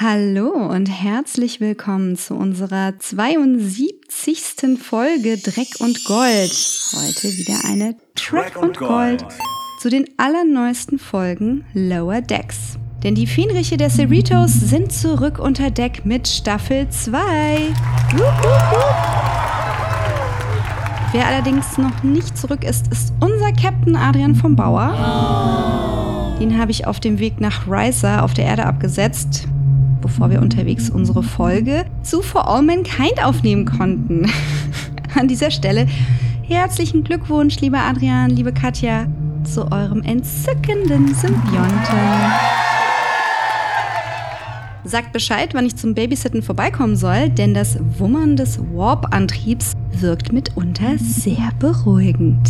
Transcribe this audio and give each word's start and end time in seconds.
Hallo 0.00 0.48
und 0.48 0.86
herzlich 0.86 1.60
willkommen 1.60 2.16
zu 2.16 2.34
unserer 2.34 2.98
72. 2.98 4.76
Folge 4.82 5.38
Dreck 5.38 5.68
und 5.78 6.04
Gold. 6.04 6.50
Heute 6.96 7.28
wieder 7.28 7.60
eine 7.64 7.94
Track 8.16 8.60
und 8.60 8.76
Gold 8.76 9.24
zu 9.78 9.90
den 9.90 10.06
allerneuesten 10.16 10.98
Folgen 10.98 11.64
Lower 11.74 12.22
Decks. 12.22 12.76
Denn 13.04 13.14
die 13.14 13.28
Fähnriche 13.28 13.76
der 13.76 13.88
Cerritos 13.88 14.52
sind 14.52 14.92
zurück 14.92 15.38
unter 15.38 15.70
Deck 15.70 16.04
mit 16.04 16.26
Staffel 16.26 16.88
2. 16.88 17.72
Wer 21.12 21.24
allerdings 21.24 21.78
noch 21.78 22.02
nicht 22.02 22.36
zurück 22.36 22.64
ist, 22.64 22.88
ist 22.88 23.12
unser 23.20 23.52
Captain 23.52 23.94
Adrian 23.94 24.34
vom 24.34 24.56
Bauer. 24.56 26.36
Den 26.40 26.58
habe 26.58 26.72
ich 26.72 26.84
auf 26.84 26.98
dem 26.98 27.20
Weg 27.20 27.40
nach 27.40 27.68
Riser 27.68 28.24
auf 28.24 28.34
der 28.34 28.46
Erde 28.46 28.66
abgesetzt 28.66 29.46
bevor 30.04 30.28
wir 30.28 30.42
unterwegs 30.42 30.90
unsere 30.90 31.22
Folge 31.22 31.86
zu 32.02 32.20
For 32.20 32.46
All 32.46 32.62
Mankind 32.62 33.24
aufnehmen 33.24 33.64
konnten. 33.64 34.30
An 35.18 35.28
dieser 35.28 35.50
Stelle 35.50 35.86
herzlichen 36.42 37.04
Glückwunsch, 37.04 37.58
lieber 37.60 37.78
Adrian, 37.78 38.28
liebe 38.28 38.52
Katja, 38.52 39.06
zu 39.44 39.72
eurem 39.72 40.02
entzückenden 40.02 41.14
Symbionten. 41.14 41.98
Sagt 44.84 45.14
Bescheid, 45.14 45.54
wann 45.54 45.64
ich 45.64 45.76
zum 45.76 45.94
Babysitten 45.94 46.42
vorbeikommen 46.42 46.96
soll, 46.96 47.30
denn 47.30 47.54
das 47.54 47.78
Wummern 47.98 48.36
des 48.36 48.58
Warp-Antriebs 48.58 49.72
wirkt 49.98 50.34
mitunter 50.34 50.98
sehr 50.98 51.50
beruhigend. 51.58 52.46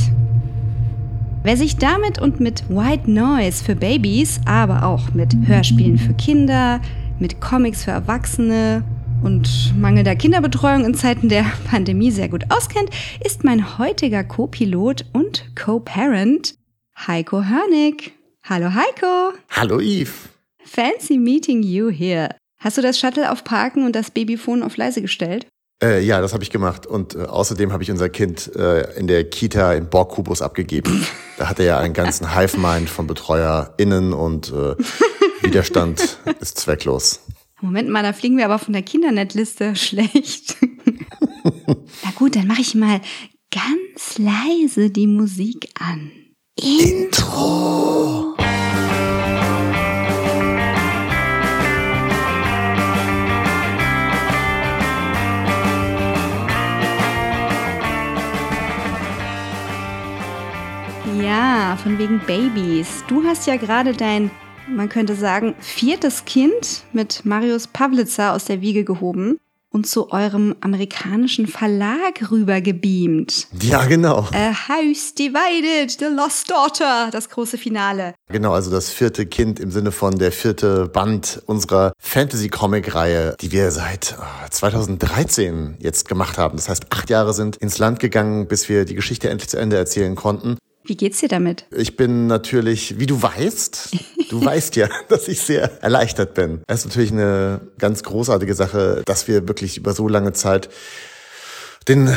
Wer 1.45 1.57
sich 1.57 1.77
damit 1.77 2.19
und 2.19 2.41
mit 2.41 2.69
White 2.69 3.09
Noise 3.09 3.63
für 3.63 3.77
Babys, 3.77 4.41
aber 4.45 4.85
auch 4.85 5.15
mit 5.15 5.37
Hörspielen 5.47 5.99
für 5.99 6.15
Kinder, 6.15 6.81
mit 7.19 7.41
Comics 7.41 7.85
für 7.85 7.93
Erwachsene 7.93 8.85
und 9.23 9.75
mangelnder 9.79 10.17
Kinderbetreuung 10.17 10.85
in 10.85 10.95
Zeiten 10.95 11.29
der 11.29 11.45
Pandemie 11.71 12.11
sehr 12.11 12.29
gut 12.29 12.45
auskennt, 12.51 12.91
ist 13.25 13.45
mein 13.45 13.79
heutiger 13.79 14.25
Co-Pilot 14.25 15.07
und 15.13 15.45
Co-Parent 15.57 16.55
Heiko 17.07 17.43
Hörnig. 17.45 18.13
Hallo 18.45 18.71
Heiko. 18.75 19.33
Hallo 19.51 19.81
Yves. 19.81 20.29
Fancy 20.65 21.19
meeting 21.19 21.63
you 21.63 21.91
here. 21.91 22.29
Hast 22.59 22.79
du 22.79 22.83
das 22.83 22.99
Shuttle 22.99 23.31
auf 23.31 23.45
Parken 23.45 23.85
und 23.85 23.95
das 23.95 24.11
Babyphone 24.11 24.63
auf 24.63 24.77
leise 24.77 25.03
gestellt? 25.03 25.47
Äh, 25.83 26.03
ja, 26.05 26.21
das 26.21 26.33
habe 26.33 26.43
ich 26.43 26.51
gemacht. 26.51 26.87
Und 26.87 27.15
äh, 27.15 27.25
außerdem 27.25 27.73
habe 27.73 27.83
ich 27.83 27.91
unser 27.91 28.09
Kind 28.09 28.55
äh, 28.57 28.99
in 28.99 29.07
der 29.07 29.25
Kita 29.29 29.75
im 29.75 29.89
Borgkubus 29.89 30.41
abgegeben. 30.41 31.07
da 31.39 31.49
hat 31.49 31.59
er 31.59 31.65
ja 31.67 31.79
einen 31.79 31.95
ganzen 31.95 32.35
Hive-Mind 32.35 32.89
von 32.89 33.07
BetreuerInnen 33.07 34.13
und 34.13 34.53
äh, 34.53 34.77
Widerstand 35.45 36.19
ist 36.41 36.59
zwecklos. 36.59 37.21
Moment 37.61 37.89
mal, 37.91 38.03
da 38.03 38.13
fliegen 38.13 38.39
wir 38.39 38.47
aber 38.47 38.59
von 38.59 38.73
der 38.73 38.83
Kindernetliste 38.83 39.77
schlecht. 39.77 40.57
Na 42.03 42.11
gut, 42.15 42.37
dann 42.37 42.47
mache 42.47 42.63
ich 42.63 42.75
mal 42.75 43.01
ganz 43.51 44.19
leise 44.19 44.91
die 44.91 45.07
Musik 45.07 45.69
an. 45.79 46.11
Intro. 46.57 48.35
Ja, 61.23 61.79
von 61.83 61.99
wegen 61.99 62.21
Babys. 62.27 63.05
Du 63.09 63.23
hast 63.25 63.47
ja 63.47 63.57
gerade 63.57 63.93
dein 63.93 64.31
man 64.69 64.89
könnte 64.89 65.15
sagen, 65.15 65.55
viertes 65.61 66.25
Kind 66.25 66.85
mit 66.93 67.25
Marius 67.25 67.67
Pavlitzer 67.67 68.33
aus 68.33 68.45
der 68.45 68.61
Wiege 68.61 68.85
gehoben 68.85 69.39
und 69.75 69.89
zu 69.89 70.13
eurem 70.13 70.55
amerikanischen 70.61 71.49
Verlag 71.49 72.31
rübergebeamt. 72.31 73.49
Ja, 73.61 73.85
genau. 73.87 74.29
A 74.33 74.69
House 74.69 75.15
Divided, 75.15 75.91
The 75.91 76.05
Lost 76.15 76.49
Daughter, 76.49 77.09
das 77.11 77.29
große 77.29 77.59
Finale. 77.59 78.15
Genau, 78.31 78.53
also 78.53 78.71
das 78.71 78.91
vierte 78.91 79.27
Kind 79.27 79.59
im 79.59 79.73
Sinne 79.73 79.91
von 79.91 80.17
der 80.17 80.31
vierte 80.31 80.87
Band 80.87 81.43
unserer 81.47 81.93
Fantasy-Comic-Reihe, 81.99 83.37
die 83.41 83.51
wir 83.51 83.73
seit 83.73 84.17
2013 84.51 85.79
jetzt 85.81 86.09
gemacht 86.09 86.39
haben. 86.39 86.57
Das 86.57 86.69
heißt, 86.69 86.85
acht 86.91 87.11
Jahre 87.11 87.35
sind 87.35 87.57
ins 87.57 87.79
Land 87.79 87.99
gegangen, 87.99 88.47
bis 88.47 88.69
wir 88.69 88.85
die 88.85 88.95
Geschichte 88.95 89.29
endlich 89.29 89.51
zu 89.51 89.59
Ende 89.59 89.77
erzählen 89.77 90.15
konnten. 90.15 90.57
Wie 90.87 90.97
geht's 90.97 91.21
dir 91.21 91.29
damit? 91.29 91.65
Ich 91.71 91.97
bin 91.97 92.27
natürlich, 92.27 92.99
wie 92.99 93.07
du 93.07 93.23
weißt, 93.23 93.97
du 94.29 94.45
weißt 94.45 94.77
ja, 94.77 94.89
dass 95.09 95.29
ich 95.29 95.41
sehr 95.41 95.83
erleichtert 95.83 96.35
bin. 96.35 96.63
Es 96.67 96.81
ist 96.81 96.87
natürlich 96.87 97.13
eine 97.13 97.63
ganz 97.79 98.03
großartige 98.03 98.55
Sache, 98.55 99.03
dass 99.07 99.27
wir 99.27 99.49
wirklich 99.49 99.79
über 99.79 99.95
so 99.95 100.09
lange 100.09 100.35
Zeit 100.35 100.69
den, 101.89 102.15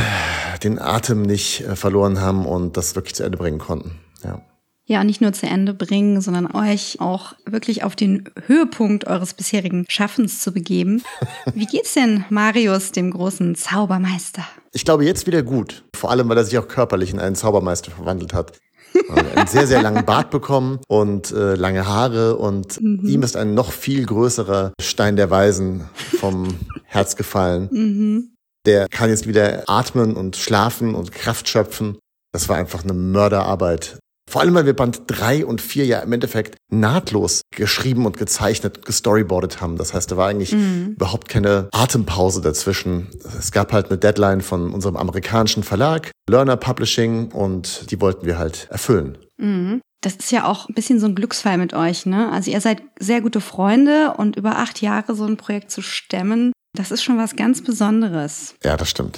den 0.64 0.80
Atem 0.80 1.22
nicht 1.22 1.62
äh, 1.62 1.76
verloren 1.76 2.20
haben 2.20 2.46
und 2.46 2.76
das 2.76 2.96
wirklich 2.96 3.16
zu 3.16 3.24
Ende 3.24 3.38
bringen 3.38 3.60
konnten. 3.60 4.00
Ja. 4.24 4.42
Ja, 4.90 5.04
nicht 5.04 5.20
nur 5.20 5.34
zu 5.34 5.46
Ende 5.46 5.74
bringen, 5.74 6.22
sondern 6.22 6.50
euch 6.50 7.02
auch 7.02 7.34
wirklich 7.46 7.84
auf 7.84 7.98
den 7.98 8.30
Höhepunkt 8.46 9.06
eures 9.06 9.34
bisherigen 9.34 9.86
Schaffens 9.90 10.40
zu 10.40 10.54
begeben. 10.54 11.04
Wie 11.54 11.66
geht's 11.66 11.94
denn 11.94 12.24
Marius, 12.30 12.94
dem 12.94 13.12
großen 13.12 13.56
Zaubermeister? 13.56 14.48
Ich 14.72 14.86
glaube 14.86 15.04
jetzt 15.04 15.28
wieder 15.28 15.44
gut. 15.44 15.84
Vor 15.94 16.10
allem, 16.10 16.30
weil 16.30 16.38
er 16.38 16.46
sich 16.46 16.58
auch 16.58 16.70
körperlich 16.70 17.12
in 17.12 17.20
einen 17.20 17.36
Zaubermeister 17.36 17.92
verwandelt 17.92 18.34
hat. 18.34 18.58
einen 19.10 19.48
sehr, 19.48 19.68
sehr 19.68 19.82
langen 19.82 20.06
Bart 20.06 20.32
bekommen 20.32 20.80
und 20.88 21.32
äh, 21.32 21.56
lange 21.56 21.86
Haare 21.86 22.38
und 22.38 22.82
mhm. 22.82 23.06
ihm 23.06 23.24
ist 23.24 23.36
ein 23.36 23.54
noch 23.54 23.74
viel 23.74 24.06
größerer 24.06 24.72
Stein 24.80 25.18
der 25.18 25.30
Weisen 25.30 25.90
vom 26.20 26.48
Herz 26.86 27.18
gefallen. 27.18 27.68
Mhm. 27.72 28.36
Der 28.66 28.88
kann 28.88 29.10
jetzt 29.10 29.28
wieder 29.28 29.64
atmen 29.68 30.16
und 30.16 30.38
schlafen 30.38 30.96
und 30.96 31.12
Kraft 31.12 31.50
schöpfen. 31.50 31.98
Das 32.32 32.48
war 32.48 32.56
einfach 32.56 32.84
eine 32.84 32.94
Mörderarbeit. 32.94 34.00
Vor 34.38 34.44
allem, 34.44 34.54
weil 34.54 34.68
wir 34.68 34.76
Band 34.76 35.02
3 35.08 35.48
und 35.48 35.62
4 35.62 35.88
ja 35.88 36.00
im 36.02 36.14
Endeffekt 36.14 36.58
nahtlos 36.70 37.42
geschrieben 37.50 38.06
und 38.06 38.18
gezeichnet, 38.18 38.86
gestoryboardet 38.86 39.62
haben. 39.62 39.78
Das 39.78 39.96
heißt, 39.96 40.12
da 40.12 40.18
war 40.18 40.28
eigentlich 40.28 40.52
mhm. 40.52 40.92
überhaupt 40.92 41.28
keine 41.28 41.70
Atempause 41.72 42.40
dazwischen. 42.40 43.08
Es 43.40 43.52
gab 43.52 43.74
halt 43.74 43.88
eine 43.88 43.98
Deadline 43.98 44.42
von 44.42 44.76
unserem 44.76 44.96
amerikanischen 44.96 45.64
Verlag, 45.64 46.12
Learner 46.30 46.56
Publishing, 46.56 47.32
und 47.32 47.90
die 47.90 48.00
wollten 48.00 48.28
wir 48.28 48.38
halt 48.38 48.68
erfüllen. 48.70 49.18
Mhm. 49.38 49.82
Das 50.02 50.18
ist 50.18 50.32
ja 50.32 50.46
auch 50.46 50.70
ein 50.70 50.76
bisschen 50.76 51.00
so 51.00 51.08
ein 51.08 51.16
Glücksfall 51.16 51.58
mit 51.58 51.74
euch, 51.74 52.06
ne? 52.06 52.32
Also 52.32 52.52
ihr 52.52 52.62
seid 52.62 52.84
sehr 53.00 53.22
gute 53.22 53.42
Freunde 53.42 54.14
und 54.18 54.36
über 54.36 54.60
acht 54.60 54.84
Jahre 54.84 55.16
so 55.16 55.26
ein 55.26 55.38
Projekt 55.38 55.72
zu 55.72 55.82
stemmen, 55.82 56.54
das 56.76 56.92
ist 56.92 57.02
schon 57.02 57.18
was 57.18 57.36
ganz 57.36 57.64
Besonderes. 57.64 58.54
Ja, 58.64 58.78
das 58.78 58.92
stimmt. 58.92 59.18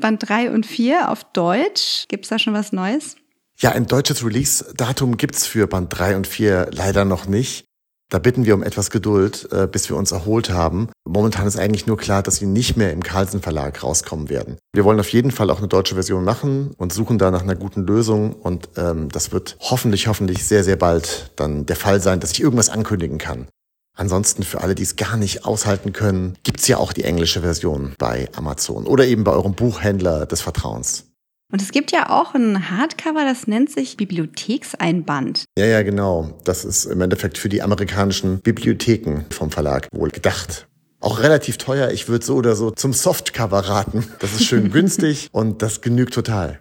Band 0.00 0.26
3 0.26 0.50
und 0.50 0.64
4 0.64 1.10
auf 1.10 1.24
Deutsch, 1.24 2.06
gibt's 2.08 2.30
da 2.30 2.38
schon 2.38 2.54
was 2.54 2.72
Neues? 2.72 3.16
Ja, 3.58 3.72
ein 3.72 3.86
deutsches 3.86 4.22
Release-Datum 4.22 5.16
gibt's 5.16 5.46
für 5.46 5.66
Band 5.66 5.96
3 5.96 6.16
und 6.16 6.26
4 6.26 6.68
leider 6.72 7.06
noch 7.06 7.26
nicht. 7.26 7.64
Da 8.10 8.18
bitten 8.18 8.44
wir 8.44 8.54
um 8.54 8.62
etwas 8.62 8.90
Geduld, 8.90 9.48
äh, 9.50 9.66
bis 9.66 9.88
wir 9.88 9.96
uns 9.96 10.12
erholt 10.12 10.50
haben. 10.50 10.90
Momentan 11.08 11.46
ist 11.46 11.58
eigentlich 11.58 11.86
nur 11.86 11.96
klar, 11.96 12.22
dass 12.22 12.36
sie 12.36 12.44
nicht 12.44 12.76
mehr 12.76 12.92
im 12.92 13.02
Carlsen 13.02 13.40
Verlag 13.40 13.82
rauskommen 13.82 14.28
werden. 14.28 14.58
Wir 14.74 14.84
wollen 14.84 15.00
auf 15.00 15.08
jeden 15.08 15.30
Fall 15.30 15.50
auch 15.50 15.58
eine 15.58 15.68
deutsche 15.68 15.94
Version 15.94 16.22
machen 16.22 16.72
und 16.76 16.92
suchen 16.92 17.16
da 17.16 17.30
nach 17.30 17.40
einer 17.40 17.56
guten 17.56 17.86
Lösung. 17.86 18.34
Und 18.34 18.68
ähm, 18.76 19.08
das 19.08 19.32
wird 19.32 19.56
hoffentlich, 19.58 20.06
hoffentlich 20.06 20.46
sehr, 20.46 20.62
sehr 20.62 20.76
bald 20.76 21.32
dann 21.36 21.64
der 21.64 21.76
Fall 21.76 22.02
sein, 22.02 22.20
dass 22.20 22.32
ich 22.32 22.42
irgendwas 22.42 22.68
ankündigen 22.68 23.16
kann. 23.16 23.48
Ansonsten 23.96 24.42
für 24.42 24.60
alle, 24.60 24.74
die 24.74 24.82
es 24.82 24.96
gar 24.96 25.16
nicht 25.16 25.46
aushalten 25.46 25.94
können, 25.94 26.36
gibt's 26.42 26.68
ja 26.68 26.76
auch 26.76 26.92
die 26.92 27.04
englische 27.04 27.40
Version 27.40 27.94
bei 27.96 28.28
Amazon 28.36 28.86
oder 28.86 29.06
eben 29.06 29.24
bei 29.24 29.32
eurem 29.32 29.54
Buchhändler 29.54 30.26
des 30.26 30.42
Vertrauens. 30.42 31.06
Und 31.52 31.62
es 31.62 31.70
gibt 31.70 31.92
ja 31.92 32.10
auch 32.10 32.34
ein 32.34 32.70
Hardcover, 32.70 33.24
das 33.24 33.46
nennt 33.46 33.70
sich 33.70 33.96
Bibliothekseinband. 33.96 35.44
Ja, 35.56 35.66
ja, 35.66 35.82
genau. 35.82 36.36
Das 36.44 36.64
ist 36.64 36.86
im 36.86 37.00
Endeffekt 37.00 37.38
für 37.38 37.48
die 37.48 37.62
amerikanischen 37.62 38.40
Bibliotheken 38.40 39.24
vom 39.30 39.50
Verlag 39.50 39.88
wohl 39.92 40.10
gedacht. 40.10 40.66
Auch 40.98 41.20
relativ 41.20 41.56
teuer. 41.56 41.90
Ich 41.92 42.08
würde 42.08 42.24
so 42.24 42.34
oder 42.34 42.56
so 42.56 42.72
zum 42.72 42.92
Softcover 42.92 43.60
raten. 43.60 44.04
Das 44.18 44.32
ist 44.32 44.44
schön 44.44 44.70
günstig 44.72 45.28
und 45.30 45.62
das 45.62 45.82
genügt 45.82 46.14
total. 46.14 46.60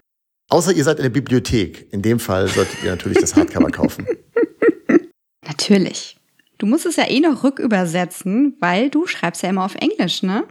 Außer 0.50 0.72
ihr 0.72 0.84
seid 0.84 0.98
in 0.98 1.04
der 1.04 1.10
Bibliothek. 1.10 1.92
In 1.92 2.04
dem 2.04 2.20
Fall 2.20 2.48
solltet 2.48 2.84
ihr 2.84 2.92
natürlich 2.92 3.18
das 3.18 3.36
Hardcover 3.36 3.72
kaufen. 3.72 4.06
Natürlich. 5.48 6.18
Du 6.60 6.68
musst 6.68 6.86
es 6.86 6.96
ja 6.96 7.10
eh 7.10 7.20
noch 7.20 7.44
rückübersetzen, 7.44 8.56
weil 8.60 8.90
du 8.90 9.08
schreibst 9.08 9.42
ja 9.42 9.50
immer 9.50 9.66
auf 9.66 9.76
Englisch, 9.76 10.22
ne? 10.24 10.46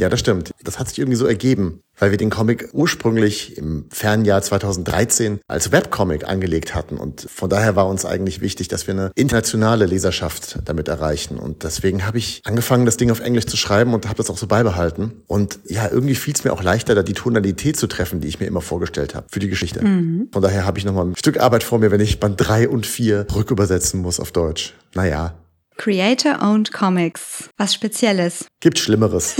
Ja, 0.00 0.08
das 0.08 0.20
stimmt. 0.20 0.52
Das 0.64 0.78
hat 0.78 0.88
sich 0.88 0.98
irgendwie 0.98 1.18
so 1.18 1.26
ergeben, 1.26 1.82
weil 1.98 2.10
wir 2.10 2.16
den 2.16 2.30
Comic 2.30 2.70
ursprünglich 2.72 3.58
im 3.58 3.84
Fernjahr 3.90 4.40
2013 4.40 5.40
als 5.46 5.72
Webcomic 5.72 6.26
angelegt 6.26 6.74
hatten. 6.74 6.96
Und 6.96 7.26
von 7.30 7.50
daher 7.50 7.76
war 7.76 7.86
uns 7.86 8.06
eigentlich 8.06 8.40
wichtig, 8.40 8.68
dass 8.68 8.86
wir 8.86 8.94
eine 8.94 9.10
internationale 9.14 9.84
Leserschaft 9.84 10.60
damit 10.64 10.88
erreichen. 10.88 11.36
Und 11.36 11.64
deswegen 11.64 12.06
habe 12.06 12.16
ich 12.16 12.40
angefangen, 12.46 12.86
das 12.86 12.96
Ding 12.96 13.10
auf 13.10 13.20
Englisch 13.20 13.44
zu 13.44 13.58
schreiben 13.58 13.92
und 13.92 14.06
habe 14.06 14.16
das 14.16 14.30
auch 14.30 14.38
so 14.38 14.46
beibehalten. 14.46 15.22
Und 15.26 15.58
ja, 15.66 15.86
irgendwie 15.90 16.14
fiel 16.14 16.32
es 16.32 16.44
mir 16.44 16.54
auch 16.54 16.62
leichter, 16.62 16.94
da 16.94 17.02
die 17.02 17.12
Tonalität 17.12 17.76
zu 17.76 17.86
treffen, 17.86 18.22
die 18.22 18.28
ich 18.28 18.40
mir 18.40 18.46
immer 18.46 18.62
vorgestellt 18.62 19.14
habe 19.14 19.26
für 19.30 19.40
die 19.40 19.50
Geschichte. 19.50 19.84
Mhm. 19.84 20.28
Von 20.32 20.40
daher 20.40 20.64
habe 20.64 20.78
ich 20.78 20.86
nochmal 20.86 21.08
ein 21.08 21.16
Stück 21.16 21.38
Arbeit 21.38 21.62
vor 21.62 21.78
mir, 21.78 21.90
wenn 21.90 22.00
ich 22.00 22.20
Band 22.20 22.36
3 22.38 22.70
und 22.70 22.86
4 22.86 23.26
rückübersetzen 23.34 24.00
muss 24.00 24.18
auf 24.18 24.32
Deutsch. 24.32 24.72
Naja, 24.94 25.34
Creator-owned 25.80 26.72
Comics. 26.72 27.48
Was 27.56 27.72
Spezielles. 27.72 28.44
Gibt 28.60 28.78
Schlimmeres. 28.78 29.36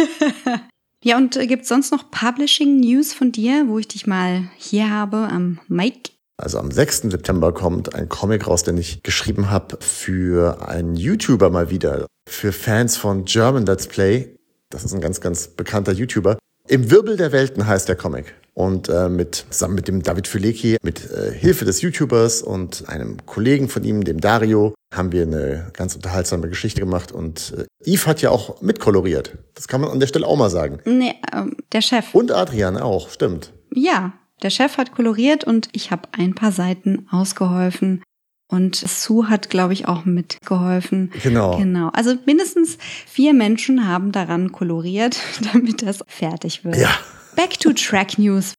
ja, 1.05 1.19
und 1.19 1.37
äh, 1.37 1.47
gibt 1.47 1.67
sonst 1.67 1.93
noch 1.93 2.11
Publishing 2.11 2.81
News 2.81 3.13
von 3.13 3.31
dir, 3.31 3.67
wo 3.69 3.79
ich 3.79 3.89
dich 3.89 4.07
mal 4.07 4.45
hier 4.57 4.89
habe 4.89 5.29
am 5.31 5.61
Mike? 5.69 6.13
Also 6.39 6.59
am 6.59 6.71
6. 6.71 7.03
September 7.11 7.53
kommt 7.53 7.95
ein 7.95 8.09
Comic 8.09 8.47
raus, 8.47 8.63
den 8.63 8.79
ich 8.79 9.03
geschrieben 9.03 9.51
habe 9.51 9.77
für 9.83 10.67
einen 10.67 10.97
YouTuber 10.97 11.51
mal 11.51 11.69
wieder. 11.69 12.07
Für 12.27 12.53
Fans 12.53 12.97
von 12.97 13.27
German 13.27 13.67
Let's 13.67 13.87
Play. 13.87 14.35
Das 14.71 14.83
ist 14.83 14.95
ein 14.95 15.03
ganz, 15.03 15.21
ganz 15.21 15.49
bekannter 15.49 15.93
YouTuber. 15.93 16.39
Im 16.69 16.91
Wirbel 16.91 17.19
der 17.19 17.33
Welten 17.33 17.67
heißt 17.67 17.87
der 17.87 17.97
Comic. 17.97 18.35
Und 18.55 18.89
äh, 18.89 19.11
mit, 19.11 19.45
zusammen 19.51 19.75
mit 19.75 19.89
dem 19.89 20.03
David 20.03 20.27
Filecki, 20.27 20.79
mit 20.83 21.11
äh, 21.11 21.33
Hilfe 21.33 21.67
des 21.67 21.83
YouTubers 21.83 22.41
und 22.41 22.89
einem 22.89 23.27
Kollegen 23.27 23.69
von 23.69 23.85
ihm, 23.85 24.05
dem 24.05 24.21
Dario, 24.23 24.75
haben 24.93 25.13
wir 25.13 25.23
eine 25.23 25.71
ganz 25.73 25.95
unterhaltsame 25.95 26.49
Geschichte 26.49 26.81
gemacht. 26.81 27.13
Und 27.13 27.55
äh, 27.57 27.91
Yves 27.91 28.07
hat 28.07 28.23
ja 28.23 28.31
auch 28.31 28.61
mitkoloriert. 28.61 29.39
Das 29.55 29.69
kann 29.69 29.81
man 29.81 29.91
an 29.91 30.01
der 30.01 30.07
Stelle 30.07 30.27
auch 30.27 30.37
mal 30.37 30.51
sagen. 30.51 30.81
Nee, 30.85 31.15
ähm, 31.33 31.57
der 31.73 31.81
Chef. 31.81 32.15
Und 32.15 32.33
Adrian 32.33 32.77
auch, 32.77 33.11
stimmt. 33.11 33.53
Ja, 33.73 34.13
der 34.43 34.51
Chef 34.51 34.79
hat 34.79 34.93
koloriert 34.93 35.45
und 35.45 35.69
ich 35.73 35.91
habe 35.91 36.09
ein 36.13 36.35
paar 36.35 36.53
Seiten 36.53 37.07
ausgeholfen. 37.11 38.03
Und 38.49 38.75
Sue 38.75 39.29
hat, 39.29 39.49
glaube 39.49 39.75
ich, 39.75 39.87
auch 39.87 40.05
mitgeholfen. 40.05 41.13
Genau. 41.23 41.57
Genau. 41.57 41.91
Also 41.91 42.17
mindestens 42.27 42.79
vier 43.07 43.33
Menschen 43.33 43.87
haben 43.87 44.11
daran 44.11 44.51
koloriert, 44.51 45.17
damit 45.53 45.83
das 45.83 46.01
fertig 46.09 46.65
wird. 46.65 46.77
Ja. 46.77 46.91
Back 47.37 47.61
to 47.61 47.73
Track 47.73 48.19
News. 48.19 48.55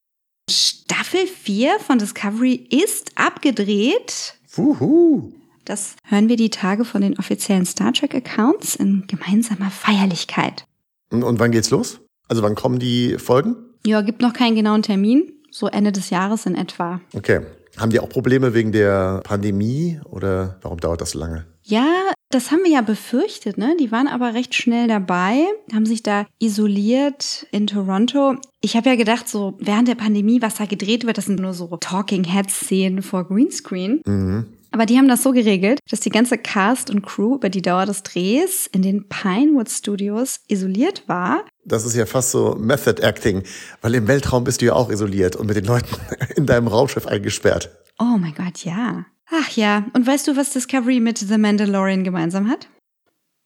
Staffel 0.49 1.27
4 1.27 1.79
von 1.79 1.99
Discovery 1.99 2.53
ist 2.69 3.11
abgedreht. 3.15 4.35
Wuhu. 4.53 5.33
Das 5.65 5.95
hören 6.03 6.29
wir 6.29 6.35
die 6.35 6.49
Tage 6.49 6.85
von 6.85 7.01
den 7.01 7.17
offiziellen 7.19 7.65
Star 7.65 7.93
Trek 7.93 8.15
Accounts 8.15 8.75
in 8.75 9.05
gemeinsamer 9.07 9.69
Feierlichkeit. 9.69 10.65
Und, 11.11 11.39
wann 11.39 11.51
geht's 11.51 11.69
los? 11.69 11.99
Also 12.27 12.41
wann 12.43 12.55
kommen 12.55 12.79
die 12.79 13.17
Folgen? 13.17 13.55
Ja, 13.85 14.01
gibt 14.01 14.21
noch 14.21 14.33
keinen 14.33 14.55
genauen 14.55 14.81
Termin. 14.81 15.33
So 15.51 15.67
Ende 15.67 15.91
des 15.91 16.09
Jahres 16.09 16.45
in 16.45 16.55
etwa. 16.55 17.01
Okay. 17.13 17.41
Haben 17.77 17.91
die 17.91 17.99
auch 17.99 18.09
Probleme 18.09 18.53
wegen 18.53 18.71
der 18.71 19.21
Pandemie 19.23 19.99
oder 20.05 20.57
warum 20.61 20.79
dauert 20.79 21.01
das 21.01 21.11
so 21.11 21.19
lange? 21.19 21.45
Ja, 21.63 21.87
das 22.29 22.51
haben 22.51 22.63
wir 22.63 22.71
ja 22.71 22.81
befürchtet, 22.81 23.57
ne? 23.57 23.75
Die 23.79 23.91
waren 23.91 24.07
aber 24.07 24.33
recht 24.33 24.55
schnell 24.55 24.87
dabei, 24.87 25.45
haben 25.73 25.85
sich 25.85 26.03
da 26.03 26.25
isoliert 26.39 27.45
in 27.51 27.67
Toronto. 27.67 28.35
Ich 28.61 28.75
habe 28.75 28.89
ja 28.89 28.95
gedacht, 28.95 29.27
so 29.27 29.57
während 29.59 29.87
der 29.87 29.95
Pandemie, 29.95 30.41
was 30.41 30.55
da 30.55 30.65
gedreht 30.65 31.05
wird, 31.05 31.17
das 31.17 31.25
sind 31.25 31.39
nur 31.39 31.53
so 31.53 31.67
Talking 31.77 32.23
Head-Szenen 32.23 33.01
vor 33.01 33.27
Greenscreen. 33.27 34.01
Mhm. 34.05 34.45
Aber 34.71 34.85
die 34.85 34.97
haben 34.97 35.09
das 35.09 35.21
so 35.21 35.33
geregelt, 35.33 35.79
dass 35.89 35.99
die 35.99 36.09
ganze 36.09 36.37
Cast 36.37 36.89
und 36.89 37.01
Crew 37.01 37.35
über 37.35 37.49
die 37.49 37.61
Dauer 37.61 37.85
des 37.85 38.03
Drehs 38.03 38.67
in 38.67 38.81
den 38.81 39.09
Pinewood 39.09 39.69
Studios 39.69 40.39
isoliert 40.47 41.03
war. 41.07 41.43
Das 41.65 41.83
ist 41.85 41.93
ja 41.95 42.05
fast 42.05 42.31
so 42.31 42.55
Method 42.55 43.01
Acting, 43.01 43.43
weil 43.81 43.95
im 43.95 44.07
Weltraum 44.07 44.45
bist 44.45 44.61
du 44.61 44.67
ja 44.67 44.73
auch 44.73 44.89
isoliert 44.89 45.35
und 45.35 45.47
mit 45.47 45.57
den 45.57 45.65
Leuten 45.65 45.93
in 46.37 46.45
deinem 46.45 46.67
Raumschiff 46.67 47.05
eingesperrt. 47.05 47.69
Oh 47.99 48.15
mein 48.17 48.33
Gott, 48.33 48.63
ja. 48.63 49.05
Ach 49.29 49.49
ja, 49.55 49.85
und 49.93 50.07
weißt 50.07 50.29
du, 50.29 50.37
was 50.37 50.51
Discovery 50.51 51.01
mit 51.01 51.17
The 51.17 51.37
Mandalorian 51.37 52.05
gemeinsam 52.05 52.49
hat? 52.49 52.69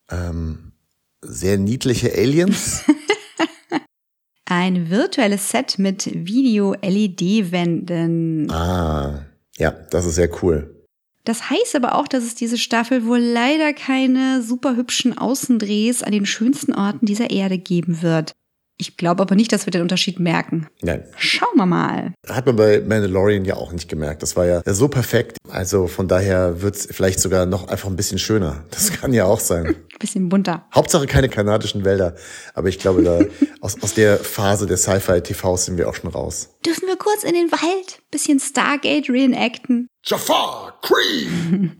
Ähm, 0.10 0.74
sehr 1.22 1.58
niedliche 1.58 2.14
Aliens. 2.14 2.84
Ein 4.46 4.92
virtuelles 4.92 5.50
Set 5.50 5.80
mit 5.80 6.06
Video-LED-Wänden. 6.06 8.52
ah, 8.52 9.26
ja, 9.58 9.72
das 9.72 10.06
ist 10.06 10.16
sehr 10.16 10.30
cool. 10.44 10.75
Das 11.26 11.50
heißt 11.50 11.76
aber 11.76 11.96
auch, 11.96 12.08
dass 12.08 12.24
es 12.24 12.36
diese 12.36 12.58
Staffel 12.58 13.06
wohl 13.06 13.20
leider 13.20 13.74
keine 13.74 14.42
super 14.42 14.76
hübschen 14.76 15.18
Außendrehs 15.18 16.04
an 16.04 16.12
den 16.12 16.26
schönsten 16.26 16.74
Orten 16.74 17.06
dieser 17.06 17.32
Erde 17.32 17.58
geben 17.58 18.02
wird. 18.02 18.34
Ich 18.78 18.98
glaube 18.98 19.22
aber 19.22 19.36
nicht, 19.36 19.52
dass 19.52 19.66
wir 19.66 19.72
den 19.72 19.82
Unterschied 19.82 20.20
merken. 20.20 20.68
Nein. 20.82 21.04
Schauen 21.18 21.56
wir 21.56 21.66
mal. 21.66 22.14
Hat 22.28 22.46
man 22.46 22.58
bei 22.58 22.82
Mandalorian 22.82 23.46
ja 23.46 23.56
auch 23.56 23.72
nicht 23.72 23.88
gemerkt. 23.88 24.22
Das 24.22 24.36
war 24.36 24.46
ja 24.46 24.62
so 24.66 24.90
perfekt. 24.90 25.38
Also 25.50 25.88
von 25.88 26.08
daher 26.08 26.62
wird's 26.62 26.88
vielleicht 26.92 27.20
sogar 27.20 27.46
noch 27.46 27.70
einfach 27.70 27.88
ein 27.90 27.96
bisschen 27.96 28.20
schöner. 28.20 28.66
Das 28.72 28.92
kann 28.92 29.14
ja 29.14 29.26
auch 29.26 29.40
sein. 29.40 29.76
Bisschen 30.00 30.28
bunter. 30.28 30.68
Hauptsache 30.76 31.08
keine 31.08 31.30
kanadischen 31.30 31.86
Wälder. 31.86 32.16
Aber 32.54 32.68
ich 32.68 32.80
glaube, 32.80 33.02
da 33.02 33.22
aus, 33.62 33.82
aus 33.82 33.94
der 33.94 34.18
Phase 34.18 34.66
der 34.66 34.76
Sci-Fi-TVs 34.76 35.66
sind 35.66 35.78
wir 35.78 35.88
auch 35.88 35.96
schon 35.96 36.10
raus. 36.10 36.50
Dürfen 36.66 36.88
wir 36.88 36.98
kurz 36.98 37.24
in 37.24 37.34
den 37.34 37.50
Wald? 37.54 38.02
Bisschen 38.12 38.42
Stargate 38.42 39.10
reenacten? 39.10 39.88
Jafar, 40.06 40.78
Cree! 40.82 41.28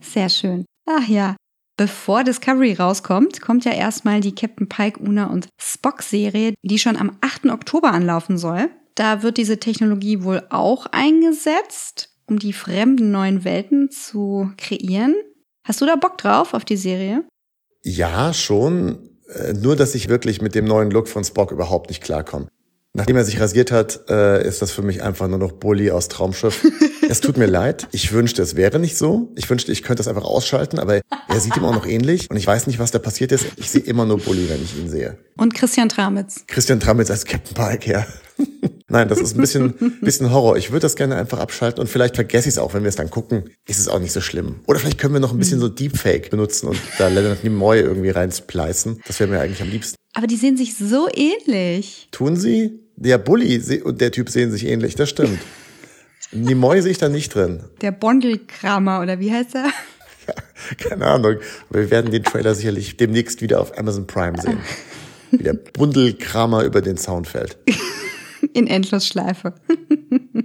Sehr 0.00 0.30
schön. 0.30 0.64
Ach 0.86 1.06
ja. 1.06 1.36
Bevor 1.76 2.24
Discovery 2.24 2.72
rauskommt, 2.72 3.42
kommt 3.42 3.66
ja 3.66 3.72
erstmal 3.72 4.20
die 4.20 4.34
Captain 4.34 4.68
Pike, 4.68 4.98
Una 5.00 5.26
und 5.26 5.48
Spock-Serie, 5.60 6.54
die 6.62 6.78
schon 6.78 6.96
am 6.96 7.18
8. 7.20 7.46
Oktober 7.46 7.92
anlaufen 7.92 8.38
soll. 8.38 8.70
Da 8.94 9.22
wird 9.22 9.36
diese 9.36 9.60
Technologie 9.60 10.22
wohl 10.22 10.42
auch 10.48 10.86
eingesetzt, 10.86 12.16
um 12.26 12.38
die 12.38 12.54
fremden 12.54 13.10
neuen 13.10 13.44
Welten 13.44 13.90
zu 13.90 14.50
kreieren. 14.56 15.14
Hast 15.64 15.82
du 15.82 15.86
da 15.86 15.96
Bock 15.96 16.16
drauf 16.16 16.54
auf 16.54 16.64
die 16.64 16.78
Serie? 16.78 17.24
Ja, 17.82 18.32
schon. 18.32 19.10
Äh, 19.28 19.52
Nur, 19.52 19.76
dass 19.76 19.94
ich 19.94 20.08
wirklich 20.08 20.40
mit 20.40 20.54
dem 20.54 20.64
neuen 20.64 20.90
Look 20.90 21.08
von 21.08 21.24
Spock 21.24 21.52
überhaupt 21.52 21.90
nicht 21.90 22.02
klarkomme. 22.02 22.48
Nachdem 22.96 23.16
er 23.16 23.24
sich 23.24 23.38
rasiert 23.38 23.72
hat, 23.72 24.08
äh, 24.08 24.46
ist 24.46 24.62
das 24.62 24.70
für 24.70 24.80
mich 24.80 25.02
einfach 25.02 25.28
nur 25.28 25.38
noch 25.38 25.52
Bully 25.52 25.90
aus 25.90 26.08
Traumschiff. 26.08 26.66
Es 27.08 27.20
tut 27.20 27.36
mir 27.36 27.46
leid. 27.46 27.86
Ich 27.92 28.10
wünschte, 28.10 28.42
es 28.42 28.56
wäre 28.56 28.80
nicht 28.80 28.98
so. 28.98 29.32
Ich 29.36 29.48
wünschte, 29.48 29.70
ich 29.70 29.84
könnte 29.84 30.00
das 30.00 30.08
einfach 30.08 30.24
ausschalten, 30.24 30.80
aber 30.80 31.02
er 31.28 31.40
sieht 31.40 31.56
ihm 31.56 31.64
auch 31.64 31.72
noch 31.72 31.86
ähnlich 31.86 32.28
und 32.28 32.36
ich 32.36 32.44
weiß 32.44 32.66
nicht, 32.66 32.80
was 32.80 32.90
da 32.90 32.98
passiert 32.98 33.30
ist. 33.30 33.46
Ich 33.54 33.70
sehe 33.70 33.80
immer 33.80 34.04
nur 34.06 34.18
Bully, 34.18 34.50
wenn 34.50 34.60
ich 34.60 34.76
ihn 34.76 34.90
sehe. 34.90 35.16
Und 35.36 35.54
Christian 35.54 35.88
Tramitz. 35.88 36.42
Christian 36.48 36.80
Tramitz 36.80 37.08
als 37.08 37.24
Captain 37.24 37.54
Pike, 37.54 37.92
ja. 37.92 38.06
Nein, 38.88 39.08
das 39.08 39.20
ist 39.20 39.36
ein 39.36 39.40
bisschen, 39.40 39.74
bisschen 40.00 40.32
Horror. 40.32 40.56
Ich 40.56 40.72
würde 40.72 40.80
das 40.80 40.96
gerne 40.96 41.14
einfach 41.14 41.38
abschalten 41.38 41.80
und 41.80 41.86
vielleicht 41.86 42.16
vergesse 42.16 42.48
ich 42.48 42.54
es 42.54 42.58
auch, 42.58 42.74
wenn 42.74 42.82
wir 42.82 42.88
es 42.88 42.96
dann 42.96 43.10
gucken. 43.10 43.50
Ist 43.68 43.78
es 43.78 43.86
auch 43.86 44.00
nicht 44.00 44.12
so 44.12 44.20
schlimm. 44.20 44.56
Oder 44.66 44.80
vielleicht 44.80 44.98
können 44.98 45.14
wir 45.14 45.20
noch 45.20 45.32
ein 45.32 45.38
bisschen 45.38 45.60
so 45.60 45.68
Deepfake 45.68 46.30
benutzen 46.30 46.66
und 46.68 46.78
da 46.98 47.06
Leonard 47.06 47.44
Nimoy 47.44 47.78
irgendwie 47.78 48.10
reinspleißen. 48.10 49.00
Das 49.06 49.20
wäre 49.20 49.30
mir 49.30 49.40
eigentlich 49.40 49.62
am 49.62 49.70
liebsten. 49.70 49.96
Aber 50.14 50.26
die 50.26 50.36
sehen 50.36 50.56
sich 50.56 50.76
so 50.76 51.08
ähnlich. 51.14 52.08
Tun 52.10 52.36
sie? 52.36 52.85
Der 52.96 53.18
Bully 53.18 53.80
und 53.82 54.00
der 54.00 54.10
Typ 54.10 54.30
sehen 54.30 54.50
sich 54.50 54.66
ähnlich, 54.66 54.94
das 54.94 55.10
stimmt. 55.10 55.38
Nimoy 56.32 56.80
sehe 56.80 56.92
ich 56.92 56.98
da 56.98 57.08
nicht 57.08 57.34
drin. 57.34 57.60
Der 57.82 57.92
Bondelkramer 57.92 59.00
oder 59.00 59.20
wie 59.20 59.32
heißt 59.32 59.54
er? 59.54 59.70
Keine 60.78 61.06
Ahnung. 61.06 61.36
Aber 61.68 61.80
wir 61.80 61.90
werden 61.90 62.10
den 62.10 62.24
Trailer 62.24 62.54
sicherlich 62.54 62.96
demnächst 62.96 63.42
wieder 63.42 63.60
auf 63.60 63.78
Amazon 63.78 64.06
Prime 64.06 64.40
sehen. 64.40 64.58
Wie 65.30 65.42
der 65.42 65.52
Bundelkramer 65.72 66.64
über 66.64 66.80
den 66.80 66.96
Zaun 66.96 67.24
fällt. 67.26 67.58
In 68.54 68.66
Endlosschleife. 68.66 69.54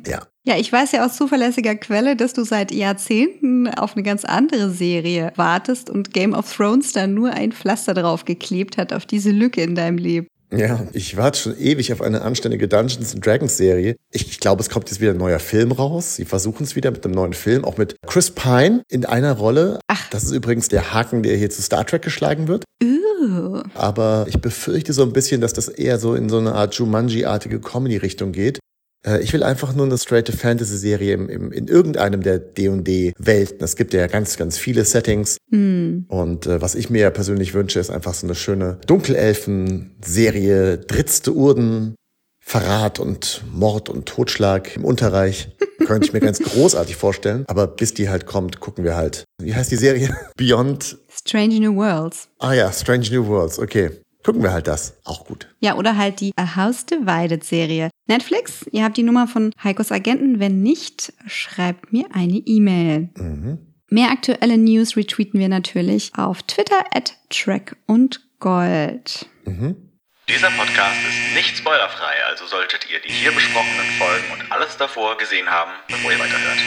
Ja. 0.05 0.22
Ja, 0.43 0.58
ich 0.58 0.72
weiß 0.72 0.91
ja 0.91 1.05
aus 1.05 1.15
zuverlässiger 1.15 1.75
Quelle, 1.75 2.15
dass 2.15 2.34
du 2.34 2.43
seit 2.43 2.72
Jahrzehnten 2.72 3.67
auf 3.67 3.96
eine 3.96 4.03
ganz 4.03 4.25
andere 4.25 4.72
Serie 4.72 5.31
wartest 5.36 5.89
und 5.89 6.13
Game 6.13 6.34
of 6.34 6.51
Thrones 6.53 6.93
da 6.93 7.08
nur 7.08 7.31
ein 7.31 7.51
Pflaster 7.51 7.93
drauf 7.93 8.25
geklebt 8.25 8.77
hat 8.77 8.91
auf 8.91 9.05
diese 9.05 9.31
Lücke 9.31 9.62
in 9.62 9.75
deinem 9.75 9.98
Leben. 9.98 10.27
Ja, 10.53 10.86
ich 10.91 11.15
warte 11.15 11.39
schon 11.39 11.58
ewig 11.58 11.93
auf 11.93 12.01
eine 12.01 12.22
anständige 12.22 12.67
Dungeons 12.67 13.13
and 13.13 13.25
Dragons 13.25 13.55
Serie. 13.55 13.96
Ich, 14.12 14.29
ich 14.29 14.39
glaube, 14.39 14.62
es 14.62 14.70
kommt 14.70 14.89
jetzt 14.89 15.00
wieder 15.00 15.12
ein 15.12 15.17
neuer 15.17 15.39
Film 15.39 15.72
raus. 15.72 16.15
Sie 16.15 16.25
versuchen 16.25 16.63
es 16.63 16.75
wieder 16.75 16.91
mit 16.91 17.05
einem 17.05 17.13
neuen 17.13 17.34
Film, 17.34 17.63
auch 17.63 17.77
mit 17.77 17.96
Chris 18.05 18.31
Pine 18.31 18.84
in 18.89 19.05
einer 19.05 19.34
Rolle. 19.34 19.79
Ach. 19.88 20.10
Das 20.10 20.24
ist 20.24 20.31
übrigens 20.31 20.67
der 20.67 20.93
Haken, 20.93 21.24
der 21.24 21.38
hier 21.38 21.50
zu 21.50 21.62
Star 21.62 21.86
Trek 21.86 22.01
geschlagen 22.01 22.50
wird. 22.50 22.65
Uh. 22.84 23.62
Aber 23.75 24.25
ich 24.27 24.41
befürchte 24.41 24.91
so 24.91 25.03
ein 25.03 25.13
bisschen, 25.13 25.39
dass 25.39 25.53
das 25.53 25.70
eher 25.70 26.00
so 26.00 26.15
in 26.15 26.27
so 26.27 26.38
eine 26.38 26.53
Art 26.53 26.74
Jumanji-artige 26.75 27.62
Comedy-Richtung 27.62 28.34
geht. 28.34 28.60
Äh, 29.05 29.22
Ich 29.22 29.34
will 29.34 29.43
einfach 29.43 29.74
nur 29.74 29.86
eine 29.86 29.98
straighte 29.98 30.31
Fantasy-Serie 30.31 31.13
im, 31.13 31.29
im, 31.29 31.51
in 31.51 31.67
irgendeinem 31.67 32.22
der 32.22 32.39
D&D-Welten. 32.39 33.63
Es 33.63 33.75
gibt 33.75 33.93
ja 33.93 34.08
ganz, 34.08 34.38
ganz 34.38 34.58
viele 34.58 34.86
Settings. 34.86 35.38
Hm. 35.51 36.05
Und 36.08 36.46
äh, 36.48 36.62
was 36.62 36.75
ich 36.75 36.89
mir 36.89 37.01
ja 37.01 37.10
persönlich 37.10 37.53
wünsche, 37.53 37.79
ist 37.79 37.89
einfach 37.89 38.13
so 38.13 38.27
eine 38.27 38.36
schöne 38.36 38.79
Dunkelelfen-Serie, 38.88 40.77
dritzte 40.79 41.34
Urden, 41.34 41.96
Verrat 42.43 43.00
und 43.00 43.43
Mord 43.53 43.88
und 43.89 44.08
Totschlag 44.08 44.75
im 44.75 44.84
Unterreich. 44.86 45.55
Könnte 45.86 46.05
ich 46.08 46.13
mir 46.13 46.20
ganz 46.20 46.39
großartig 46.39 46.96
vorstellen. 46.96 47.43
Aber 47.48 47.67
bis 47.67 47.93
die 47.93 48.10
halt 48.10 48.25
kommt, 48.25 48.60
gucken 48.60 48.84
wir 48.84 48.96
halt. 48.96 49.24
Wie 49.41 49.53
heißt 49.55 49.72
die 49.72 49.77
Serie? 49.77 50.15
Beyond. 50.38 50.98
Strange 51.10 51.60
New 51.60 51.75
Worlds. 51.75 52.29
Ah 52.39 52.53
ja, 52.53 52.72
Strange 52.72 53.10
New 53.12 53.25
Worlds. 53.27 53.58
Okay. 53.60 53.91
Gucken 54.23 54.43
wir 54.43 54.51
halt 54.51 54.67
das. 54.67 54.99
Auch 55.03 55.25
gut. 55.25 55.47
Ja, 55.59 55.75
oder 55.75 55.97
halt 55.97 56.19
die 56.19 56.31
A 56.35 56.55
House 56.55 56.85
Divided 56.85 57.43
Serie. 57.43 57.89
Netflix, 58.07 58.65
ihr 58.71 58.83
habt 58.83 58.97
die 58.97 59.03
Nummer 59.03 59.27
von 59.27 59.51
Heikos 59.63 59.91
Agenten. 59.91 60.39
Wenn 60.39 60.61
nicht, 60.61 61.13
schreibt 61.27 61.91
mir 61.91 62.05
eine 62.13 62.37
E-Mail. 62.37 63.09
Mhm. 63.17 63.59
Mehr 63.89 64.11
aktuelle 64.11 64.57
News 64.57 64.95
retweeten 64.95 65.39
wir 65.39 65.49
natürlich 65.49 66.11
auf 66.15 66.43
Twitter 66.43 66.83
at 66.93 67.17
Track 67.29 67.75
und 67.87 68.21
Gold. 68.39 69.27
Mhm. 69.45 69.75
Dieser 70.29 70.49
Podcast 70.51 70.97
ist 71.09 71.35
nicht 71.35 71.57
spoilerfrei, 71.57 72.13
also 72.29 72.45
solltet 72.45 72.89
ihr 72.89 72.99
die 73.01 73.11
hier 73.11 73.31
besprochenen 73.33 73.85
Folgen 73.97 74.31
und 74.31 74.51
alles 74.51 74.77
davor 74.77 75.17
gesehen 75.17 75.47
haben, 75.49 75.71
bevor 75.89 76.11
ihr 76.11 76.19
weiterhört. 76.19 76.57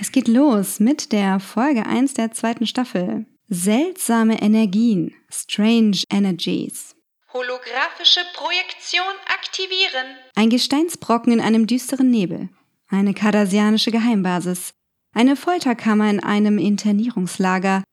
Es 0.00 0.10
geht 0.10 0.26
los 0.26 0.80
mit 0.80 1.12
der 1.12 1.38
Folge 1.38 1.84
1 1.84 2.14
der 2.14 2.32
zweiten 2.32 2.66
Staffel. 2.66 3.26
Seltsame 3.50 4.42
Energien, 4.42 5.14
Strange 5.30 6.02
Energies. 6.10 6.94
Holographische 7.32 8.20
Projektion 8.34 9.00
aktivieren. 9.26 10.18
Ein 10.34 10.50
Gesteinsbrocken 10.50 11.32
in 11.32 11.40
einem 11.40 11.66
düsteren 11.66 12.10
Nebel. 12.10 12.50
Eine 12.88 13.14
kardasianische 13.14 13.90
Geheimbasis. 13.90 14.74
Eine 15.14 15.34
Folterkammer 15.34 16.10
in 16.10 16.22
einem 16.22 16.58
Internierungslager. 16.58 17.84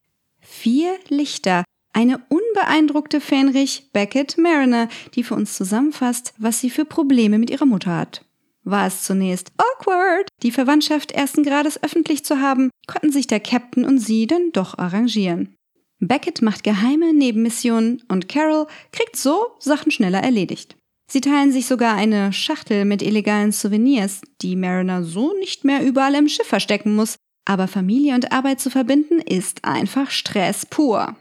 Vier 0.42 1.00
Lichter. 1.08 1.64
Eine 1.94 2.22
unbeeindruckte 2.28 3.22
Fenrich 3.22 3.92
Beckett 3.94 4.38
Mariner, 4.38 4.90
die 5.14 5.24
für 5.24 5.36
uns 5.36 5.54
zusammenfasst, 5.54 6.34
was 6.38 6.60
sie 6.60 6.70
für 6.70 6.84
Probleme 6.84 7.40
mit 7.40 7.50
ihrer 7.50 7.66
Mutter 7.66 7.96
hat. 7.96 8.25
War 8.66 8.88
es 8.88 9.04
zunächst 9.04 9.52
awkward, 9.58 10.28
die 10.42 10.52
Verwandtschaft 10.52 11.12
ersten 11.12 11.44
Grades 11.44 11.82
öffentlich 11.84 12.26
zu 12.26 12.42
haben, 12.42 12.72
konnten 12.88 13.12
sich 13.12 13.28
der 13.28 13.40
Captain 13.40 13.86
und 13.86 14.00
sie 14.00 14.26
dann 14.26 14.52
doch 14.52 14.78
arrangieren. 14.78 15.56
Beckett 16.00 16.42
macht 16.42 16.64
geheime 16.64 17.14
Nebenmissionen 17.14 18.04
und 18.10 18.28
Carol 18.28 18.68
kriegt 18.92 19.16
so 19.16 19.52
Sachen 19.60 19.92
schneller 19.92 20.22
erledigt. 20.22 20.76
Sie 21.10 21.22
teilen 21.22 21.52
sich 21.52 21.68
sogar 21.68 21.96
eine 21.96 22.34
Schachtel 22.34 22.86
mit 22.86 23.04
illegalen 23.04 23.52
Souvenirs, 23.52 24.22
die 24.42 24.56
Mariner 24.56 25.04
so 25.04 25.34
nicht 25.40 25.64
mehr 25.64 25.86
überall 25.86 26.16
im 26.16 26.28
Schiff 26.28 26.48
verstecken 26.48 26.96
muss. 26.96 27.16
Aber 27.48 27.68
Familie 27.68 28.16
und 28.16 28.32
Arbeit 28.32 28.60
zu 28.60 28.72
verbinden 28.72 29.20
ist 29.20 29.64
einfach 29.64 30.10
Stress 30.10 30.66
pur. 30.66 31.16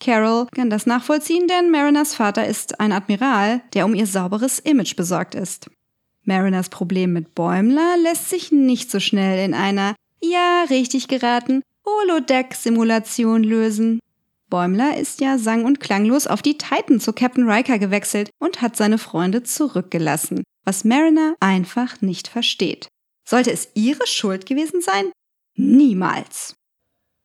Carol 0.00 0.46
kann 0.54 0.70
das 0.70 0.86
nachvollziehen, 0.86 1.46
denn 1.46 1.70
Mariners 1.70 2.14
Vater 2.14 2.46
ist 2.46 2.80
ein 2.80 2.90
Admiral, 2.90 3.62
der 3.74 3.84
um 3.84 3.94
ihr 3.94 4.06
sauberes 4.06 4.58
Image 4.58 4.96
besorgt 4.96 5.36
ist. 5.36 5.70
Mariners 6.28 6.68
Problem 6.68 7.14
mit 7.14 7.34
Bäumler 7.34 7.96
lässt 8.02 8.28
sich 8.28 8.52
nicht 8.52 8.90
so 8.90 9.00
schnell 9.00 9.44
in 9.44 9.54
einer, 9.54 9.96
ja, 10.22 10.64
richtig 10.68 11.08
geraten, 11.08 11.62
Holodeck-Simulation 11.86 13.42
lösen. 13.42 13.98
Bäumler 14.50 14.98
ist 14.98 15.22
ja 15.22 15.38
sang- 15.38 15.64
und 15.64 15.80
klanglos 15.80 16.26
auf 16.26 16.42
die 16.42 16.58
Titan 16.58 17.00
zu 17.00 17.14
Captain 17.14 17.50
Riker 17.50 17.78
gewechselt 17.78 18.30
und 18.38 18.60
hat 18.60 18.76
seine 18.76 18.98
Freunde 18.98 19.42
zurückgelassen, 19.42 20.44
was 20.64 20.84
Mariner 20.84 21.34
einfach 21.40 22.02
nicht 22.02 22.28
versteht. 22.28 22.88
Sollte 23.26 23.50
es 23.50 23.70
ihre 23.74 24.06
Schuld 24.06 24.44
gewesen 24.44 24.82
sein? 24.82 25.10
Niemals. 25.56 26.54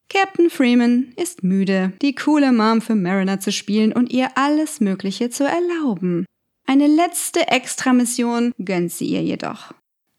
Captain 0.10 0.50
Freeman 0.50 1.12
ist 1.18 1.44
müde, 1.44 1.92
die 2.02 2.16
coole 2.16 2.54
Mom 2.54 2.82
für 2.82 2.96
Mariner 2.96 3.40
zu 3.42 3.52
spielen 3.52 3.92
und 3.92 4.14
ihr 4.14 4.30
alles 4.36 4.80
Mögliche 4.80 5.30
zu 5.30 5.44
erlauben. 5.44 6.26
Eine 6.66 6.88
letzte 6.88 7.48
Extramission 7.50 8.54
gönnt 8.58 8.92
sie 8.92 9.08
ihr 9.08 9.22
jedoch. 9.22 9.74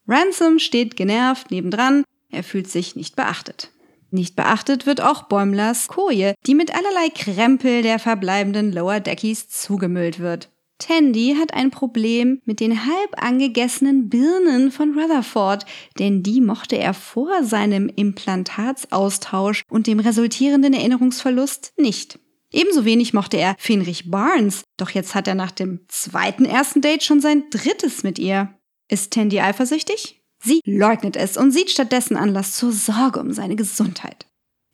Ransom 0.06 0.58
steht 0.58 0.96
genervt 0.96 1.50
nebendran, 1.50 2.04
er 2.30 2.44
fühlt 2.44 2.70
sich 2.70 2.96
nicht 2.96 3.16
beachtet. 3.16 3.70
Nicht 4.10 4.36
beachtet 4.36 4.86
wird 4.86 5.00
auch 5.00 5.24
Bäumlers 5.24 5.88
Koje, 5.88 6.34
die 6.46 6.54
mit 6.54 6.74
allerlei 6.74 7.08
Krempel 7.08 7.82
der 7.82 7.98
verbleibenden 7.98 8.72
Lower 8.72 9.00
Deckies 9.00 9.48
zugemüllt 9.48 10.20
wird. 10.20 10.50
Tandy 10.78 11.36
hat 11.38 11.54
ein 11.54 11.70
Problem 11.70 12.40
mit 12.44 12.60
den 12.60 12.84
halb 12.84 13.22
angegessenen 13.22 14.08
Birnen 14.08 14.70
von 14.70 14.98
Rutherford, 14.98 15.64
denn 15.98 16.22
die 16.22 16.40
mochte 16.40 16.76
er 16.76 16.94
vor 16.94 17.44
seinem 17.44 17.88
Implantatsaustausch 17.88 19.62
und 19.70 19.86
dem 19.86 20.00
resultierenden 20.00 20.74
Erinnerungsverlust 20.74 21.72
nicht. 21.76 22.18
Ebenso 22.54 22.84
wenig 22.84 23.12
mochte 23.12 23.36
er 23.36 23.56
Fenrich 23.58 24.10
Barnes, 24.12 24.62
doch 24.76 24.90
jetzt 24.90 25.16
hat 25.16 25.26
er 25.26 25.34
nach 25.34 25.50
dem 25.50 25.80
zweiten 25.88 26.44
ersten 26.44 26.80
Date 26.80 27.02
schon 27.02 27.20
sein 27.20 27.44
drittes 27.50 28.04
mit 28.04 28.18
ihr. 28.18 28.54
Ist 28.88 29.12
Tandy 29.12 29.40
eifersüchtig? 29.40 30.22
Sie 30.40 30.60
leugnet 30.64 31.16
es 31.16 31.36
und 31.36 31.50
sieht 31.50 31.70
stattdessen 31.70 32.16
Anlass 32.16 32.52
zur 32.52 32.70
Sorge 32.70 33.18
um 33.18 33.32
seine 33.32 33.56
Gesundheit. 33.56 34.26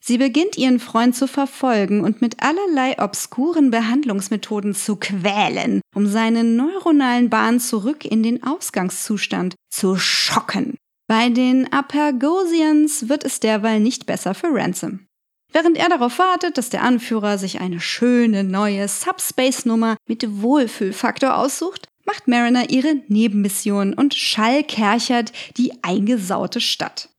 Sie 0.03 0.19
beginnt 0.19 0.57
ihren 0.57 0.79
Freund 0.79 1.15
zu 1.15 1.27
verfolgen 1.27 2.03
und 2.03 2.21
mit 2.21 2.43
allerlei 2.43 3.01
obskuren 3.01 3.71
Behandlungsmethoden 3.71 4.75
zu 4.75 4.97
quälen, 4.97 5.81
um 5.95 6.05
seinen 6.05 6.55
neuronalen 6.55 7.29
Bahn 7.29 7.59
zurück 7.59 8.05
in 8.05 8.21
den 8.21 8.43
Ausgangszustand 8.43 9.55
zu 9.71 9.97
schocken. 9.97 10.77
Bei 11.07 11.29
den 11.29 11.71
Apergosians 11.73 13.09
wird 13.09 13.23
es 13.23 13.39
derweil 13.39 13.79
nicht 13.79 14.05
besser 14.05 14.33
für 14.33 14.47
Ransom. 14.53 15.07
Während 15.53 15.77
er 15.77 15.89
darauf 15.89 16.17
wartet, 16.17 16.57
dass 16.57 16.69
der 16.69 16.83
Anführer 16.83 17.37
sich 17.37 17.59
eine 17.59 17.81
schöne 17.81 18.43
neue 18.43 18.87
Subspace-Nummer 18.87 19.97
mit 20.07 20.41
Wohlfühlfaktor 20.41 21.35
aussucht, 21.35 21.87
macht 22.05 22.27
Mariner 22.27 22.69
ihre 22.69 22.95
Nebenmission 23.07 23.93
und 23.93 24.13
Schall 24.13 24.63
kerchert 24.63 25.33
die 25.57 25.73
eingesaute 25.83 26.61
Stadt. 26.61 27.09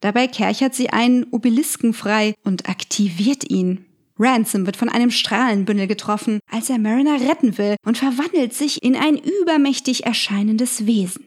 Dabei 0.00 0.26
kerchert 0.26 0.74
sie 0.74 0.90
einen 0.90 1.24
Obelisken 1.24 1.92
frei 1.92 2.34
und 2.44 2.68
aktiviert 2.68 3.50
ihn. 3.50 3.86
Ransom 4.18 4.66
wird 4.66 4.76
von 4.76 4.88
einem 4.88 5.10
Strahlenbündel 5.10 5.86
getroffen, 5.86 6.40
als 6.50 6.70
er 6.70 6.78
Mariner 6.78 7.20
retten 7.20 7.58
will 7.58 7.76
und 7.84 7.98
verwandelt 7.98 8.54
sich 8.54 8.82
in 8.82 8.96
ein 8.96 9.16
übermächtig 9.16 10.04
erscheinendes 10.04 10.86
Wesen. 10.86 11.24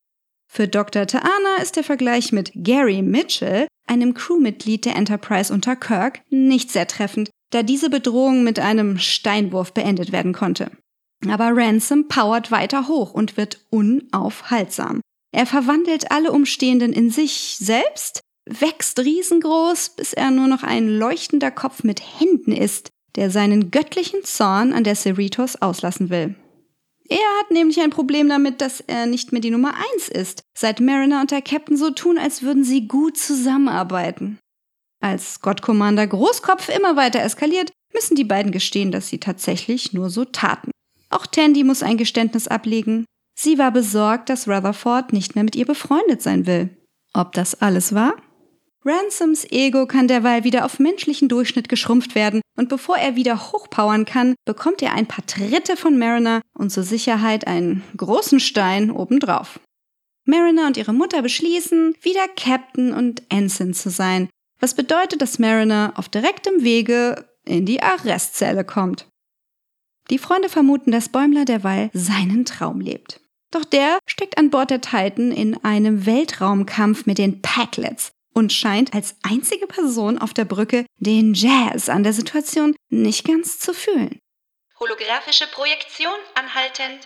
Für 0.55 0.69
Dr. 0.69 1.05
Taana 1.05 1.57
ist 1.62 1.75
der 1.75 1.83
Vergleich 1.83 2.31
mit 2.31 2.53
Gary 2.55 3.01
Mitchell, 3.01 3.67
einem 3.88 4.13
Crewmitglied 4.13 4.85
der 4.85 4.95
Enterprise 4.95 5.53
unter 5.53 5.75
Kirk, 5.75 6.21
nicht 6.29 6.71
sehr 6.71 6.88
treffend, 6.88 7.29
da 7.51 7.62
diese 7.62 7.89
Bedrohung 7.89 8.45
mit 8.45 8.57
einem 8.59 8.97
Steinwurf 8.97 9.74
beendet 9.74 10.13
werden 10.13 10.31
konnte. 10.31 10.71
Aber 11.29 11.50
Ransom 11.53 12.07
powert 12.07 12.51
weiter 12.51 12.88
hoch 12.88 13.13
und 13.13 13.35
wird 13.35 13.65
unaufhaltsam. 13.69 15.01
Er 15.33 15.45
verwandelt 15.45 16.09
alle 16.12 16.31
Umstehenden 16.31 16.93
in 16.93 17.09
sich 17.09 17.57
selbst, 17.59 18.21
wächst 18.45 18.97
riesengroß, 19.00 19.97
bis 19.97 20.13
er 20.13 20.31
nur 20.31 20.47
noch 20.47 20.63
ein 20.63 20.88
leuchtender 20.88 21.51
Kopf 21.51 21.83
mit 21.83 22.00
Händen 22.00 22.53
ist, 22.53 22.91
der 23.17 23.29
seinen 23.29 23.71
göttlichen 23.71 24.24
Zorn 24.24 24.71
an 24.71 24.85
der 24.85 24.95
Cerritos 24.95 25.62
auslassen 25.62 26.09
will. 26.09 26.35
Er 27.07 27.39
hat 27.39 27.51
nämlich 27.51 27.79
ein 27.81 27.91
Problem 27.91 28.29
damit, 28.29 28.62
dass 28.62 28.81
er 28.81 29.05
nicht 29.05 29.31
mehr 29.31 29.41
die 29.41 29.51
Nummer 29.51 29.75
eins 29.75 30.09
ist, 30.09 30.43
seit 30.57 30.79
Mariner 30.79 31.21
und 31.21 31.31
der 31.31 31.41
Captain 31.41 31.77
so 31.77 31.91
tun, 31.91 32.17
als 32.17 32.41
würden 32.41 32.63
sie 32.63 32.88
gut 32.88 33.17
zusammenarbeiten. 33.17 34.39
Als 35.01 35.39
God 35.41 35.62
Commander 35.62 36.07
Großkopf 36.07 36.69
immer 36.69 36.95
weiter 36.95 37.21
eskaliert, 37.21 37.71
müssen 37.93 38.15
die 38.15 38.24
beiden 38.24 38.51
gestehen, 38.51 38.91
dass 38.91 39.07
sie 39.07 39.19
tatsächlich 39.19 39.93
nur 39.93 40.09
so 40.09 40.25
taten. 40.25 40.71
Auch 41.09 41.27
Tandy 41.27 41.63
muss 41.63 41.83
ein 41.83 41.97
Geständnis 41.97 42.47
ablegen. 42.47 43.05
Sie 43.38 43.57
war 43.57 43.71
besorgt, 43.71 44.29
dass 44.29 44.47
Rutherford 44.47 45.13
nicht 45.13 45.35
mehr 45.35 45.43
mit 45.43 45.55
ihr 45.55 45.65
befreundet 45.65 46.21
sein 46.21 46.47
will. 46.47 46.75
Ob 47.13 47.33
das 47.33 47.62
alles 47.62 47.93
war? 47.93 48.15
Ransoms 48.88 49.48
Ego 49.50 49.88
kann 49.88 50.08
derweil 50.08 50.44
wieder 50.44 50.63
auf 50.63 50.77
menschlichen 50.77 51.27
Durchschnitt 51.27 51.70
geschrumpft 51.70 52.13
werden 52.13 52.42
und 52.56 52.70
bevor 52.70 52.98
er 52.98 53.15
wieder 53.15 53.51
hochpowern 53.51 54.06
kann, 54.06 54.36
bekommt 54.46 54.84
er 54.84 54.94
ein 54.94 55.08
paar 55.08 55.25
Tritte 55.25 55.75
von 55.75 55.98
Mariner 55.98 56.42
und 56.54 56.70
zur 56.70 56.84
Sicherheit 56.84 57.48
einen 57.48 57.84
großen 57.98 58.39
Stein 58.39 58.92
obendrauf. 58.92 59.60
Mariner 60.25 60.68
und 60.68 60.77
ihre 60.77 60.94
Mutter 60.94 61.24
beschließen, 61.24 61.96
wieder 62.01 62.27
Captain 62.36 62.94
und 62.94 63.24
Ensign 63.30 63.74
zu 63.74 63.89
sein, 63.89 64.30
was 64.60 64.75
bedeutet, 64.75 65.20
dass 65.22 65.39
Mariner 65.39 65.94
auf 65.96 66.08
direktem 66.08 66.63
Wege 66.63 67.27
in 67.44 67.65
die 67.65 67.82
Arrestzelle 67.82 68.63
kommt. 68.63 69.08
Die 70.12 70.20
Freunde 70.20 70.50
vermuten, 70.50 70.92
dass 70.92 71.10
Bäumler 71.10 71.46
derweil 71.46 71.89
seinen 71.94 72.46
Traum 72.46 72.82
lebt. 72.82 73.20
Doch 73.50 73.65
der 73.65 73.98
steckt 74.06 74.38
an 74.38 74.51
Bord 74.51 74.70
der 74.70 74.82
Titan 74.82 75.32
in 75.32 75.63
einem 75.63 76.06
Weltraumkampf 76.06 77.08
mit 77.08 77.18
den 77.18 77.42
Packlets 77.42 78.12
und 78.36 78.54
scheint 78.54 78.94
als 78.94 79.15
einzige 79.24 79.65
Person 79.65 80.18
auf 80.18 80.34
der 80.34 80.46
Brücke 80.46 80.86
den 80.98 81.34
Jazz 81.34 81.89
an 81.89 82.04
der 82.04 82.13
Situation 82.13 82.75
nicht 82.89 83.25
ganz 83.25 83.60
zu 83.60 83.74
fühlen. 83.74 84.20
Holographische 84.80 85.48
Projektion 85.48 86.13
anhalten. 86.36 87.00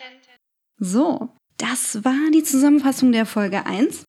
So, 0.80 1.30
das 1.58 2.04
war 2.04 2.32
die 2.34 2.44
Zusammenfassung 2.44 3.12
der 3.12 3.26
Folge 3.26 3.66
1. 3.66 4.06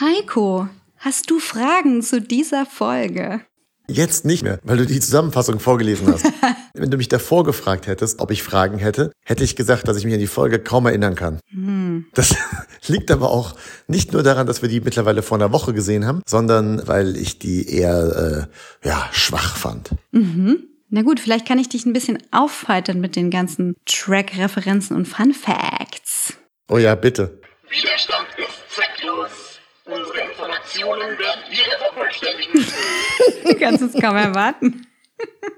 Heiko, 0.00 0.68
hast 0.96 1.30
du 1.30 1.38
Fragen 1.38 2.02
zu 2.02 2.20
dieser 2.20 2.66
Folge? 2.66 3.46
Jetzt 3.90 4.26
nicht 4.26 4.42
mehr, 4.42 4.58
weil 4.64 4.76
du 4.76 4.86
die 4.86 5.00
Zusammenfassung 5.00 5.60
vorgelesen 5.60 6.08
hast. 6.08 6.26
Wenn 6.74 6.90
du 6.90 6.98
mich 6.98 7.08
davor 7.08 7.44
gefragt 7.44 7.86
hättest, 7.86 8.20
ob 8.20 8.30
ich 8.30 8.42
Fragen 8.42 8.78
hätte, 8.78 9.12
hätte 9.24 9.44
ich 9.44 9.56
gesagt, 9.56 9.88
dass 9.88 9.96
ich 9.96 10.04
mich 10.04 10.12
an 10.12 10.20
die 10.20 10.26
Folge 10.26 10.58
kaum 10.58 10.86
erinnern 10.86 11.14
kann. 11.14 11.40
Hm. 11.50 12.06
Das 12.12 12.36
liegt 12.86 13.10
aber 13.10 13.30
auch 13.30 13.54
nicht 13.86 14.12
nur 14.12 14.22
daran, 14.22 14.46
dass 14.46 14.60
wir 14.60 14.68
die 14.68 14.80
mittlerweile 14.80 15.22
vor 15.22 15.38
einer 15.38 15.52
Woche 15.52 15.72
gesehen 15.72 16.06
haben, 16.06 16.22
sondern 16.26 16.86
weil 16.86 17.16
ich 17.16 17.38
die 17.38 17.68
eher 17.68 18.48
äh, 18.82 18.86
ja, 18.86 19.08
schwach 19.12 19.56
fand. 19.56 19.90
Mhm. 20.12 20.64
Na 20.90 21.02
gut, 21.02 21.20
vielleicht 21.20 21.46
kann 21.46 21.58
ich 21.58 21.68
dich 21.68 21.84
ein 21.84 21.92
bisschen 21.92 22.18
aufheitern 22.30 23.00
mit 23.00 23.16
den 23.16 23.30
ganzen 23.30 23.74
Track-Referenzen 23.86 24.96
und 24.96 25.06
Fun 25.06 25.34
Facts. 25.34 26.34
Oh 26.68 26.78
ja, 26.78 26.94
bitte. 26.94 27.40
Widerstand 27.68 28.26
Informationen 30.78 31.18
werden 31.18 31.40
wieder 31.50 31.78
vervollständigen. 31.78 32.66
Du 33.44 33.54
kannst 33.58 33.82
es 33.82 34.00
kaum 34.00 34.16
erwarten. 34.16 34.86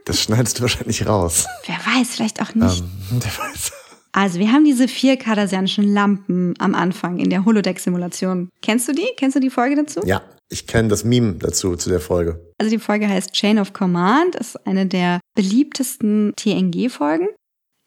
Das 0.04 0.22
schneidest 0.22 0.58
du 0.58 0.62
wahrscheinlich 0.62 1.06
raus. 1.06 1.46
Wer 1.66 1.76
weiß, 1.76 2.16
vielleicht 2.16 2.40
auch 2.40 2.54
nicht. 2.54 2.80
Ähm, 2.80 3.20
wer 3.20 3.38
weiß. 3.38 3.72
Also, 4.12 4.38
wir 4.38 4.50
haben 4.50 4.64
diese 4.64 4.88
vier 4.88 5.16
kardassianischen 5.16 5.84
Lampen 5.84 6.54
am 6.58 6.74
Anfang 6.74 7.18
in 7.18 7.30
der 7.30 7.44
Holodeck-Simulation. 7.44 8.48
Kennst 8.62 8.88
du 8.88 8.92
die? 8.92 9.06
Kennst 9.16 9.36
du 9.36 9.40
die 9.40 9.50
Folge 9.50 9.76
dazu? 9.76 10.00
Ja. 10.04 10.22
Ich 10.52 10.66
kenne 10.66 10.88
das 10.88 11.04
Meme 11.04 11.34
dazu, 11.34 11.76
zu 11.76 11.90
der 11.90 12.00
Folge. 12.00 12.44
Also 12.58 12.70
die 12.72 12.80
Folge 12.80 13.08
heißt 13.08 13.32
Chain 13.32 13.60
of 13.60 13.72
Command, 13.72 14.34
ist 14.34 14.66
eine 14.66 14.84
der 14.84 15.20
beliebtesten 15.36 16.32
TNG-Folgen. 16.34 17.28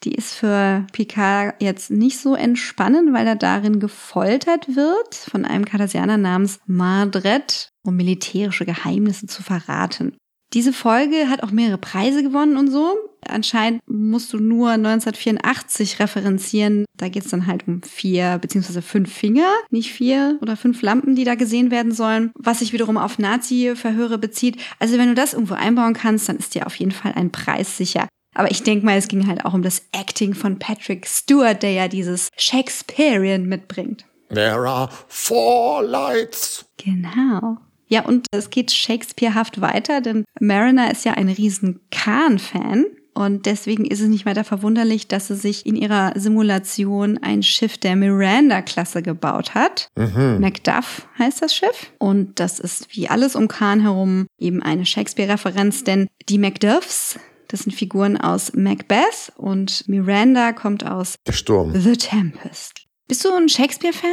Die 0.03 0.13
ist 0.13 0.33
für 0.33 0.85
Picard 0.91 1.55
jetzt 1.61 1.89
nicht 1.89 2.19
so 2.19 2.35
entspannend, 2.35 3.13
weil 3.13 3.25
er 3.25 3.35
darin 3.35 3.79
gefoltert 3.79 4.75
wird 4.75 5.15
von 5.15 5.45
einem 5.45 5.65
Cardassianer 5.65 6.17
namens 6.17 6.59
Mardred, 6.65 7.69
um 7.83 7.95
militärische 7.95 8.65
Geheimnisse 8.65 9.27
zu 9.27 9.43
verraten. 9.43 10.17
Diese 10.53 10.73
Folge 10.73 11.29
hat 11.29 11.41
auch 11.41 11.51
mehrere 11.51 11.79
Preise 11.79 12.21
gewonnen 12.21 12.57
und 12.57 12.69
so. 12.69 12.95
Anscheinend 13.25 13.81
musst 13.87 14.33
du 14.33 14.37
nur 14.37 14.71
1984 14.71 15.99
referenzieren. 15.99 16.85
Da 16.95 17.09
geht 17.09 17.23
es 17.23 17.31
dann 17.31 17.47
halt 17.47 17.67
um 17.67 17.81
vier 17.81 18.37
beziehungsweise 18.39 18.83
fünf 18.83 19.11
Finger, 19.11 19.47
nicht 19.71 19.91
vier 19.91 20.37
oder 20.41 20.55
fünf 20.55 20.81
Lampen, 20.83 21.15
die 21.15 21.23
da 21.23 21.33
gesehen 21.35 21.71
werden 21.71 21.91
sollen. 21.91 22.31
Was 22.37 22.59
sich 22.59 22.71
wiederum 22.71 22.97
auf 22.97 23.17
Nazi-Verhöre 23.17 24.19
bezieht. 24.19 24.57
Also 24.77 24.97
wenn 24.99 25.07
du 25.07 25.15
das 25.15 25.33
irgendwo 25.33 25.55
einbauen 25.55 25.93
kannst, 25.93 26.29
dann 26.29 26.37
ist 26.37 26.53
dir 26.53 26.67
auf 26.67 26.75
jeden 26.75 26.91
Fall 26.91 27.13
ein 27.13 27.31
Preis 27.31 27.77
sicher. 27.77 28.07
Aber 28.33 28.51
ich 28.51 28.63
denke 28.63 28.85
mal, 28.85 28.97
es 28.97 29.07
ging 29.07 29.27
halt 29.27 29.45
auch 29.45 29.53
um 29.53 29.61
das 29.61 29.83
Acting 29.91 30.33
von 30.33 30.59
Patrick 30.59 31.07
Stewart, 31.07 31.61
der 31.61 31.71
ja 31.71 31.87
dieses 31.87 32.29
Shakespearean 32.37 33.45
mitbringt. 33.45 34.05
There 34.29 34.67
are 34.67 34.89
four 35.07 35.83
lights. 35.83 36.65
Genau. 36.77 37.57
Ja, 37.87 38.05
und 38.05 38.27
es 38.31 38.49
geht 38.49 38.71
Shakespearehaft 38.71 39.61
weiter, 39.61 40.01
denn 40.01 40.25
Mariner 40.39 40.91
ist 40.91 41.05
ja 41.05 41.13
ein 41.13 41.29
riesen 41.29 41.79
Khan-Fan. 41.91 42.85
Und 43.13 43.45
deswegen 43.45 43.85
ist 43.85 44.01
es 44.01 44.07
nicht 44.07 44.25
weiter 44.25 44.43
verwunderlich, 44.43 45.07
dass 45.07 45.27
sie 45.27 45.35
sich 45.35 45.67
in 45.67 45.75
ihrer 45.75 46.13
Simulation 46.15 47.19
ein 47.19 47.43
Schiff 47.43 47.77
der 47.77 47.95
Miranda-Klasse 47.95 49.03
gebaut 49.03 49.53
hat. 49.53 49.89
Mhm. 49.95 50.39
Macduff 50.39 51.07
heißt 51.19 51.43
das 51.43 51.55
Schiff. 51.55 51.91
Und 51.99 52.39
das 52.39 52.59
ist 52.59 52.87
wie 52.95 53.09
alles 53.09 53.35
um 53.35 53.47
Khan 53.47 53.81
herum 53.81 54.25
eben 54.39 54.63
eine 54.63 54.87
Shakespeare-Referenz, 54.87 55.83
denn 55.83 56.07
die 56.27 56.39
Macduffs, 56.39 57.19
das 57.53 57.61
sind 57.61 57.71
Figuren 57.71 58.17
aus 58.17 58.53
Macbeth 58.55 59.31
und 59.37 59.87
Miranda 59.87 60.53
kommt 60.53 60.83
aus 60.87 61.17
Der 61.27 61.33
Sturm. 61.33 61.79
The 61.79 61.95
Tempest. 61.95 62.87
Bist 63.07 63.23
du 63.23 63.31
ein 63.31 63.47
Shakespeare-Fan? 63.47 64.09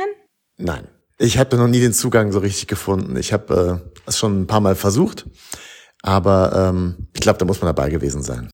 Nein. 0.59 0.87
Ich 1.17 1.39
habe 1.39 1.57
noch 1.57 1.67
nie 1.67 1.81
den 1.81 1.95
Zugang 1.95 2.33
so 2.33 2.41
richtig 2.41 2.67
gefunden. 2.67 3.17
Ich 3.17 3.33
habe 3.33 3.83
äh, 3.83 4.01
es 4.07 4.19
schon 4.19 4.43
ein 4.43 4.47
paar 4.47 4.61
Mal 4.61 4.77
versucht, 4.77 5.27
aber 6.03 6.69
ähm, 6.69 7.09
ich 7.15 7.23
glaube, 7.23 7.39
da 7.39 7.47
muss 7.47 7.63
man 7.63 7.75
dabei 7.75 7.89
gewesen 7.89 8.23
sein. 8.23 8.51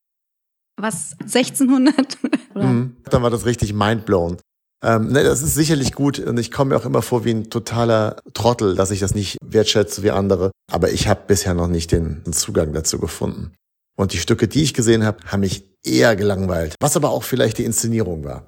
Was, 0.76 1.16
1600? 1.20 2.18
Oder? 2.54 2.64
Mhm. 2.64 2.96
Dann 3.10 3.22
war 3.24 3.30
das 3.30 3.44
richtig 3.44 3.72
mindblown. 3.72 4.36
Ähm, 4.84 5.08
ne, 5.08 5.24
das 5.24 5.42
ist 5.42 5.56
sicherlich 5.56 5.94
gut 5.94 6.20
und 6.20 6.38
ich 6.38 6.52
komme 6.52 6.74
mir 6.74 6.76
auch 6.76 6.86
immer 6.86 7.02
vor 7.02 7.24
wie 7.24 7.32
ein 7.32 7.50
totaler 7.50 8.22
Trottel, 8.34 8.76
dass 8.76 8.92
ich 8.92 9.00
das 9.00 9.16
nicht 9.16 9.36
wertschätze 9.44 10.04
wie 10.04 10.12
andere. 10.12 10.52
Aber 10.70 10.92
ich 10.92 11.08
habe 11.08 11.22
bisher 11.26 11.54
noch 11.54 11.66
nicht 11.66 11.90
den 11.90 12.22
Zugang 12.32 12.72
dazu 12.72 13.00
gefunden. 13.00 13.50
Und 13.96 14.12
die 14.12 14.18
Stücke, 14.18 14.46
die 14.48 14.62
ich 14.62 14.74
gesehen 14.74 15.04
habe, 15.04 15.18
haben 15.26 15.40
mich 15.40 15.64
eher 15.82 16.14
gelangweilt. 16.16 16.74
Was 16.80 16.96
aber 16.96 17.10
auch 17.10 17.22
vielleicht 17.22 17.58
die 17.58 17.64
Inszenierung 17.64 18.24
war. 18.24 18.46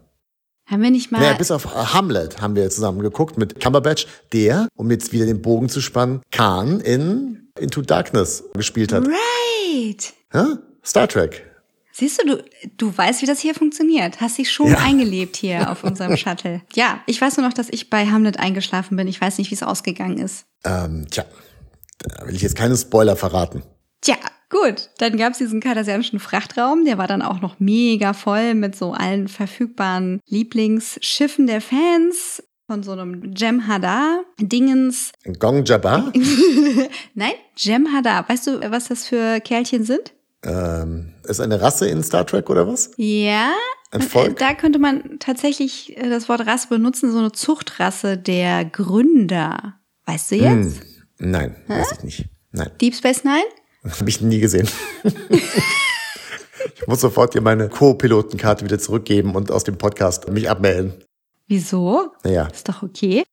Haben 0.66 0.82
wir 0.82 0.90
nicht 0.90 1.10
mal. 1.10 1.20
Naja, 1.20 1.32
bis 1.32 1.50
auf 1.50 1.64
äh, 1.64 1.68
Hamlet 1.68 2.40
haben 2.42 2.54
wir 2.54 2.68
zusammen 2.68 3.00
geguckt 3.00 3.38
mit 3.38 3.58
Cumberbatch, 3.58 4.06
der, 4.34 4.68
um 4.76 4.90
jetzt 4.90 5.12
wieder 5.12 5.24
den 5.24 5.40
Bogen 5.40 5.68
zu 5.70 5.80
spannen, 5.80 6.20
Khan 6.30 6.80
in 6.80 7.48
Into 7.58 7.80
Darkness 7.82 8.44
gespielt 8.52 8.92
hat. 8.92 9.04
right! 9.06 10.12
Ja? 10.34 10.58
Star 10.84 11.08
Trek. 11.08 11.44
Siehst 11.92 12.22
du, 12.22 12.36
du, 12.36 12.44
du 12.76 12.96
weißt, 12.96 13.22
wie 13.22 13.26
das 13.26 13.40
hier 13.40 13.54
funktioniert. 13.54 14.20
Hast 14.20 14.38
dich 14.38 14.52
schon 14.52 14.68
Ja. 14.70 14.78
eingelebt 14.78 15.36
hier 15.36 15.70
auf 15.70 15.82
unserem 15.82 16.16
Shuttle. 16.18 16.60
Ja, 16.74 17.00
ich 17.06 17.20
weiß 17.20 17.38
nur 17.38 17.46
noch, 17.46 17.54
dass 17.54 17.68
ich 17.70 17.90
bei 17.90 18.06
Hamlet 18.06 18.38
eingeschlafen 18.38 18.96
bin. 18.96 19.08
Ich 19.08 19.20
weiß 19.20 19.38
nicht, 19.38 19.50
wie 19.50 19.54
es 19.56 19.62
ausgegangen 19.64 20.18
ist. 20.18 20.44
Ähm, 20.64 21.06
tja, 21.10 21.24
da 21.98 22.26
will 22.26 22.36
ich 22.36 22.42
jetzt 22.42 22.54
keine 22.56 22.76
Spoiler 22.76 23.16
verraten. 23.16 23.62
Tja, 24.02 24.14
gut. 24.50 24.90
Dann 24.98 25.16
gab 25.16 25.32
es 25.32 25.38
diesen 25.38 25.60
kardassianischen 25.60 26.18
Frachtraum. 26.20 26.84
Der 26.84 26.98
war 26.98 27.06
dann 27.06 27.22
auch 27.22 27.40
noch 27.40 27.60
mega 27.60 28.12
voll 28.12 28.54
mit 28.54 28.76
so 28.76 28.92
allen 28.92 29.28
verfügbaren 29.28 30.20
Lieblingsschiffen 30.26 31.46
der 31.46 31.60
Fans. 31.60 32.42
Von 32.66 32.82
so 32.82 32.92
einem 32.92 33.32
Jem'Hadar-Dingens. 33.34 35.12
Gong 35.38 35.64
Jabbar? 35.64 36.12
Nein, 37.14 37.32
Jem'Hadar. 37.56 38.28
Weißt 38.28 38.46
du, 38.46 38.60
was 38.70 38.88
das 38.88 39.06
für 39.06 39.40
Kerlchen 39.40 39.84
sind? 39.84 40.12
ähm, 40.44 41.14
ist 41.24 41.40
eine 41.40 41.60
Rasse 41.60 41.88
in 41.88 42.02
Star 42.02 42.26
Trek 42.26 42.48
oder 42.50 42.66
was? 42.68 42.90
Ja. 42.96 43.52
Ein 43.90 44.02
Volk? 44.02 44.38
Da 44.38 44.54
könnte 44.54 44.78
man 44.78 45.18
tatsächlich 45.18 45.96
äh, 45.96 46.08
das 46.08 46.28
Wort 46.28 46.46
Rasse 46.46 46.68
benutzen, 46.68 47.10
so 47.10 47.18
eine 47.18 47.32
Zuchtrasse 47.32 48.18
der 48.18 48.64
Gründer. 48.64 49.74
Weißt 50.04 50.30
du 50.30 50.36
jetzt? 50.36 50.80
Hm, 51.18 51.30
nein, 51.30 51.56
weiß 51.66 51.92
ich 51.92 52.04
nicht. 52.04 52.24
Nein, 52.52 52.70
Deep 52.80 52.94
Space 52.94 53.24
Nine? 53.24 53.44
habe 53.98 54.08
ich 54.08 54.20
nie 54.20 54.40
gesehen. 54.40 54.68
ich 55.02 56.86
muss 56.86 57.00
sofort 57.00 57.34
dir 57.34 57.40
meine 57.40 57.68
Co-Pilotenkarte 57.68 58.64
wieder 58.64 58.78
zurückgeben 58.78 59.34
und 59.34 59.50
aus 59.50 59.64
dem 59.64 59.78
Podcast 59.78 60.28
mich 60.30 60.50
abmelden. 60.50 60.94
Wieso? 61.46 62.12
Naja, 62.24 62.46
Ist 62.46 62.68
doch 62.68 62.82
okay. 62.82 63.24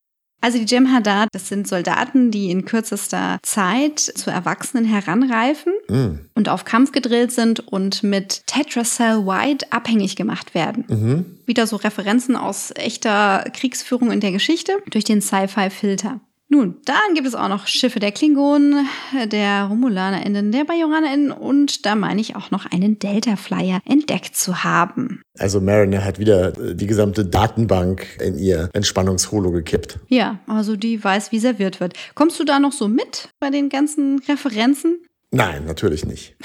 Also 0.46 0.60
die 0.60 0.66
Jem'Hadar, 0.66 1.26
das 1.32 1.50
sind 1.50 1.68
Soldaten, 1.68 2.30
die 2.30 2.52
in 2.52 2.66
kürzester 2.66 3.40
Zeit 3.42 4.00
zu 4.00 4.30
Erwachsenen 4.30 4.86
heranreifen 4.86 5.74
hm. 5.88 6.20
und 6.36 6.50
auf 6.50 6.66
Kampf 6.66 6.92
gedrillt 6.92 7.32
sind 7.32 7.68
und 7.68 8.04
mit 8.04 8.46
Tetracell 8.46 9.26
White 9.26 9.66
abhängig 9.72 10.16
gemacht 10.16 10.54
werden. 10.54 10.86
Mhm. 10.88 11.26
Wieder 11.48 11.66
so 11.66 11.78
Referenzen 11.78 12.36
aus 12.36 12.72
echter 12.76 13.44
Kriegsführung 13.54 14.12
in 14.12 14.20
der 14.20 14.32
Geschichte 14.32 14.74
durch 14.92 15.04
den 15.04 15.20
Sci-Fi-Filter. 15.20 16.20
Nun, 16.48 16.76
dann 16.86 17.16
gibt 17.16 17.28
es 17.28 17.34
auch 17.34 17.50
noch 17.50 17.66
Schiffe 17.66 18.00
der 18.00 18.12
Klingonen, 18.12 18.88
der 19.32 19.64
RomulanerInnen, 19.64 20.52
der 20.52 20.64
BajoranerInnen 20.64 21.32
und 21.32 21.86
da 21.88 21.96
meine 21.96 22.22
ich 22.22 22.36
auch 22.36 22.52
noch 22.52 22.68
einen 22.68 23.00
Delta-Flyer 23.00 23.82
entdeckt 23.86 24.36
zu 24.36 24.64
haben. 24.64 25.24
Also 25.40 25.60
Mariner 25.60 26.06
hat 26.06 26.20
wieder 26.20 26.58
äh, 26.60 26.76
die 26.76 26.86
gesamte 26.86 27.26
Datenbank 27.26 28.06
in 28.22 28.38
ihr 28.38 28.70
Entspannungsholo 28.74 29.52
gekippt. 29.52 30.00
Ja, 30.08 30.40
also 30.48 30.76
die 30.76 31.04
weiß, 31.04 31.32
wie 31.32 31.40
serviert 31.40 31.80
wird. 31.80 31.94
Kommst 32.14 32.40
du 32.40 32.44
da 32.44 32.60
noch 32.60 32.74
so 32.74 32.88
mit 32.88 33.30
bei 33.40 33.50
den 33.50 33.70
ganzen 33.70 34.20
Referenzen? 34.28 35.00
Nein, 35.32 35.66
natürlich 35.66 36.06
nicht. 36.06 36.38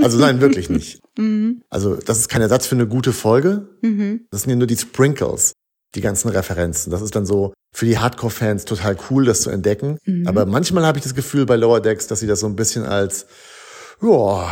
Also 0.00 0.18
nein, 0.18 0.40
wirklich 0.40 0.70
nicht. 0.70 1.00
Also 1.68 1.96
das 1.96 2.18
ist 2.18 2.28
kein 2.28 2.42
Ersatz 2.42 2.68
für 2.68 2.76
eine 2.76 2.86
gute 2.86 3.12
Folge. 3.12 3.76
Das 4.30 4.42
sind 4.42 4.50
ja 4.50 4.56
nur 4.56 4.68
die 4.68 4.76
Sprinkles, 4.76 5.52
die 5.94 6.00
ganzen 6.00 6.28
Referenzen. 6.28 6.90
Das 6.90 7.02
ist 7.02 7.14
dann 7.14 7.26
so 7.26 7.52
für 7.72 7.86
die 7.86 7.98
Hardcore-Fans 7.98 8.64
total 8.64 8.96
cool, 9.10 9.24
das 9.24 9.42
zu 9.42 9.50
entdecken. 9.50 9.98
Aber 10.26 10.46
manchmal 10.46 10.84
habe 10.84 10.98
ich 10.98 11.04
das 11.04 11.14
Gefühl 11.14 11.46
bei 11.46 11.56
Lower 11.56 11.80
Decks, 11.80 12.06
dass 12.06 12.20
sie 12.20 12.26
das 12.26 12.40
so 12.40 12.46
ein 12.46 12.56
bisschen 12.56 12.84
als, 12.84 13.26
ja, 14.02 14.50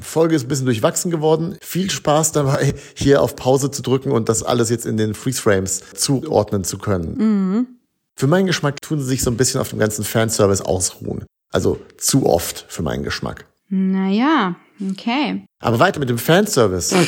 Folge 0.00 0.36
ist 0.36 0.44
ein 0.44 0.48
bisschen 0.48 0.66
durchwachsen 0.66 1.10
geworden. 1.10 1.56
Viel 1.60 1.90
Spaß 1.90 2.32
dabei, 2.32 2.74
hier 2.94 3.20
auf 3.20 3.34
Pause 3.34 3.70
zu 3.70 3.82
drücken 3.82 4.12
und 4.12 4.28
das 4.28 4.42
alles 4.42 4.70
jetzt 4.70 4.86
in 4.86 4.96
den 4.96 5.14
Freeze-Frames 5.14 5.82
zuordnen 5.94 6.64
zu 6.64 6.78
können. 6.78 7.78
Für 8.14 8.26
meinen 8.26 8.46
Geschmack 8.46 8.80
tun 8.80 9.00
sie 9.00 9.06
sich 9.06 9.22
so 9.22 9.30
ein 9.30 9.36
bisschen 9.36 9.60
auf 9.60 9.70
dem 9.70 9.78
ganzen 9.78 10.04
Fanservice 10.04 10.60
ausruhen. 10.60 11.24
Also 11.50 11.80
zu 11.98 12.26
oft 12.26 12.64
für 12.68 12.82
meinen 12.82 13.02
Geschmack. 13.02 13.46
Naja, 13.68 14.56
okay. 14.90 15.44
Aber 15.60 15.78
weiter 15.78 15.98
mit 15.98 16.08
dem 16.08 16.18
Fanservice. 16.18 16.94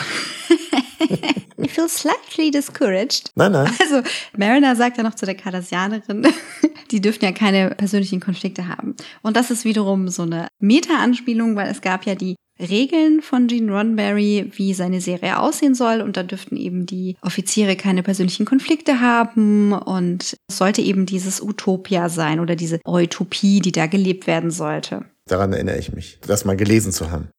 Feel 1.74 1.88
slightly 1.88 2.52
discouraged. 2.52 3.32
Nein, 3.34 3.50
nein. 3.50 3.68
Also, 3.80 4.08
Mariner 4.36 4.76
sagt 4.76 4.96
ja 4.96 5.02
noch 5.02 5.16
zu 5.16 5.26
der 5.26 5.34
Cardassianerin, 5.34 6.24
die 6.92 7.00
dürften 7.00 7.24
ja 7.24 7.32
keine 7.32 7.70
persönlichen 7.70 8.20
Konflikte 8.20 8.68
haben. 8.68 8.94
Und 9.22 9.36
das 9.36 9.50
ist 9.50 9.64
wiederum 9.64 10.06
so 10.06 10.22
eine 10.22 10.46
Meta-Anspielung, 10.60 11.56
weil 11.56 11.68
es 11.68 11.80
gab 11.80 12.06
ja 12.06 12.14
die 12.14 12.36
Regeln 12.60 13.22
von 13.22 13.48
Gene 13.48 13.72
Roddenberry, 13.72 14.52
wie 14.54 14.72
seine 14.72 15.00
Serie 15.00 15.40
aussehen 15.40 15.74
soll. 15.74 16.00
Und 16.00 16.16
da 16.16 16.22
dürften 16.22 16.56
eben 16.56 16.86
die 16.86 17.16
Offiziere 17.22 17.74
keine 17.74 18.04
persönlichen 18.04 18.46
Konflikte 18.46 19.00
haben. 19.00 19.72
Und 19.72 20.36
es 20.48 20.56
sollte 20.56 20.80
eben 20.80 21.06
dieses 21.06 21.42
Utopia 21.42 22.08
sein 22.08 22.38
oder 22.38 22.54
diese 22.54 22.78
Utopie, 22.86 23.58
die 23.58 23.72
da 23.72 23.86
gelebt 23.86 24.28
werden 24.28 24.52
sollte. 24.52 25.06
Daran 25.26 25.52
erinnere 25.52 25.78
ich 25.78 25.92
mich, 25.92 26.18
das 26.20 26.44
mal 26.44 26.56
gelesen 26.56 26.92
zu 26.92 27.10
haben. 27.10 27.30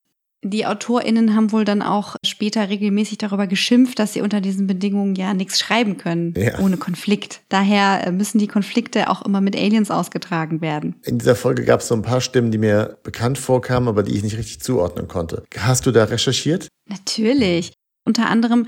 Die 0.47 0.67
AutorInnen 0.67 1.35
haben 1.35 1.51
wohl 1.51 1.65
dann 1.65 1.81
auch 1.81 2.17
später 2.23 2.69
regelmäßig 2.69 3.17
darüber 3.17 3.47
geschimpft, 3.47 3.97
dass 3.97 4.13
sie 4.13 4.21
unter 4.21 4.41
diesen 4.41 4.67
Bedingungen 4.67 5.15
ja 5.15 5.33
nichts 5.33 5.59
schreiben 5.59 5.97
können, 5.97 6.35
Ja. 6.37 6.59
ohne 6.59 6.77
Konflikt. 6.77 7.41
Daher 7.49 8.05
äh, 8.05 8.11
müssen 8.11 8.37
die 8.37 8.45
Konflikte 8.45 9.09
auch 9.09 9.23
immer 9.23 9.41
mit 9.41 9.55
Aliens 9.55 9.89
ausgetragen 9.89 10.61
werden. 10.61 10.97
In 11.03 11.17
dieser 11.17 11.35
Folge 11.35 11.65
gab 11.65 11.79
es 11.79 11.87
so 11.87 11.95
ein 11.95 12.03
paar 12.03 12.21
Stimmen, 12.21 12.51
die 12.51 12.59
mir 12.59 12.99
bekannt 13.01 13.39
vorkamen, 13.39 13.87
aber 13.89 14.03
die 14.03 14.15
ich 14.15 14.21
nicht 14.23 14.37
richtig 14.37 14.61
zuordnen 14.61 15.07
konnte. 15.07 15.43
Hast 15.57 15.87
du 15.87 15.91
da 15.91 16.03
recherchiert? 16.03 16.67
Natürlich. 16.87 17.73
Unter 18.07 18.29
anderem 18.29 18.67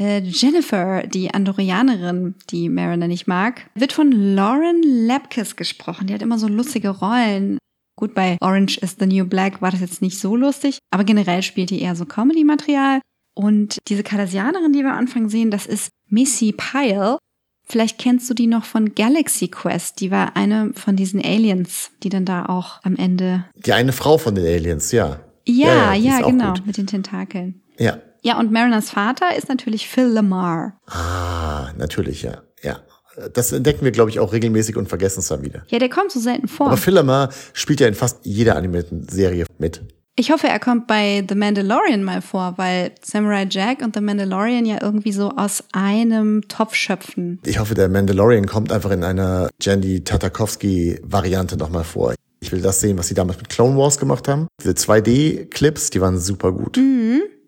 äh, 0.00 0.18
Jennifer, 0.24 1.04
die 1.06 1.32
Andorianerin, 1.32 2.34
die 2.50 2.68
Mariner 2.68 3.06
nicht 3.06 3.28
mag, 3.28 3.70
wird 3.76 3.92
von 3.92 4.10
Lauren 4.10 4.82
Lapkus 4.82 5.54
gesprochen. 5.54 6.08
Die 6.08 6.14
hat 6.14 6.22
immer 6.22 6.38
so 6.38 6.48
lustige 6.48 6.88
Rollen. 6.88 7.58
Gut, 8.02 8.16
bei 8.16 8.36
Orange 8.40 8.78
is 8.78 8.96
the 8.98 9.06
New 9.06 9.24
Black 9.24 9.62
war 9.62 9.70
das 9.70 9.78
jetzt 9.78 10.02
nicht 10.02 10.18
so 10.18 10.34
lustig, 10.34 10.78
aber 10.90 11.04
generell 11.04 11.40
spielt 11.40 11.70
die 11.70 11.80
eher 11.80 11.94
so 11.94 12.04
Comedy-Material. 12.04 13.00
Und 13.32 13.78
diese 13.86 14.02
Cardassianerin, 14.02 14.72
die 14.72 14.80
wir 14.80 14.90
am 14.90 14.98
Anfang 14.98 15.28
sehen, 15.28 15.52
das 15.52 15.66
ist 15.66 15.90
Missy 16.08 16.52
Pyle. 16.52 17.18
Vielleicht 17.64 17.98
kennst 17.98 18.28
du 18.28 18.34
die 18.34 18.48
noch 18.48 18.64
von 18.64 18.96
Galaxy 18.96 19.46
Quest. 19.46 20.00
Die 20.00 20.10
war 20.10 20.36
eine 20.36 20.72
von 20.74 20.96
diesen 20.96 21.24
Aliens, 21.24 21.92
die 22.02 22.08
dann 22.08 22.24
da 22.24 22.46
auch 22.46 22.82
am 22.82 22.96
Ende. 22.96 23.44
Die 23.54 23.72
eine 23.72 23.92
Frau 23.92 24.18
von 24.18 24.34
den 24.34 24.46
Aliens, 24.46 24.90
ja. 24.90 25.20
Ja, 25.46 25.94
ja, 25.94 26.18
ist 26.18 26.24
auch 26.24 26.30
genau, 26.30 26.54
mit 26.64 26.78
den 26.78 26.88
Tentakeln. 26.88 27.62
Ja. 27.78 27.98
Ja, 28.22 28.40
und 28.40 28.50
Mariners 28.50 28.90
Vater 28.90 29.36
ist 29.36 29.48
natürlich 29.48 29.86
Phil 29.86 30.06
Lamar. 30.06 30.76
Ah, 30.86 31.70
natürlich, 31.78 32.22
ja. 32.22 32.42
Ja. 32.64 32.80
Das 33.34 33.52
entdecken 33.52 33.84
wir, 33.84 33.92
glaube 33.92 34.10
ich, 34.10 34.20
auch 34.20 34.32
regelmäßig 34.32 34.76
und 34.76 34.88
vergessen 34.88 35.20
es 35.20 35.28
dann 35.28 35.42
wieder. 35.42 35.64
Ja, 35.68 35.78
der 35.78 35.88
kommt 35.88 36.10
so 36.10 36.20
selten 36.20 36.48
vor. 36.48 36.68
Aber 36.68 36.76
Phil 36.76 36.94
Lamar 36.94 37.30
spielt 37.52 37.80
ja 37.80 37.88
in 37.88 37.94
fast 37.94 38.24
jeder 38.24 38.56
animierten 38.56 39.08
Serie 39.08 39.46
mit. 39.58 39.82
Ich 40.14 40.30
hoffe, 40.30 40.46
er 40.46 40.58
kommt 40.58 40.86
bei 40.86 41.24
The 41.26 41.34
Mandalorian 41.34 42.04
mal 42.04 42.20
vor, 42.20 42.54
weil 42.56 42.92
Samurai 43.02 43.46
Jack 43.48 43.80
und 43.80 43.94
The 43.94 44.02
Mandalorian 44.02 44.66
ja 44.66 44.76
irgendwie 44.82 45.12
so 45.12 45.30
aus 45.30 45.64
einem 45.72 46.42
Topf 46.48 46.74
schöpfen. 46.74 47.40
Ich 47.46 47.58
hoffe, 47.58 47.74
der 47.74 47.88
Mandalorian 47.88 48.46
kommt 48.46 48.72
einfach 48.72 48.90
in 48.90 49.04
einer 49.04 49.48
Jandy 49.60 50.04
Tatarkovsky-Variante 50.04 51.56
nochmal 51.56 51.84
vor. 51.84 52.14
Ich 52.40 52.52
will 52.52 52.60
das 52.60 52.80
sehen, 52.80 52.98
was 52.98 53.08
sie 53.08 53.14
damals 53.14 53.38
mit 53.38 53.48
Clone 53.48 53.78
Wars 53.78 53.98
gemacht 53.98 54.28
haben. 54.28 54.48
Diese 54.60 54.72
2D-Clips, 54.72 55.90
die 55.90 56.00
waren 56.02 56.18
super 56.18 56.52
gut. 56.52 56.78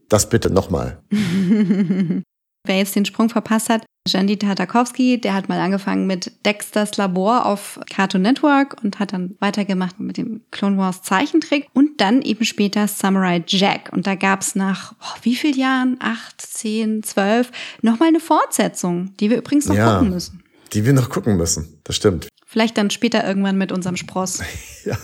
Das 0.09 0.29
bitte 0.31 0.51
nochmal. 0.51 1.03
Wer 2.67 2.79
jetzt 2.79 2.97
den 2.97 3.05
Sprung 3.05 3.29
verpasst 3.29 3.69
hat, 3.69 3.85
Jandy 4.07 4.39
Tartakovsky, 4.39 5.19
der 5.21 5.35
hat 5.35 5.49
mal 5.49 5.61
angefangen 5.61 6.07
mit 6.07 6.33
Dexters 6.45 6.97
Labor 6.97 7.47
auf 7.47 7.81
Cartoon 7.91 8.23
Network 8.23 8.77
und 8.83 8.99
hat 8.99 9.13
dann 9.13 9.35
weitergemacht 9.41 9.99
mit 9.99 10.17
dem 10.19 10.43
Clone 10.51 10.77
Wars 10.77 11.03
Zeichentrick 11.03 11.69
und 11.73 12.01
dann 12.01 12.21
eben 12.23 12.45
später 12.45 12.87
Samurai 12.87 13.43
Jack. 13.47 13.91
Und 13.93 14.07
da 14.07 14.15
gab's 14.15 14.55
nach 14.55 14.95
oh, 15.01 15.19
wie 15.23 15.37
vielen 15.37 15.59
Jahren? 15.59 15.97
Acht, 16.01 16.41
zehn, 16.41 17.03
zwölf, 17.03 17.51
nochmal 17.83 18.09
eine 18.09 18.21
Fortsetzung, 18.21 19.15
die 19.21 19.31
wir 19.31 19.39
übrigens 19.39 19.67
noch 19.67 19.75
Ja. 19.77 19.95
gucken 19.95 20.11
müssen. 20.11 20.43
Die 20.73 20.85
wir 20.85 20.93
noch 20.93 21.09
gucken 21.09 21.37
müssen. 21.37 21.81
Das 21.85 21.97
stimmt. 21.97 22.29
Vielleicht 22.55 22.79
dann 22.79 22.89
später 22.91 23.27
irgendwann 23.27 23.59
mit 23.59 23.73
unserem 23.73 23.97
Spross. 23.97 24.41
Ja. 24.85 24.99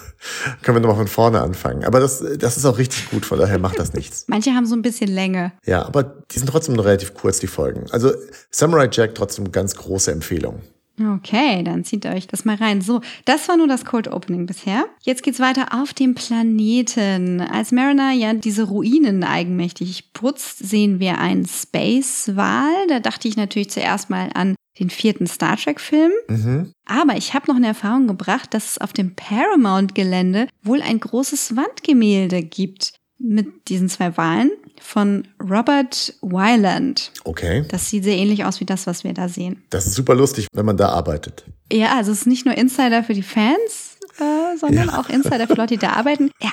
Können 0.61 0.77
wir 0.77 0.81
nochmal 0.81 0.99
von 0.99 1.09
vorne 1.09 1.41
anfangen. 1.41 1.85
Aber 1.85 2.01
das, 2.01 2.23
das 2.39 2.59
ist 2.59 2.67
auch 2.67 2.77
richtig 2.77 3.09
gut, 3.09 3.25
von 3.25 3.39
daher 3.39 3.59
macht 3.59 3.79
das 3.79 3.95
nichts. 3.95 4.27
Manche 4.29 4.51
haben 4.51 4.67
so 4.67 4.77
ein 4.77 4.83
bisschen 4.83 5.09
Länge. 5.09 5.53
Ja, 5.65 5.87
aber 5.87 6.03
die 6.03 6.39
sind 6.39 6.49
trotzdem 6.51 6.75
noch 6.75 6.85
relativ 6.85 7.15
kurz, 7.15 7.39
die 7.39 7.47
Folgen. 7.47 7.87
Also 7.91 8.13
Samurai 8.51 8.91
Jack 8.93 9.15
trotzdem 9.15 9.51
ganz 9.53 9.75
große 9.75 10.13
Empfehlung. 10.13 10.61
Okay, 11.01 11.63
dann 11.63 11.83
zieht 11.83 12.05
euch 12.05 12.27
das 12.27 12.45
mal 12.45 12.57
rein. 12.57 12.83
So, 12.83 13.01
das 13.25 13.49
war 13.49 13.57
nur 13.57 13.69
das 13.69 13.87
Cold 13.87 14.09
Opening 14.09 14.45
bisher. 14.45 14.85
Jetzt 15.01 15.23
geht's 15.23 15.41
weiter 15.41 15.69
auf 15.81 15.95
dem 15.95 16.15
Planeten. 16.15 17.41
Als 17.41 17.73
Mariner 17.73 18.13
ja 18.13 18.35
diese 18.35 18.65
Ruinen 18.65 19.25
eigenmächtig 19.25 20.13
putzt, 20.13 20.59
sehen 20.59 21.01
wir 21.01 21.17
einen 21.17 21.47
Space-Wal. 21.47 22.87
Da 22.91 23.01
dachte 23.01 23.29
ich 23.29 23.39
natürlich 23.39 23.71
zuerst 23.71 24.11
mal 24.11 24.29
an 24.35 24.55
den 24.81 24.90
vierten 24.90 25.27
Star 25.27 25.57
Trek-Film. 25.57 26.12
Mhm. 26.29 26.73
Aber 26.87 27.16
ich 27.16 27.35
habe 27.35 27.47
noch 27.49 27.57
eine 27.57 27.69
Erfahrung 27.69 28.07
gebracht, 28.07 28.53
dass 28.55 28.73
es 28.73 28.79
auf 28.79 28.93
dem 28.93 29.14
Paramount-Gelände 29.14 30.49
wohl 30.62 30.83
ein 30.83 30.99
großes 30.99 31.55
Wandgemälde 31.57 32.43
gibt 32.43 32.95
mit 33.19 33.69
diesen 33.69 33.88
zwei 33.88 34.16
Walen 34.16 34.51
von 34.81 35.29
Robert 35.38 36.14
Wyland. 36.23 37.12
Okay. 37.25 37.64
Das 37.69 37.90
sieht 37.90 38.05
sehr 38.05 38.16
ähnlich 38.16 38.45
aus 38.45 38.61
wie 38.61 38.64
das, 38.64 38.87
was 38.87 39.05
wir 39.05 39.12
da 39.12 39.29
sehen. 39.29 39.62
Das 39.69 39.87
ist 39.87 39.95
super 39.95 40.14
lustig, 40.14 40.47
wenn 40.53 40.64
man 40.64 40.79
da 40.79 40.88
arbeitet. 40.88 41.45
Ja, 41.71 41.97
also 41.97 42.12
es 42.12 42.23
ist 42.23 42.27
nicht 42.27 42.47
nur 42.47 42.57
Insider 42.57 43.05
für 43.05 43.14
die 43.14 43.23
Fans, 43.23 43.89
äh, 44.21 44.57
sondern 44.57 44.89
Ja. 44.89 44.99
auch 44.99 45.09
Insider 45.09 45.47
die 45.67 45.77
da 45.79 45.91
arbeiten. 45.95 46.31
Ja, 46.43 46.53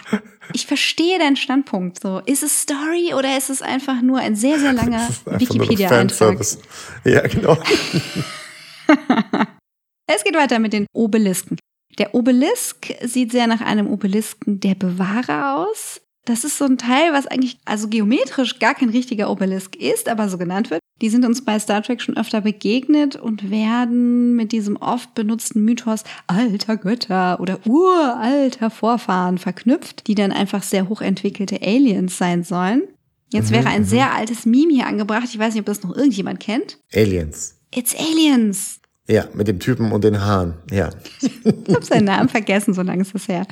ich 0.54 0.66
verstehe 0.68 1.20
deinen 1.20 1.36
Standpunkt. 1.36 2.00
So, 2.02 2.20
ist 2.26 2.44
es 2.44 2.62
Story 2.62 3.14
oder 3.16 3.38
ist 3.38 3.50
es 3.50 3.62
einfach 3.62 4.02
nur 4.02 4.20
ein 4.20 4.36
sehr, 4.36 4.60
sehr 4.60 4.74
langer 4.82 5.08
Wikipedia-Eintrag? 5.26 6.40
Ja, 7.04 7.22
genau. 7.28 7.58
Es 10.10 10.24
geht 10.24 10.36
weiter 10.36 10.60
mit 10.60 10.72
den 10.72 10.88
Obelisken. 10.94 11.58
Der 12.00 12.16
Obelisk 12.16 12.94
sieht 13.04 13.32
sehr 13.34 13.48
nach 13.48 13.60
einem 13.60 13.88
Obelisken 13.88 14.60
der 14.62 14.76
Bewahrer 14.76 15.58
aus. 15.58 16.00
Das 16.28 16.44
ist 16.44 16.58
so 16.58 16.66
ein 16.66 16.78
Teil, 16.78 17.14
was 17.14 17.26
eigentlich 17.26 17.58
also 17.64 17.88
geometrisch 17.88 18.60
gar 18.60 18.76
kein 18.76 18.90
richtiger 18.90 19.32
Obelisk 19.32 19.78
ist, 19.78 20.10
aber 20.10 20.28
so 20.28 20.38
genannt 20.38 20.70
wird. 20.70 20.82
Die 21.00 21.08
sind 21.08 21.26
uns 21.26 21.46
bei 21.46 21.58
Star 21.58 21.82
Trek 21.82 22.02
schon 22.02 22.18
öfter 22.18 22.42
begegnet 22.42 23.16
und 23.16 23.50
werden 23.50 24.36
mit 24.36 24.52
diesem 24.52 24.76
oft 24.76 25.14
benutzten 25.14 25.64
Mythos 25.64 26.04
alter 26.28 26.76
Götter 26.76 27.40
oder 27.40 27.66
uralter 27.66 28.70
Vorfahren 28.70 29.38
verknüpft, 29.38 30.08
die 30.08 30.16
dann 30.16 30.34
einfach 30.34 30.64
sehr 30.64 30.90
hochentwickelte 30.90 31.62
Aliens 31.62 32.18
sein 32.18 32.44
sollen. 32.44 32.84
Jetzt 33.32 33.52
wäre 33.52 33.70
ein 33.70 33.86
sehr 33.86 34.14
altes 34.14 34.46
Meme 34.46 34.74
hier 34.74 34.88
angebracht. 34.88 35.30
Ich 35.30 35.40
weiß 35.40 35.54
nicht, 35.54 35.62
ob 35.62 35.66
das 35.66 35.84
noch 35.84 35.96
irgendjemand 35.96 36.42
kennt. 36.42 36.78
Aliens. 36.94 37.56
It's 37.74 37.96
Aliens. 37.96 38.82
Ja, 39.08 39.30
mit 39.34 39.48
dem 39.48 39.60
Typen 39.60 39.94
und 39.94 40.04
den 40.04 40.20
Haaren. 40.20 40.56
Ja. 40.72 40.90
Ich 41.22 41.74
habe 41.74 41.86
seinen 41.86 42.06
Namen 42.06 42.28
vergessen, 42.28 42.74
so 42.74 42.82
lange 42.82 43.04
ist 43.04 43.16
das 43.16 43.30
her. 43.30 43.46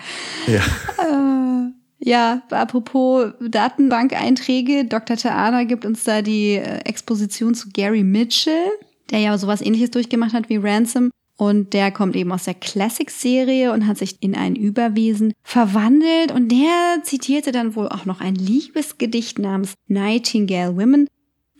Ja. 0.47 0.59
Äh, 0.97 1.71
ja, 1.99 2.43
apropos 2.49 3.31
Datenbank-Einträge, 3.41 4.85
Dr. 4.85 5.17
Taana 5.17 5.63
gibt 5.63 5.85
uns 5.85 6.03
da 6.03 6.21
die 6.21 6.55
äh, 6.55 6.79
Exposition 6.85 7.55
zu 7.55 7.69
Gary 7.73 8.03
Mitchell, 8.03 8.69
der 9.11 9.19
ja 9.19 9.37
sowas 9.37 9.61
ähnliches 9.61 9.91
durchgemacht 9.91 10.33
hat 10.33 10.49
wie 10.49 10.57
Ransom. 10.57 11.11
Und 11.37 11.73
der 11.73 11.91
kommt 11.91 12.15
eben 12.15 12.31
aus 12.31 12.45
der 12.45 12.53
Classic-Serie 12.53 13.73
und 13.73 13.87
hat 13.87 13.97
sich 13.97 14.21
in 14.21 14.35
ein 14.35 14.55
Überwesen 14.55 15.33
verwandelt. 15.43 16.31
Und 16.31 16.49
der 16.49 17.03
zitierte 17.03 17.51
dann 17.51 17.75
wohl 17.75 17.89
auch 17.89 18.05
noch 18.05 18.21
ein 18.21 18.35
Liebesgedicht 18.35 19.37
namens 19.37 19.73
Nightingale 19.87 20.77
Women, 20.77 21.07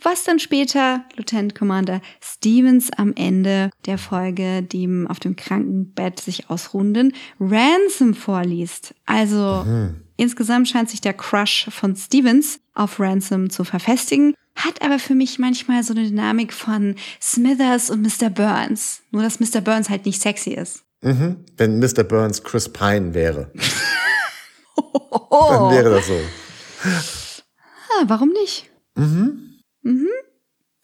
was 0.02 0.24
dann 0.24 0.40
später 0.40 1.04
Lieutenant 1.18 1.56
Commander 1.56 2.00
Stevens 2.22 2.90
am 2.92 3.14
Ende 3.16 3.70
der 3.86 3.98
Folge 3.98 4.64
dem 4.64 5.08
auf 5.08 5.20
dem 5.20 5.36
Krankenbett 5.36 6.22
sich 6.22 6.50
ausruhenden 6.50 7.12
Ransom 7.40 8.14
vorliest. 8.14 8.96
Also 9.06 9.66
insgesamt 10.18 10.68
scheint 10.68 10.90
sich 10.90 11.02
der 11.02 11.14
Crush 11.14 11.68
von 11.70 11.96
Stevens 11.96 12.60
auf 12.74 13.00
Ransom 13.00 13.50
zu 13.50 13.64
verfestigen, 13.64 14.36
hat 14.56 14.82
aber 14.82 15.00
für 15.00 15.16
mich 15.16 15.40
manchmal 15.40 15.84
so 15.84 15.94
eine 15.94 16.08
Dynamik 16.08 16.54
von 16.54 16.96
Smithers 17.22 17.90
und 17.90 18.02
Mr. 18.02 18.30
Burns. 18.30 19.02
Nur 19.12 19.24
dass 19.24 19.40
Mr. 19.40 19.62
Burns 19.62 19.90
halt 19.90 20.06
nicht 20.06 20.22
sexy 20.22 20.52
ist. 20.52 20.84
Mhm. 21.02 21.46
Wenn 21.58 21.80
Mr. 21.80 22.04
Burns 22.04 22.44
Chris 22.44 22.70
Pine 22.70 23.14
wäre, 23.14 23.52
dann 24.76 25.72
wäre 25.72 25.90
das 25.92 26.08
so. 26.08 26.20
Ah, 26.84 28.04
warum 28.08 28.30
nicht? 28.30 28.70
Mhm. 28.96 29.60
Mhm. 29.82 30.10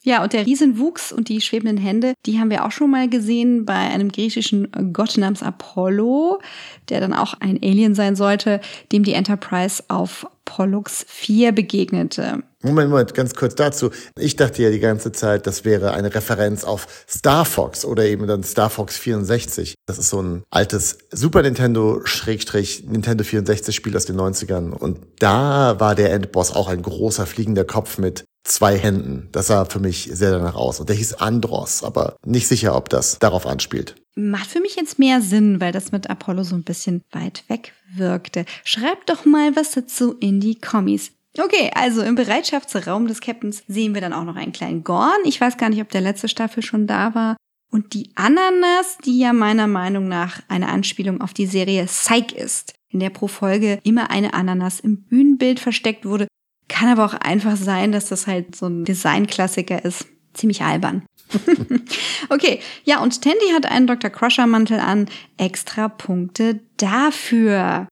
Ja, 0.04 0.22
und 0.24 0.32
der 0.32 0.46
Riesenwuchs 0.46 1.12
und 1.12 1.28
die 1.28 1.40
schwebenden 1.40 1.76
Hände, 1.76 2.14
die 2.26 2.40
haben 2.40 2.50
wir 2.50 2.64
auch 2.64 2.72
schon 2.72 2.90
mal 2.90 3.08
gesehen 3.08 3.64
bei 3.64 3.74
einem 3.74 4.10
griechischen 4.10 4.68
Gott 4.92 5.16
namens 5.16 5.44
Apollo, 5.44 6.40
der 6.88 7.00
dann 7.00 7.12
auch 7.12 7.34
ein 7.34 7.60
Alien 7.62 7.94
sein 7.94 8.16
sollte, 8.16 8.60
dem 8.90 9.04
die 9.04 9.12
Enterprise 9.12 9.84
auf 9.86 10.26
Pollux 10.44 11.04
4 11.08 11.52
begegnete. 11.52 12.42
Moment, 12.62 12.90
Moment, 12.90 13.14
ganz 13.14 13.34
kurz 13.34 13.54
dazu. 13.54 13.90
Ich 14.18 14.36
dachte 14.36 14.62
ja 14.62 14.70
die 14.70 14.80
ganze 14.80 15.12
Zeit, 15.12 15.46
das 15.46 15.64
wäre 15.64 15.92
eine 15.92 16.12
Referenz 16.12 16.64
auf 16.64 17.04
Star 17.08 17.44
Fox 17.44 17.84
oder 17.84 18.04
eben 18.04 18.26
dann 18.26 18.42
Star 18.42 18.70
Fox 18.70 18.98
64. 18.98 19.74
Das 19.86 19.98
ist 19.98 20.10
so 20.10 20.20
ein 20.20 20.42
altes 20.50 20.98
Super 21.10 21.42
Nintendo 21.42 22.00
Schrägstrich 22.04 22.84
Nintendo 22.88 23.24
64 23.24 23.74
Spiel 23.74 23.96
aus 23.96 24.06
den 24.06 24.16
90ern. 24.16 24.70
Und 24.72 24.98
da 25.20 25.78
war 25.78 25.94
der 25.94 26.12
Endboss 26.12 26.52
auch 26.52 26.68
ein 26.68 26.82
großer 26.82 27.26
fliegender 27.26 27.64
Kopf 27.64 27.98
mit 27.98 28.24
zwei 28.44 28.78
Händen. 28.78 29.28
Das 29.32 29.46
sah 29.48 29.64
für 29.64 29.80
mich 29.80 30.10
sehr 30.12 30.30
danach 30.30 30.54
aus. 30.54 30.80
Und 30.80 30.88
der 30.88 30.96
hieß 30.96 31.14
Andros, 31.14 31.82
aber 31.82 32.16
nicht 32.24 32.48
sicher, 32.48 32.76
ob 32.76 32.88
das 32.88 33.18
darauf 33.18 33.46
anspielt. 33.46 33.96
Macht 34.14 34.50
für 34.50 34.60
mich 34.60 34.76
jetzt 34.76 34.98
mehr 34.98 35.22
Sinn, 35.22 35.60
weil 35.60 35.72
das 35.72 35.92
mit 35.92 36.10
Apollo 36.10 36.42
so 36.42 36.54
ein 36.54 36.64
bisschen 36.64 37.02
weit 37.12 37.44
weg 37.48 37.72
wirkte. 37.94 38.44
Schreibt 38.64 39.08
doch 39.08 39.24
mal 39.24 39.56
was 39.56 39.70
dazu 39.70 40.12
in 40.12 40.40
die 40.40 40.60
Kommis. 40.60 41.12
Okay, 41.38 41.70
also 41.74 42.02
im 42.02 42.14
Bereitschaftsraum 42.14 43.06
des 43.06 43.22
Captains 43.22 43.62
sehen 43.66 43.94
wir 43.94 44.02
dann 44.02 44.12
auch 44.12 44.24
noch 44.24 44.36
einen 44.36 44.52
kleinen 44.52 44.84
Gorn. 44.84 45.16
Ich 45.24 45.40
weiß 45.40 45.56
gar 45.56 45.70
nicht, 45.70 45.80
ob 45.80 45.88
der 45.88 46.02
letzte 46.02 46.28
Staffel 46.28 46.62
schon 46.62 46.86
da 46.86 47.14
war. 47.14 47.36
Und 47.70 47.94
die 47.94 48.10
Ananas, 48.16 48.98
die 49.02 49.18
ja 49.18 49.32
meiner 49.32 49.66
Meinung 49.66 50.06
nach 50.06 50.40
eine 50.48 50.68
Anspielung 50.68 51.22
auf 51.22 51.32
die 51.32 51.46
Serie 51.46 51.86
Psych 51.86 52.32
ist, 52.32 52.74
in 52.90 53.00
der 53.00 53.08
pro 53.08 53.28
Folge 53.28 53.78
immer 53.82 54.10
eine 54.10 54.34
Ananas 54.34 54.78
im 54.78 55.04
Bühnenbild 55.04 55.58
versteckt 55.58 56.04
wurde. 56.04 56.28
Kann 56.72 56.88
aber 56.88 57.04
auch 57.04 57.12
einfach 57.12 57.56
sein, 57.56 57.92
dass 57.92 58.06
das 58.08 58.26
halt 58.26 58.56
so 58.56 58.66
ein 58.66 58.86
Designklassiker 58.86 59.84
ist. 59.84 60.06
Ziemlich 60.32 60.62
albern. 60.62 61.04
okay, 62.30 62.60
ja, 62.84 63.02
und 63.02 63.20
Tandy 63.20 63.50
hat 63.52 63.66
einen 63.66 63.86
Dr. 63.86 64.08
Crusher-Mantel 64.08 64.80
an. 64.80 65.06
Extra 65.36 65.88
Punkte 65.88 66.60
dafür. 66.78 67.88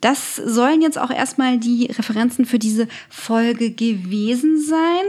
Das 0.00 0.36
sollen 0.36 0.80
jetzt 0.80 0.98
auch 0.98 1.10
erstmal 1.10 1.58
die 1.58 1.86
Referenzen 1.92 2.46
für 2.46 2.58
diese 2.58 2.88
Folge 3.10 3.70
gewesen 3.70 4.64
sein. 4.64 5.04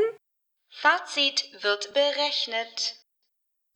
Fazit 0.69 1.45
wird 1.61 1.93
berechnet. 1.93 2.97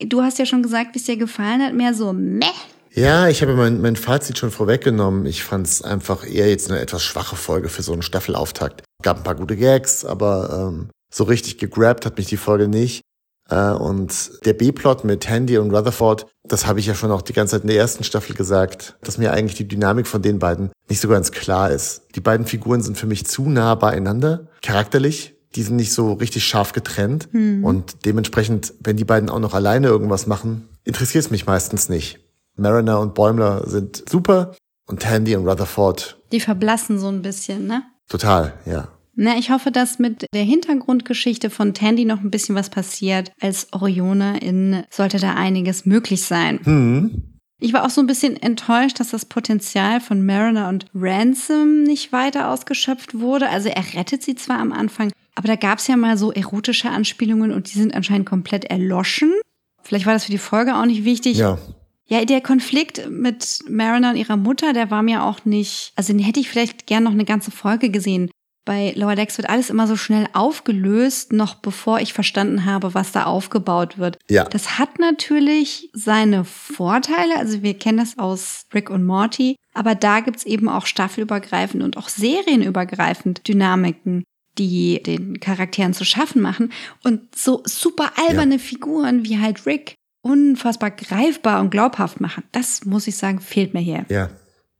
Du 0.00 0.20
hast 0.20 0.38
ja 0.38 0.44
schon 0.44 0.62
gesagt, 0.62 0.94
wie 0.94 0.98
es 0.98 1.06
dir 1.06 1.16
gefallen 1.16 1.62
hat. 1.62 1.72
Mehr 1.72 1.94
so 1.94 2.12
meh. 2.12 2.44
Ja, 2.92 3.28
ich 3.28 3.40
habe 3.40 3.54
mein, 3.54 3.80
mein 3.80 3.96
Fazit 3.96 4.36
schon 4.36 4.50
vorweggenommen. 4.50 5.24
Ich 5.24 5.42
fand 5.42 5.66
es 5.66 5.80
einfach 5.80 6.26
eher 6.26 6.50
jetzt 6.50 6.70
eine 6.70 6.80
etwas 6.80 7.02
schwache 7.02 7.36
Folge 7.36 7.70
für 7.70 7.82
so 7.82 7.94
einen 7.94 8.02
Staffelauftakt. 8.02 8.85
Gab 9.02 9.18
ein 9.18 9.22
paar 9.22 9.34
gute 9.34 9.56
Gags, 9.56 10.04
aber 10.04 10.70
ähm, 10.72 10.88
so 11.12 11.24
richtig 11.24 11.58
gegrabt 11.58 12.06
hat 12.06 12.16
mich 12.16 12.26
die 12.26 12.36
Folge 12.36 12.68
nicht. 12.68 13.02
Äh, 13.48 13.70
und 13.70 14.44
der 14.44 14.54
B-Plot 14.54 15.04
mit 15.04 15.28
Handy 15.28 15.58
und 15.58 15.74
Rutherford, 15.74 16.26
das 16.44 16.66
habe 16.66 16.80
ich 16.80 16.86
ja 16.86 16.94
schon 16.94 17.10
auch 17.10 17.22
die 17.22 17.32
ganze 17.32 17.56
Zeit 17.56 17.62
in 17.62 17.68
der 17.68 17.76
ersten 17.76 18.04
Staffel 18.04 18.34
gesagt, 18.34 18.96
dass 19.02 19.18
mir 19.18 19.32
eigentlich 19.32 19.56
die 19.56 19.68
Dynamik 19.68 20.06
von 20.06 20.22
den 20.22 20.38
beiden 20.38 20.70
nicht 20.88 21.00
so 21.00 21.08
ganz 21.08 21.32
klar 21.32 21.70
ist. 21.70 22.02
Die 22.14 22.20
beiden 22.20 22.46
Figuren 22.46 22.82
sind 22.82 22.98
für 22.98 23.06
mich 23.06 23.26
zu 23.26 23.48
nah 23.48 23.74
beieinander, 23.74 24.48
charakterlich. 24.62 25.34
Die 25.54 25.62
sind 25.62 25.76
nicht 25.76 25.92
so 25.92 26.12
richtig 26.12 26.44
scharf 26.44 26.72
getrennt. 26.72 27.28
Hm. 27.32 27.64
Und 27.64 28.04
dementsprechend, 28.04 28.74
wenn 28.80 28.96
die 28.96 29.04
beiden 29.04 29.30
auch 29.30 29.38
noch 29.38 29.54
alleine 29.54 29.86
irgendwas 29.86 30.26
machen, 30.26 30.68
interessiert 30.84 31.24
es 31.24 31.30
mich 31.30 31.46
meistens 31.46 31.88
nicht. 31.88 32.20
Mariner 32.56 33.00
und 33.00 33.14
Bäumler 33.14 33.62
sind 33.66 34.04
super 34.08 34.54
und 34.86 35.00
Tandy 35.00 35.34
und 35.36 35.48
Rutherford. 35.48 36.20
Die 36.32 36.40
verblassen 36.40 36.98
so 36.98 37.08
ein 37.08 37.22
bisschen, 37.22 37.66
ne? 37.66 37.84
Total, 38.08 38.54
ja. 38.66 38.88
Na, 39.14 39.38
ich 39.38 39.50
hoffe, 39.50 39.70
dass 39.70 39.98
mit 39.98 40.26
der 40.34 40.42
Hintergrundgeschichte 40.42 41.48
von 41.48 41.72
Tandy 41.72 42.04
noch 42.04 42.20
ein 42.20 42.30
bisschen 42.30 42.54
was 42.54 42.68
passiert. 42.68 43.32
Als 43.40 43.72
Orione 43.72 44.38
in 44.40 44.84
sollte 44.90 45.18
da 45.18 45.34
einiges 45.34 45.86
möglich 45.86 46.22
sein. 46.22 46.60
Hm. 46.62 47.36
Ich 47.58 47.72
war 47.72 47.86
auch 47.86 47.90
so 47.90 48.02
ein 48.02 48.06
bisschen 48.06 48.36
enttäuscht, 48.36 49.00
dass 49.00 49.10
das 49.10 49.24
Potenzial 49.24 50.00
von 50.00 50.26
Mariner 50.26 50.68
und 50.68 50.86
Ransom 50.94 51.84
nicht 51.84 52.12
weiter 52.12 52.50
ausgeschöpft 52.50 53.18
wurde. 53.18 53.48
Also 53.48 53.70
er 53.70 53.94
rettet 53.94 54.22
sie 54.22 54.34
zwar 54.34 54.58
am 54.58 54.72
Anfang, 54.72 55.10
aber 55.34 55.48
da 55.48 55.56
gab 55.56 55.78
es 55.78 55.86
ja 55.86 55.96
mal 55.96 56.18
so 56.18 56.32
erotische 56.32 56.90
Anspielungen 56.90 57.52
und 57.52 57.72
die 57.72 57.78
sind 57.78 57.94
anscheinend 57.94 58.26
komplett 58.26 58.66
erloschen. 58.66 59.32
Vielleicht 59.82 60.04
war 60.04 60.12
das 60.12 60.24
für 60.26 60.32
die 60.32 60.38
Folge 60.38 60.76
auch 60.76 60.84
nicht 60.84 61.04
wichtig. 61.04 61.38
Ja. 61.38 61.58
Ja, 62.08 62.24
der 62.24 62.40
Konflikt 62.40 63.10
mit 63.10 63.60
Mariner 63.68 64.10
und 64.10 64.16
ihrer 64.16 64.36
Mutter, 64.36 64.72
der 64.72 64.90
war 64.90 65.02
mir 65.02 65.24
auch 65.24 65.44
nicht, 65.44 65.92
also 65.96 66.12
den 66.12 66.22
hätte 66.22 66.40
ich 66.40 66.48
vielleicht 66.48 66.86
gern 66.86 67.02
noch 67.02 67.12
eine 67.12 67.24
ganze 67.24 67.50
Folge 67.50 67.90
gesehen. 67.90 68.30
Bei 68.66 68.92
Lower 68.96 69.14
Decks 69.14 69.38
wird 69.38 69.48
alles 69.48 69.70
immer 69.70 69.86
so 69.86 69.96
schnell 69.96 70.26
aufgelöst, 70.32 71.32
noch 71.32 71.54
bevor 71.54 72.00
ich 72.00 72.12
verstanden 72.12 72.64
habe, 72.64 72.94
was 72.94 73.12
da 73.12 73.24
aufgebaut 73.24 73.96
wird. 73.96 74.18
Ja. 74.28 74.42
Das 74.44 74.78
hat 74.78 74.98
natürlich 74.98 75.88
seine 75.92 76.44
Vorteile. 76.44 77.36
Also 77.38 77.62
wir 77.62 77.74
kennen 77.74 77.98
das 77.98 78.18
aus 78.18 78.66
Rick 78.74 78.90
und 78.90 79.04
Morty. 79.04 79.54
Aber 79.72 79.94
da 79.94 80.18
gibt's 80.18 80.44
eben 80.44 80.68
auch 80.68 80.86
staffelübergreifend 80.86 81.84
und 81.84 81.96
auch 81.96 82.08
serienübergreifend 82.08 83.46
Dynamiken, 83.46 84.24
die 84.58 85.00
den 85.00 85.38
Charakteren 85.38 85.94
zu 85.94 86.04
schaffen 86.04 86.42
machen. 86.42 86.72
Und 87.04 87.36
so 87.36 87.62
super 87.66 88.14
alberne 88.16 88.56
ja. 88.56 88.60
Figuren 88.60 89.24
wie 89.24 89.38
halt 89.38 89.64
Rick 89.66 89.94
unfassbar 90.26 90.90
greifbar 90.90 91.60
und 91.60 91.70
glaubhaft 91.70 92.20
machen. 92.20 92.42
Das 92.52 92.84
muss 92.84 93.06
ich 93.06 93.16
sagen, 93.16 93.40
fehlt 93.40 93.74
mir 93.74 93.80
hier. 93.80 94.04
Ja, 94.08 94.30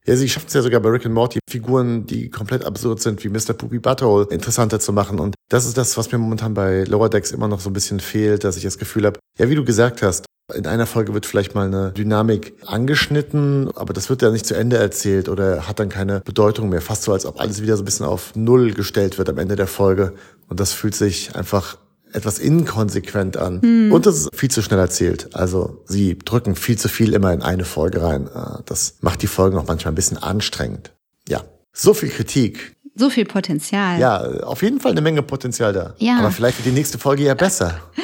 ja, 0.06 0.14
sie 0.14 0.28
schafft 0.28 0.48
es 0.48 0.54
ja 0.54 0.62
sogar 0.62 0.80
bei 0.80 0.88
Rick 0.88 1.04
and 1.04 1.14
Morty, 1.14 1.40
Figuren, 1.50 2.06
die 2.06 2.30
komplett 2.30 2.64
absurd 2.64 3.00
sind, 3.00 3.24
wie 3.24 3.28
Mr. 3.28 3.54
Poopy 3.54 3.80
Butthole, 3.80 4.28
interessanter 4.30 4.78
zu 4.78 4.92
machen. 4.92 5.18
Und 5.18 5.34
das 5.48 5.66
ist 5.66 5.76
das, 5.76 5.96
was 5.96 6.12
mir 6.12 6.18
momentan 6.18 6.54
bei 6.54 6.84
Lower 6.84 7.08
Decks 7.08 7.32
immer 7.32 7.48
noch 7.48 7.58
so 7.58 7.70
ein 7.70 7.72
bisschen 7.72 7.98
fehlt, 7.98 8.44
dass 8.44 8.56
ich 8.56 8.62
das 8.62 8.78
Gefühl 8.78 9.06
habe, 9.06 9.18
ja, 9.38 9.50
wie 9.50 9.56
du 9.56 9.64
gesagt 9.64 10.02
hast, 10.02 10.24
in 10.54 10.68
einer 10.68 10.86
Folge 10.86 11.12
wird 11.12 11.26
vielleicht 11.26 11.56
mal 11.56 11.66
eine 11.66 11.90
Dynamik 11.90 12.54
angeschnitten, 12.64 13.68
aber 13.74 13.92
das 13.92 14.08
wird 14.08 14.22
ja 14.22 14.30
nicht 14.30 14.46
zu 14.46 14.54
Ende 14.54 14.76
erzählt 14.76 15.28
oder 15.28 15.66
hat 15.66 15.80
dann 15.80 15.88
keine 15.88 16.20
Bedeutung 16.20 16.68
mehr. 16.68 16.80
Fast 16.80 17.02
so, 17.02 17.12
als 17.12 17.26
ob 17.26 17.40
alles 17.40 17.60
wieder 17.62 17.76
so 17.76 17.82
ein 17.82 17.84
bisschen 17.84 18.06
auf 18.06 18.36
Null 18.36 18.74
gestellt 18.74 19.18
wird 19.18 19.28
am 19.28 19.38
Ende 19.38 19.56
der 19.56 19.66
Folge. 19.66 20.14
Und 20.48 20.60
das 20.60 20.72
fühlt 20.72 20.94
sich 20.94 21.34
einfach 21.34 21.78
etwas 22.12 22.38
inkonsequent 22.38 23.36
an. 23.36 23.60
Hm. 23.62 23.92
Und 23.92 24.06
das 24.06 24.16
ist 24.16 24.28
viel 24.34 24.50
zu 24.50 24.62
schnell 24.62 24.78
erzählt. 24.78 25.34
Also 25.34 25.82
sie 25.86 26.18
drücken 26.18 26.56
viel 26.56 26.78
zu 26.78 26.88
viel 26.88 27.12
immer 27.12 27.32
in 27.32 27.42
eine 27.42 27.64
Folge 27.64 28.02
rein. 28.02 28.26
Äh, 28.26 28.62
das 28.66 28.96
macht 29.00 29.22
die 29.22 29.26
Folgen 29.26 29.58
auch 29.58 29.66
manchmal 29.66 29.92
ein 29.92 29.96
bisschen 29.96 30.18
anstrengend. 30.18 30.92
Ja, 31.28 31.42
so 31.72 31.94
viel 31.94 32.08
Kritik. 32.08 32.76
So 32.94 33.10
viel 33.10 33.26
Potenzial. 33.26 34.00
Ja, 34.00 34.22
auf 34.42 34.62
jeden 34.62 34.80
Fall 34.80 34.92
eine 34.92 35.02
Menge 35.02 35.22
Potenzial 35.22 35.72
da. 35.72 35.94
Ja. 35.98 36.18
Aber 36.18 36.30
vielleicht 36.30 36.58
wird 36.58 36.66
die 36.66 36.78
nächste 36.78 36.98
Folge 36.98 37.24
ja 37.24 37.34
besser. 37.34 37.80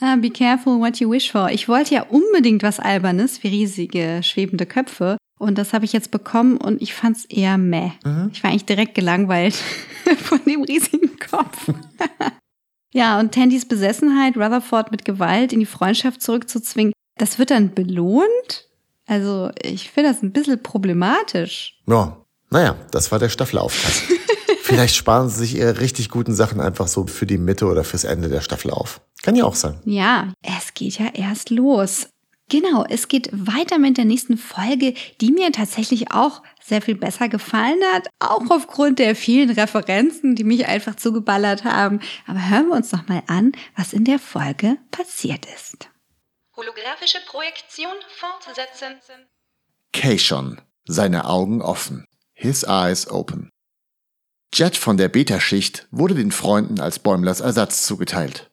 Ah, 0.00 0.14
be 0.14 0.30
careful 0.30 0.78
what 0.78 1.00
you 1.00 1.10
wish 1.10 1.32
for. 1.32 1.50
Ich 1.50 1.68
wollte 1.68 1.94
ja 1.94 2.02
unbedingt 2.02 2.62
was 2.62 2.78
Albernes 2.78 3.42
wie 3.42 3.48
riesige 3.48 4.20
schwebende 4.22 4.64
Köpfe. 4.64 5.16
Und 5.38 5.58
das 5.58 5.72
habe 5.72 5.84
ich 5.84 5.92
jetzt 5.92 6.10
bekommen 6.10 6.56
und 6.56 6.82
ich 6.82 6.94
fand 6.94 7.16
es 7.16 7.24
eher 7.24 7.58
meh. 7.58 7.90
Mhm. 8.04 8.30
Ich 8.32 8.42
war 8.42 8.50
eigentlich 8.50 8.64
direkt 8.64 8.94
gelangweilt 8.94 9.54
von 10.18 10.40
dem 10.46 10.62
riesigen 10.62 11.18
Kopf. 11.18 11.68
Ja, 12.92 13.20
und 13.20 13.32
Tandys 13.32 13.66
Besessenheit, 13.66 14.36
Rutherford 14.36 14.90
mit 14.90 15.04
Gewalt 15.04 15.52
in 15.52 15.60
die 15.60 15.66
Freundschaft 15.66 16.22
zurückzuzwingen, 16.22 16.92
das 17.16 17.38
wird 17.38 17.50
dann 17.50 17.74
belohnt? 17.74 18.68
Also, 19.06 19.50
ich 19.62 19.90
finde 19.90 20.10
das 20.10 20.22
ein 20.22 20.32
bisschen 20.32 20.62
problematisch. 20.62 21.80
Ja, 21.86 22.24
naja, 22.50 22.76
das 22.90 23.10
war 23.12 23.18
der 23.18 23.28
Staffelauftrag. 23.28 23.92
Vielleicht 24.62 24.96
sparen 24.96 25.28
sie 25.30 25.38
sich 25.38 25.56
ihre 25.56 25.80
richtig 25.80 26.10
guten 26.10 26.34
Sachen 26.34 26.60
einfach 26.60 26.88
so 26.88 27.06
für 27.06 27.26
die 27.26 27.38
Mitte 27.38 27.66
oder 27.66 27.84
fürs 27.84 28.04
Ende 28.04 28.28
der 28.28 28.42
Staffel 28.42 28.70
auf. 28.70 29.00
Kann 29.22 29.34
ja 29.34 29.44
auch 29.44 29.54
sein. 29.54 29.80
Ja, 29.84 30.32
es 30.42 30.74
geht 30.74 30.98
ja 30.98 31.06
erst 31.14 31.50
los. 31.50 32.08
Genau, 32.50 32.84
es 32.88 33.08
geht 33.08 33.30
weiter 33.32 33.78
mit 33.78 33.98
der 33.98 34.04
nächsten 34.04 34.38
Folge, 34.38 34.94
die 35.20 35.32
mir 35.32 35.52
tatsächlich 35.52 36.12
auch 36.12 36.42
sehr 36.68 36.82
viel 36.82 36.94
besser 36.94 37.28
gefallen 37.28 37.80
hat, 37.92 38.08
auch 38.18 38.50
aufgrund 38.50 38.98
der 38.98 39.16
vielen 39.16 39.50
Referenzen, 39.50 40.34
die 40.34 40.44
mich 40.44 40.66
einfach 40.66 40.96
zugeballert 40.96 41.64
haben. 41.64 42.00
Aber 42.26 42.48
hören 42.48 42.68
wir 42.68 42.76
uns 42.76 42.92
noch 42.92 43.08
mal 43.08 43.22
an, 43.26 43.52
was 43.76 43.92
in 43.92 44.04
der 44.04 44.18
Folge 44.18 44.78
passiert 44.90 45.46
ist. 45.46 45.88
Holographische 46.56 47.18
Projektion 47.26 47.94
fortsetzen. 48.08 48.96
Keishon, 49.92 50.60
seine 50.86 51.26
Augen 51.26 51.62
offen. 51.62 52.04
His 52.34 52.62
eyes 52.62 53.10
open. 53.10 53.50
Jet 54.54 54.76
von 54.76 54.96
der 54.96 55.08
Beta-Schicht 55.08 55.86
wurde 55.90 56.14
den 56.14 56.32
Freunden 56.32 56.80
als 56.80 56.98
Bäumlers 56.98 57.40
Ersatz 57.40 57.82
zugeteilt. 57.82 58.50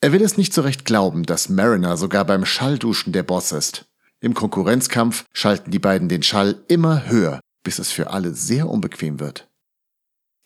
Er 0.00 0.12
will 0.12 0.22
es 0.22 0.36
nicht 0.36 0.54
so 0.54 0.62
recht 0.62 0.84
glauben, 0.84 1.24
dass 1.24 1.48
Mariner 1.48 1.96
sogar 1.96 2.24
beim 2.24 2.44
Schallduschen 2.44 3.12
der 3.12 3.22
Boss 3.22 3.52
ist. 3.52 3.86
Im 4.20 4.34
Konkurrenzkampf 4.34 5.24
schalten 5.32 5.70
die 5.70 5.78
beiden 5.78 6.08
den 6.08 6.22
Schall 6.22 6.62
immer 6.68 7.06
höher, 7.06 7.40
bis 7.68 7.78
es 7.78 7.92
für 7.92 8.08
alle 8.08 8.32
sehr 8.32 8.66
unbequem 8.66 9.20
wird. 9.20 9.46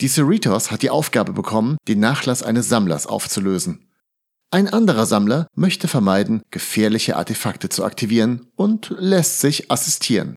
Die 0.00 0.08
Cerritos 0.08 0.72
hat 0.72 0.82
die 0.82 0.90
Aufgabe 0.90 1.32
bekommen, 1.32 1.76
den 1.86 2.00
Nachlass 2.00 2.42
eines 2.42 2.68
Sammlers 2.68 3.06
aufzulösen. 3.06 3.86
Ein 4.50 4.66
anderer 4.66 5.06
Sammler 5.06 5.46
möchte 5.54 5.86
vermeiden, 5.86 6.42
gefährliche 6.50 7.14
Artefakte 7.14 7.68
zu 7.68 7.84
aktivieren 7.84 8.48
und 8.56 8.92
lässt 8.98 9.38
sich 9.38 9.70
assistieren. 9.70 10.34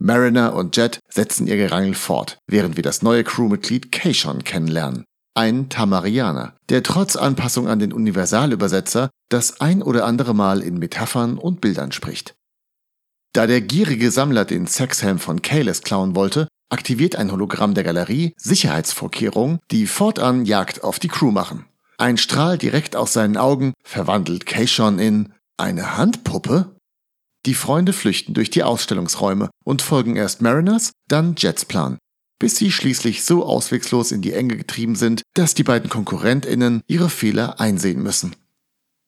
Mariner 0.00 0.54
und 0.56 0.76
Jet 0.76 0.98
setzen 1.08 1.46
ihr 1.46 1.56
Gerangel 1.56 1.94
fort, 1.94 2.38
während 2.48 2.74
wir 2.74 2.82
das 2.82 3.02
neue 3.02 3.22
Crewmitglied 3.22 3.92
Keishon 3.92 4.42
kennenlernen 4.42 5.04
ein 5.34 5.68
Tamarianer, 5.68 6.54
der 6.68 6.82
trotz 6.82 7.16
Anpassung 7.16 7.68
an 7.68 7.78
den 7.78 7.92
Universalübersetzer 7.92 9.10
das 9.30 9.60
ein 9.60 9.82
oder 9.82 10.04
andere 10.04 10.34
Mal 10.34 10.60
in 10.60 10.78
Metaphern 10.78 11.38
und 11.38 11.60
Bildern 11.60 11.92
spricht. 11.92 12.34
Da 13.32 13.46
der 13.46 13.62
gierige 13.62 14.10
Sammler 14.10 14.44
den 14.44 14.66
Sexhelm 14.66 15.18
von 15.18 15.40
Kalis 15.40 15.82
klauen 15.82 16.14
wollte, 16.14 16.48
aktiviert 16.68 17.16
ein 17.16 17.32
Hologramm 17.32 17.74
der 17.74 17.84
Galerie 17.84 18.34
Sicherheitsvorkehrungen, 18.36 19.58
die 19.70 19.86
fortan 19.86 20.44
Jagd 20.44 20.84
auf 20.84 20.98
die 20.98 21.08
Crew 21.08 21.30
machen. 21.30 21.64
Ein 21.96 22.18
Strahl 22.18 22.58
direkt 22.58 22.94
aus 22.94 23.12
seinen 23.12 23.36
Augen 23.36 23.72
verwandelt 23.84 24.44
Keishon 24.44 24.98
in 24.98 25.32
eine 25.56 25.96
Handpuppe? 25.96 26.76
Die 27.46 27.54
Freunde 27.54 27.92
flüchten 27.92 28.34
durch 28.34 28.50
die 28.50 28.62
Ausstellungsräume 28.62 29.50
und 29.64 29.82
folgen 29.82 30.16
erst 30.16 30.42
Mariners, 30.42 30.92
dann 31.08 31.34
Jets 31.36 31.64
Plan, 31.64 31.98
bis 32.38 32.56
sie 32.56 32.70
schließlich 32.70 33.24
so 33.24 33.44
auswegslos 33.44 34.12
in 34.12 34.22
die 34.22 34.32
Enge 34.32 34.56
getrieben 34.56 34.94
sind, 34.94 35.22
dass 35.34 35.54
die 35.54 35.64
beiden 35.64 35.88
KonkurrentInnen 35.88 36.82
ihre 36.86 37.08
Fehler 37.08 37.60
einsehen 37.60 38.02
müssen. 38.02 38.36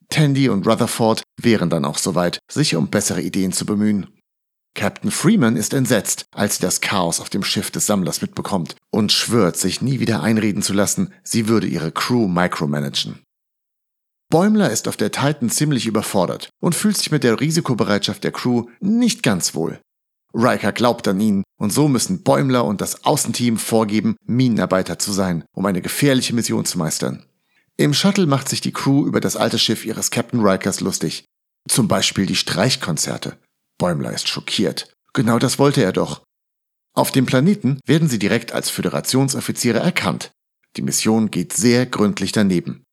Tandy 0.08 0.48
und 0.48 0.66
Rutherford 0.66 1.22
wären 1.40 1.70
dann 1.70 1.84
auch 1.84 1.98
soweit, 1.98 2.38
sich 2.50 2.76
um 2.76 2.88
bessere 2.88 3.22
Ideen 3.22 3.52
zu 3.52 3.66
bemühen. 3.66 4.13
Captain 4.74 5.10
Freeman 5.10 5.56
ist 5.56 5.72
entsetzt, 5.72 6.26
als 6.32 6.56
sie 6.56 6.62
das 6.62 6.80
Chaos 6.80 7.20
auf 7.20 7.30
dem 7.30 7.44
Schiff 7.44 7.70
des 7.70 7.86
Sammlers 7.86 8.22
mitbekommt 8.22 8.74
und 8.90 9.12
schwört, 9.12 9.56
sich 9.56 9.80
nie 9.80 10.00
wieder 10.00 10.22
einreden 10.22 10.62
zu 10.62 10.72
lassen, 10.72 11.12
sie 11.22 11.48
würde 11.48 11.68
ihre 11.68 11.92
Crew 11.92 12.26
micromanagen. 12.26 13.20
Bäumler 14.30 14.70
ist 14.70 14.88
auf 14.88 14.96
der 14.96 15.12
Titan 15.12 15.48
ziemlich 15.48 15.86
überfordert 15.86 16.48
und 16.60 16.74
fühlt 16.74 16.96
sich 16.96 17.12
mit 17.12 17.22
der 17.22 17.40
Risikobereitschaft 17.40 18.24
der 18.24 18.32
Crew 18.32 18.66
nicht 18.80 19.22
ganz 19.22 19.54
wohl. 19.54 19.80
Riker 20.34 20.72
glaubt 20.72 21.06
an 21.06 21.20
ihn 21.20 21.44
und 21.56 21.72
so 21.72 21.86
müssen 21.86 22.24
Bäumler 22.24 22.64
und 22.64 22.80
das 22.80 23.04
Außenteam 23.04 23.58
vorgeben, 23.58 24.16
Minenarbeiter 24.26 24.98
zu 24.98 25.12
sein, 25.12 25.44
um 25.52 25.64
eine 25.66 25.82
gefährliche 25.82 26.34
Mission 26.34 26.64
zu 26.64 26.78
meistern. 26.78 27.24
Im 27.76 27.94
Shuttle 27.94 28.26
macht 28.26 28.48
sich 28.48 28.60
die 28.60 28.72
Crew 28.72 29.06
über 29.06 29.20
das 29.20 29.36
alte 29.36 29.58
Schiff 29.58 29.84
ihres 29.84 30.10
Captain 30.10 30.40
Rikers 30.40 30.80
lustig. 30.80 31.24
Zum 31.68 31.86
Beispiel 31.86 32.26
die 32.26 32.36
Streichkonzerte. 32.36 33.38
Bäumler 33.78 34.12
ist 34.12 34.28
schockiert. 34.28 34.94
Genau 35.12 35.38
das 35.38 35.58
wollte 35.58 35.82
er 35.82 35.92
doch. 35.92 36.24
Auf 36.94 37.10
dem 37.10 37.26
Planeten 37.26 37.80
werden 37.86 38.08
sie 38.08 38.18
direkt 38.18 38.52
als 38.52 38.70
Föderationsoffiziere 38.70 39.80
erkannt. 39.80 40.32
Die 40.76 40.82
Mission 40.82 41.30
geht 41.30 41.52
sehr 41.52 41.86
gründlich 41.86 42.32
daneben. 42.32 42.84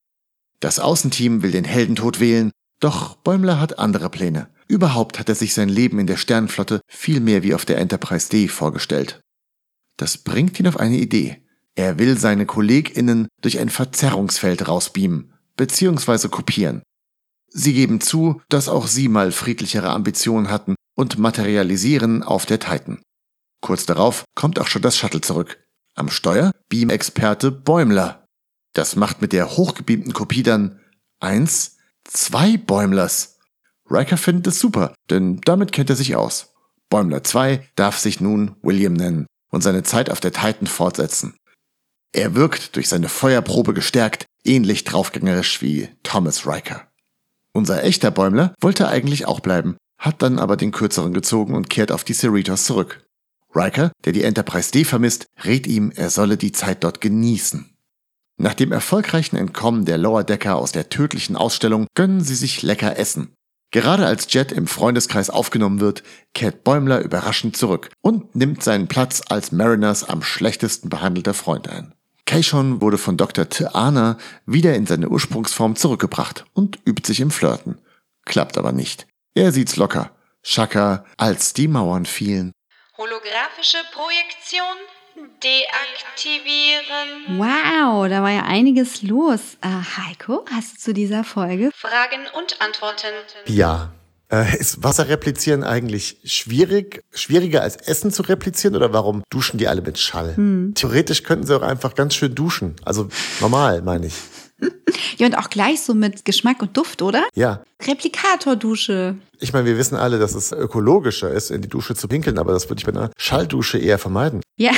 Das 0.60 0.80
Außenteam 0.80 1.42
will 1.42 1.52
den 1.52 1.66
Heldentod 1.66 2.20
wählen, 2.20 2.52
doch 2.80 3.16
Bäumler 3.16 3.60
hat 3.60 3.80
andere 3.80 4.10
Pläne. 4.10 4.50
Überhaupt 4.68 5.20
hat 5.20 5.30
er 5.30 5.36
sich 5.36 5.54
sein 5.54 5.70
Leben 5.70 6.00
in 6.00 6.08
der 6.08 6.18
Sternenflotte 6.18 6.82
viel 6.88 7.20
mehr 7.20 7.44
wie 7.44 7.54
auf 7.54 7.66
der 7.66 7.78
Enterprise 7.78 8.30
D 8.30 8.48
vorgestellt. 8.48 9.22
Das 9.98 10.18
bringt 10.18 10.60
ihn 10.60 10.68
auf 10.68 10.80
eine 10.80 10.98
Idee. 10.98 11.46
Er 11.76 12.00
will 12.00 12.18
seine 12.18 12.46
KollegInnen 12.46 13.28
durch 13.42 13.60
ein 13.60 13.70
Verzerrungsfeld 13.70 14.68
rausbeamen, 14.68 15.34
beziehungsweise 15.58 16.30
kopieren. 16.30 16.82
Sie 17.54 17.74
geben 17.74 18.00
zu, 18.00 18.42
dass 18.50 18.70
auch 18.70 18.88
sie 18.88 19.08
mal 19.08 19.32
friedlichere 19.32 19.90
Ambitionen 19.90 20.50
hatten 20.50 20.76
und 20.96 21.18
materialisieren 21.18 22.24
auf 22.24 22.46
der 22.46 22.60
Titan. 22.60 23.02
Kurz 23.62 23.86
darauf 23.86 24.24
kommt 24.36 24.60
auch 24.60 24.68
schon 24.68 24.82
das 24.82 24.98
Shuttle 24.98 25.22
zurück. 25.22 25.64
Am 25.94 26.10
Steuer 26.10 26.52
Beam-Experte 26.70 27.52
Bäumler. 27.52 28.26
Das 28.74 28.96
macht 28.96 29.22
mit 29.22 29.34
der 29.34 29.58
hochgebeamten 29.58 30.14
Kopie 30.14 30.44
dann 30.44 30.80
eins, 31.20 31.78
zwei 32.06 32.58
Bäumlers. 32.58 33.40
Riker 33.90 34.18
findet 34.18 34.48
es 34.48 34.60
super, 34.60 34.96
denn 35.10 35.42
damit 35.42 35.74
kennt 35.74 35.90
er 35.90 35.98
sich 35.98 36.16
aus. 36.16 36.54
Bäumler 36.90 37.24
2 37.24 37.68
darf 37.76 37.98
sich 37.98 38.20
nun 38.20 38.56
William 38.62 38.94
nennen 38.94 39.26
und 39.50 39.62
seine 39.62 39.84
Zeit 39.84 40.10
auf 40.10 40.20
der 40.20 40.34
Titan 40.34 40.68
fortsetzen. 40.68 41.36
Er 42.14 42.36
wirkt 42.36 42.76
durch 42.76 42.90
seine 42.90 43.10
Feuerprobe 43.10 43.74
gestärkt, 43.74 44.26
ähnlich 44.44 44.84
draufgängerisch 44.84 45.62
wie 45.62 45.90
Thomas 46.04 46.46
Riker. 46.46 46.91
Unser 47.54 47.84
echter 47.84 48.12
Bäumler 48.12 48.54
wollte 48.62 48.88
eigentlich 48.88 49.26
auch 49.28 49.40
bleiben, 49.40 49.78
hat 49.98 50.22
dann 50.22 50.40
aber 50.40 50.58
den 50.58 50.72
kürzeren 50.72 51.14
gezogen 51.14 51.54
und 51.54 51.70
kehrt 51.70 51.92
auf 51.92 52.04
die 52.04 52.14
Cerritos 52.14 52.66
zurück. 52.66 53.06
Riker, 53.54 53.92
der 54.06 54.14
die 54.14 54.24
Enterprise 54.24 54.72
D 54.72 54.86
vermisst, 54.86 55.28
rät 55.44 55.68
ihm, 55.68 55.92
er 55.94 56.10
solle 56.10 56.38
die 56.38 56.54
Zeit 56.54 56.84
dort 56.84 57.02
genießen. 57.02 57.76
Nach 58.38 58.54
dem 58.54 58.72
erfolgreichen 58.72 59.36
Entkommen 59.36 59.86
der 59.86 59.98
Lower 59.98 60.24
Decker 60.24 60.56
aus 60.56 60.72
der 60.72 60.90
tödlichen 60.90 61.36
Ausstellung 61.36 61.88
gönnen 61.94 62.22
sie 62.22 62.36
sich 62.36 62.64
lecker 62.64 62.98
Essen. 62.98 63.36
Gerade 63.72 64.06
als 64.06 64.32
Jet 64.34 64.52
im 64.52 64.68
Freundeskreis 64.68 65.30
aufgenommen 65.30 65.80
wird, 65.80 66.04
kehrt 66.34 66.64
Bäumler 66.64 67.02
überraschend 67.02 67.56
zurück 67.56 67.90
und 68.02 68.36
nimmt 68.36 68.64
seinen 68.64 68.88
Platz 68.88 69.22
als 69.30 69.52
Mariners 69.52 70.04
am 70.04 70.24
schlechtesten 70.24 70.90
behandelter 70.90 71.34
Freund 71.34 71.70
ein. 71.70 71.94
Keishon 72.32 72.80
wurde 72.80 72.98
von 72.98 73.18
Dr. 73.18 73.44
T'Ana 73.44 74.16
wieder 74.46 74.74
in 74.76 74.86
seine 74.86 75.10
Ursprungsform 75.10 75.76
zurückgebracht 75.76 76.46
und 76.54 76.80
übt 76.86 77.06
sich 77.06 77.20
im 77.20 77.30
Flirten. 77.30 77.78
Klappt 78.24 78.58
aber 78.58 78.72
nicht. 78.72 79.06
Er 79.36 79.52
sieht's 79.52 79.76
locker. 79.76 80.12
Shaka, 80.42 81.04
als 81.18 81.52
die 81.52 81.68
Mauern 81.68 82.06
fielen. 82.06 82.54
Holographische 82.98 83.80
Projektion 83.92 84.64
deaktivieren. 85.44 87.38
Wow, 87.38 88.08
da 88.08 88.24
war 88.24 88.32
ja 88.32 88.44
einiges 88.44 89.02
los. 89.02 89.58
Äh, 89.62 89.68
Heiko, 89.98 90.46
hast 90.50 90.76
du 90.76 90.80
zu 90.80 90.94
dieser 90.94 91.26
Folge? 91.26 91.72
Fragen 91.76 92.28
und 92.38 92.62
Antworten. 92.62 93.14
Ja. 93.48 93.92
Äh, 94.32 94.58
ist 94.58 94.82
Wasser 94.82 95.10
replizieren 95.10 95.64
eigentlich 95.64 96.18
schwierig? 96.24 97.04
Schwieriger 97.14 97.62
als 97.62 97.76
Essen 97.76 98.12
zu 98.12 98.24
replizieren 98.24 98.76
oder 98.76 98.94
warum 98.94 99.24
duschen 99.30 99.58
die 99.58 99.68
alle 99.68 99.82
mit 99.82 100.00
Schall? 100.00 100.36
Theoretisch 100.76 101.24
könnten 101.24 101.46
sie 101.46 101.56
auch 101.56 101.62
einfach 101.62 101.96
ganz 101.96 102.16
schön 102.16 102.34
duschen. 102.34 102.76
Also 102.86 103.10
normal, 103.40 103.82
meine 103.82 104.08
ich. 104.08 104.14
Ja, 105.18 105.28
und 105.28 105.38
auch 105.38 105.50
gleich 105.50 105.82
so 105.82 105.94
mit 105.94 106.26
Geschmack 106.26 106.62
und 106.62 106.78
Duft, 106.78 107.02
oder? 107.02 107.24
Ja. 107.36 107.64
Replikatordusche. 107.84 109.16
Ich 109.40 109.54
meine, 109.54 109.66
wir 109.66 109.78
wissen 109.78 109.96
alle, 109.96 110.20
dass 110.20 110.36
es 110.36 110.52
ökologischer 110.52 111.32
ist, 111.32 111.52
in 111.52 111.62
die 111.62 111.68
Dusche 111.68 111.96
zu 111.96 112.08
pinkeln, 112.08 112.38
aber 112.38 112.54
das 112.54 112.70
würde 112.70 112.80
ich 112.80 112.86
bei 112.86 112.92
einer 112.92 113.12
Schalldusche 113.18 113.78
eher 113.78 113.98
vermeiden. 113.98 114.42
Ja, 114.58 114.72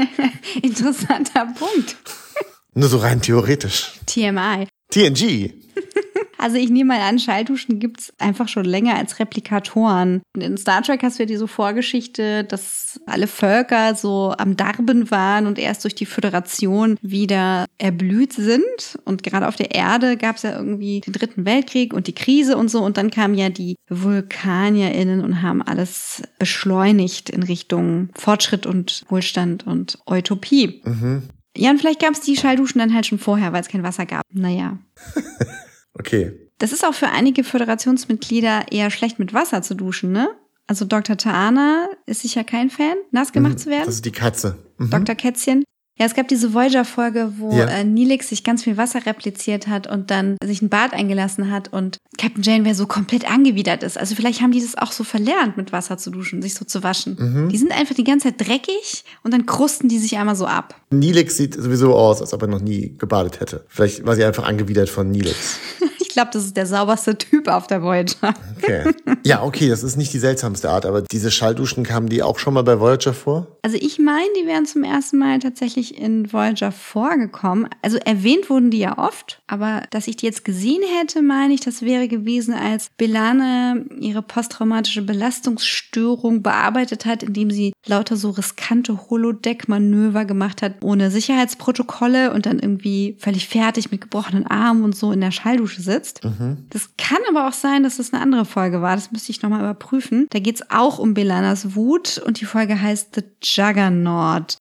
interessanter 0.62 1.46
Punkt. 1.58 1.96
Nur 2.74 2.88
so 2.88 2.98
rein 2.98 3.20
theoretisch. 3.20 3.92
TMI. 4.06 4.68
TNG. 4.90 5.54
Also 6.46 6.58
ich 6.58 6.70
nehme 6.70 6.94
mal 6.94 7.00
an, 7.00 7.18
Schallduschen 7.18 7.80
gibt's 7.80 8.12
einfach 8.18 8.46
schon 8.46 8.64
länger 8.64 8.94
als 8.94 9.18
Replikatoren. 9.18 10.22
Und 10.32 10.42
in 10.42 10.56
Star 10.56 10.80
Trek 10.80 11.02
hast 11.02 11.18
du 11.18 11.24
ja 11.24 11.26
diese 11.26 11.48
Vorgeschichte, 11.48 12.44
dass 12.44 13.00
alle 13.04 13.26
Völker 13.26 13.96
so 13.96 14.32
am 14.38 14.56
Darben 14.56 15.10
waren 15.10 15.48
und 15.48 15.58
erst 15.58 15.82
durch 15.82 15.96
die 15.96 16.06
Föderation 16.06 16.98
wieder 17.02 17.66
erblüht 17.78 18.32
sind. 18.32 18.62
Und 19.04 19.24
gerade 19.24 19.48
auf 19.48 19.56
der 19.56 19.74
Erde 19.74 20.16
gab's 20.16 20.42
ja 20.42 20.56
irgendwie 20.56 21.00
den 21.00 21.14
Dritten 21.14 21.44
Weltkrieg 21.46 21.92
und 21.92 22.06
die 22.06 22.14
Krise 22.14 22.56
und 22.56 22.70
so. 22.70 22.84
Und 22.84 22.96
dann 22.96 23.10
kamen 23.10 23.34
ja 23.34 23.48
die 23.48 23.74
VulkanierInnen 23.88 25.24
und 25.24 25.42
haben 25.42 25.62
alles 25.62 26.22
beschleunigt 26.38 27.28
in 27.28 27.42
Richtung 27.42 28.10
Fortschritt 28.14 28.66
und 28.66 29.02
Wohlstand 29.08 29.66
und 29.66 29.98
Utopie. 30.08 30.80
Ja, 31.56 31.70
und 31.70 31.78
vielleicht 31.80 32.00
gab's 32.00 32.20
die 32.20 32.36
Schallduschen 32.36 32.78
dann 32.78 32.94
halt 32.94 33.06
schon 33.06 33.18
vorher, 33.18 33.52
weil 33.52 33.62
es 33.62 33.68
kein 33.68 33.82
Wasser 33.82 34.06
gab. 34.06 34.22
Naja. 34.32 34.78
Okay. 35.98 36.32
Das 36.58 36.72
ist 36.72 36.84
auch 36.84 36.94
für 36.94 37.08
einige 37.08 37.44
Föderationsmitglieder 37.44 38.72
eher 38.72 38.90
schlecht 38.90 39.18
mit 39.18 39.34
Wasser 39.34 39.62
zu 39.62 39.74
duschen, 39.74 40.12
ne? 40.12 40.28
Also 40.66 40.84
Dr. 40.84 41.16
Taana 41.16 41.88
ist 42.06 42.22
sicher 42.22 42.42
kein 42.42 42.70
Fan, 42.70 42.96
nass 43.12 43.32
gemacht 43.32 43.60
zu 43.60 43.70
werden. 43.70 43.84
Das 43.86 43.94
ist 43.94 44.04
die 44.04 44.12
Katze. 44.12 44.58
Mhm. 44.78 44.90
Dr. 44.90 45.14
Kätzchen. 45.14 45.64
Ja, 45.98 46.04
es 46.04 46.14
gab 46.14 46.28
diese 46.28 46.52
Voyager-Folge, 46.52 47.32
wo 47.38 47.52
Ja. 47.56 47.64
äh, 47.66 47.84
Neelix 47.84 48.28
sich 48.28 48.44
ganz 48.44 48.62
viel 48.64 48.76
Wasser 48.76 49.06
repliziert 49.06 49.66
hat 49.66 49.86
und 49.86 50.10
dann 50.10 50.36
sich 50.44 50.60
ein 50.60 50.68
Bad 50.68 50.92
eingelassen 50.92 51.50
hat 51.50 51.72
und 51.72 51.96
Captain 52.18 52.42
Janeway 52.42 52.74
so 52.74 52.86
komplett 52.86 53.30
angewidert 53.30 53.82
ist. 53.82 53.96
Also 53.96 54.14
vielleicht 54.14 54.42
haben 54.42 54.52
die 54.52 54.60
das 54.60 54.76
auch 54.76 54.92
so 54.92 55.04
verlernt, 55.04 55.56
mit 55.56 55.72
Wasser 55.72 55.96
zu 55.96 56.10
duschen, 56.10 56.42
sich 56.42 56.54
so 56.54 56.66
zu 56.66 56.82
waschen. 56.82 57.16
Mhm. 57.18 57.48
Die 57.48 57.56
sind 57.56 57.72
einfach 57.72 57.94
die 57.94 58.04
ganze 58.04 58.28
Zeit 58.28 58.46
dreckig 58.46 59.04
und 59.24 59.32
dann 59.32 59.46
krusten 59.46 59.88
die 59.88 59.98
sich 59.98 60.18
einmal 60.18 60.36
so 60.36 60.46
ab. 60.46 60.74
Nilix 60.90 61.36
sieht 61.38 61.54
sowieso 61.54 61.94
aus, 61.94 62.20
als 62.20 62.34
ob 62.34 62.42
er 62.42 62.48
noch 62.48 62.60
nie 62.60 62.94
gebadet 62.98 63.40
hätte. 63.40 63.64
Vielleicht 63.68 64.04
war 64.06 64.14
sie 64.16 64.24
einfach 64.24 64.44
angewidert 64.44 64.90
von 64.90 65.10
Nilix. 65.10 65.58
Ich 66.16 66.18
glaube, 66.18 66.30
das 66.32 66.46
ist 66.46 66.56
der 66.56 66.64
sauberste 66.64 67.18
Typ 67.18 67.46
auf 67.46 67.66
der 67.66 67.82
Voyager. 67.82 68.32
Okay. 68.56 68.90
ja, 69.22 69.42
okay, 69.42 69.68
das 69.68 69.82
ist 69.82 69.98
nicht 69.98 70.14
die 70.14 70.18
seltsamste 70.18 70.70
Art, 70.70 70.86
aber 70.86 71.02
diese 71.02 71.30
Schallduschen 71.30 71.84
kamen 71.84 72.08
die 72.08 72.22
auch 72.22 72.38
schon 72.38 72.54
mal 72.54 72.62
bei 72.62 72.80
Voyager 72.80 73.12
vor? 73.12 73.58
Also 73.60 73.76
ich 73.78 73.98
meine, 73.98 74.26
die 74.40 74.46
wären 74.46 74.64
zum 74.64 74.82
ersten 74.82 75.18
Mal 75.18 75.40
tatsächlich 75.40 76.00
in 76.00 76.32
Voyager 76.32 76.72
vorgekommen. 76.72 77.68
Also 77.82 77.98
erwähnt 77.98 78.48
wurden 78.48 78.70
die 78.70 78.78
ja 78.78 78.96
oft, 78.96 79.42
aber 79.46 79.82
dass 79.90 80.08
ich 80.08 80.16
die 80.16 80.24
jetzt 80.24 80.42
gesehen 80.46 80.82
hätte, 80.98 81.20
meine 81.20 81.52
ich, 81.52 81.60
das 81.60 81.82
wäre 81.82 82.08
gewesen, 82.08 82.54
als 82.54 82.88
Belane 82.96 83.84
ihre 84.00 84.22
posttraumatische 84.22 85.02
Belastungsstörung 85.02 86.42
bearbeitet 86.42 87.04
hat, 87.04 87.24
indem 87.24 87.50
sie 87.50 87.74
lauter 87.84 88.16
so 88.16 88.30
riskante 88.30 89.10
Holodeck-Manöver 89.10 90.24
gemacht 90.24 90.62
hat, 90.62 90.76
ohne 90.82 91.10
Sicherheitsprotokolle 91.10 92.32
und 92.32 92.46
dann 92.46 92.58
irgendwie 92.58 93.16
völlig 93.18 93.48
fertig 93.48 93.90
mit 93.90 94.00
gebrochenen 94.00 94.46
Armen 94.46 94.82
und 94.82 94.96
so 94.96 95.12
in 95.12 95.20
der 95.20 95.30
Schalldusche 95.30 95.82
sitzt. 95.82 96.05
Das 96.70 96.90
kann 96.96 97.18
aber 97.28 97.48
auch 97.48 97.52
sein, 97.52 97.82
dass 97.82 97.96
das 97.96 98.12
eine 98.12 98.22
andere 98.22 98.44
Folge 98.44 98.82
war. 98.82 98.94
Das 98.94 99.12
müsste 99.12 99.32
ich 99.32 99.42
nochmal 99.42 99.60
überprüfen. 99.60 100.26
Da 100.30 100.38
geht's 100.38 100.70
auch 100.70 100.98
um 100.98 101.14
Belanas 101.14 101.74
Wut 101.74 102.18
und 102.24 102.40
die 102.40 102.44
Folge 102.44 102.80
heißt 102.80 103.14
The 103.14 103.22
Juggernaut. 103.42 104.56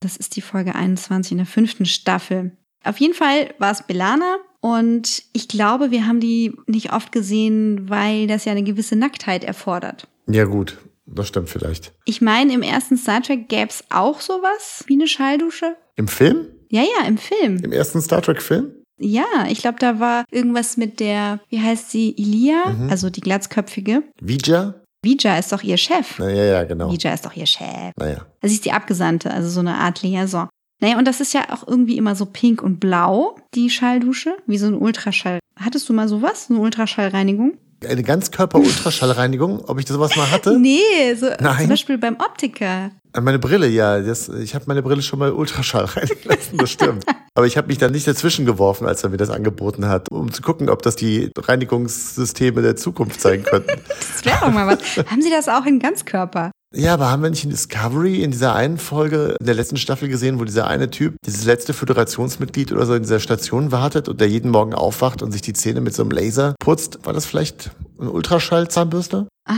Das 0.00 0.16
ist 0.16 0.36
die 0.36 0.42
Folge 0.42 0.74
21 0.74 1.32
in 1.32 1.38
der 1.38 1.46
fünften 1.46 1.86
Staffel. 1.86 2.56
Auf 2.84 2.98
jeden 2.98 3.14
Fall 3.14 3.54
war 3.58 3.72
es 3.72 3.82
Belana 3.82 4.36
und 4.60 5.22
ich 5.32 5.48
glaube, 5.48 5.90
wir 5.90 6.06
haben 6.06 6.20
die 6.20 6.54
nicht 6.66 6.92
oft 6.92 7.12
gesehen, 7.12 7.88
weil 7.88 8.26
das 8.26 8.44
ja 8.44 8.52
eine 8.52 8.62
gewisse 8.62 8.96
Nacktheit 8.96 9.44
erfordert. 9.44 10.08
Ja, 10.26 10.44
gut. 10.44 10.78
Das 11.06 11.28
stimmt 11.28 11.48
vielleicht. 11.48 11.94
Ich 12.04 12.20
meine, 12.20 12.52
im 12.52 12.62
ersten 12.62 12.96
Star 12.96 13.22
Trek 13.22 13.48
gäb's 13.48 13.82
auch 13.88 14.20
sowas 14.20 14.84
wie 14.86 14.94
eine 14.94 15.08
Schalldusche. 15.08 15.76
Im 15.96 16.06
Film? 16.06 16.48
Ja, 16.70 16.82
ja, 16.82 17.06
im 17.06 17.16
Film. 17.16 17.56
Im 17.64 17.72
ersten 17.72 18.00
Star 18.02 18.20
Trek-Film? 18.20 18.72
Ja, 18.98 19.24
ich 19.48 19.58
glaube, 19.60 19.78
da 19.78 20.00
war 20.00 20.24
irgendwas 20.30 20.76
mit 20.76 21.00
der, 21.00 21.40
wie 21.50 21.60
heißt 21.60 21.90
sie, 21.90 22.10
Ilia, 22.10 22.70
Mhm. 22.70 22.90
also 22.90 23.10
die 23.10 23.20
glatzköpfige. 23.20 24.02
Vija? 24.20 24.74
Vija 25.04 25.38
ist 25.38 25.52
doch 25.52 25.62
ihr 25.62 25.76
Chef. 25.76 26.16
Na, 26.18 26.28
ja, 26.28 26.44
ja, 26.44 26.64
genau. 26.64 26.90
Vija 26.90 27.12
ist 27.14 27.24
doch 27.24 27.34
ihr 27.36 27.46
Chef. 27.46 27.92
Naja. 27.96 28.26
Also 28.42 28.48
sie 28.48 28.54
ist 28.54 28.64
die 28.64 28.72
Abgesandte, 28.72 29.30
also 29.30 29.48
so 29.48 29.60
eine 29.60 29.74
Art 29.76 30.02
Liaison. 30.02 30.48
Naja, 30.80 30.98
und 30.98 31.06
das 31.06 31.20
ist 31.20 31.32
ja 31.34 31.42
auch 31.52 31.66
irgendwie 31.66 31.96
immer 31.96 32.14
so 32.14 32.26
pink 32.26 32.62
und 32.62 32.78
blau, 32.80 33.36
die 33.54 33.70
Schalldusche, 33.70 34.36
wie 34.46 34.58
so 34.58 34.66
ein 34.66 34.74
Ultraschall. 34.74 35.38
Hattest 35.58 35.88
du 35.88 35.92
mal 35.92 36.08
sowas, 36.08 36.46
eine 36.50 36.58
Ultraschallreinigung? 36.60 37.56
Eine 37.88 38.02
Ganzkörper-Ultraschallreinigung, 38.02 39.60
ob 39.66 39.78
ich 39.78 39.84
das 39.84 39.94
sowas 39.94 40.16
mal 40.16 40.30
hatte? 40.30 40.58
Nee, 40.60 41.14
so 41.14 41.26
Nein. 41.40 41.58
zum 41.60 41.68
Beispiel 41.68 41.98
beim 41.98 42.16
Optiker. 42.16 42.90
An 43.12 43.24
meine 43.24 43.38
Brille, 43.38 43.68
ja. 43.68 44.00
Das, 44.00 44.28
ich 44.28 44.54
habe 44.54 44.64
meine 44.68 44.82
Brille 44.82 45.02
schon 45.02 45.18
mal 45.18 45.32
Ultraschall 45.32 45.84
reinigen 45.96 46.28
lassen, 46.28 46.56
das 46.56 46.70
stimmt. 46.70 47.04
Aber 47.34 47.46
ich 47.46 47.56
habe 47.56 47.68
mich 47.68 47.78
dann 47.78 47.92
nicht 47.92 48.06
dazwischen 48.06 48.46
geworfen, 48.46 48.86
als 48.86 49.04
er 49.04 49.10
mir 49.10 49.16
das 49.16 49.30
angeboten 49.30 49.88
hat, 49.88 50.10
um 50.10 50.32
zu 50.32 50.42
gucken, 50.42 50.68
ob 50.68 50.82
das 50.82 50.96
die 50.96 51.30
Reinigungssysteme 51.38 52.62
der 52.62 52.76
Zukunft 52.76 53.20
sein 53.20 53.42
könnten. 53.42 53.80
Das 54.18 54.24
wäre 54.24 54.38
doch 54.40 54.52
mal 54.52 54.66
was. 54.66 54.96
Haben 55.06 55.22
Sie 55.22 55.30
das 55.30 55.48
auch 55.48 55.64
in 55.64 55.78
Ganzkörper? 55.78 56.50
Ja, 56.74 56.94
aber 56.94 57.10
haben 57.10 57.22
wir 57.22 57.30
nicht 57.30 57.44
in 57.44 57.50
Discovery 57.50 58.22
in 58.22 58.30
dieser 58.30 58.54
einen 58.54 58.76
Folge 58.76 59.36
in 59.40 59.46
der 59.46 59.54
letzten 59.54 59.78
Staffel 59.78 60.08
gesehen, 60.08 60.38
wo 60.38 60.44
dieser 60.44 60.66
eine 60.66 60.90
Typ, 60.90 61.14
dieses 61.24 61.44
letzte 61.44 61.72
Föderationsmitglied 61.72 62.72
oder 62.72 62.84
so 62.84 62.94
in 62.94 63.02
dieser 63.02 63.20
Station 63.20 63.72
wartet 63.72 64.08
und 64.08 64.20
der 64.20 64.28
jeden 64.28 64.50
Morgen 64.50 64.74
aufwacht 64.74 65.22
und 65.22 65.32
sich 65.32 65.40
die 65.40 65.54
Zähne 65.54 65.80
mit 65.80 65.94
so 65.94 66.02
einem 66.02 66.10
Laser 66.10 66.54
putzt? 66.58 67.06
War 67.06 67.14
das 67.14 67.24
vielleicht 67.24 67.70
eine 67.98 68.10
Ultraschallzahnbürste? 68.10 69.28
Ah, 69.46 69.54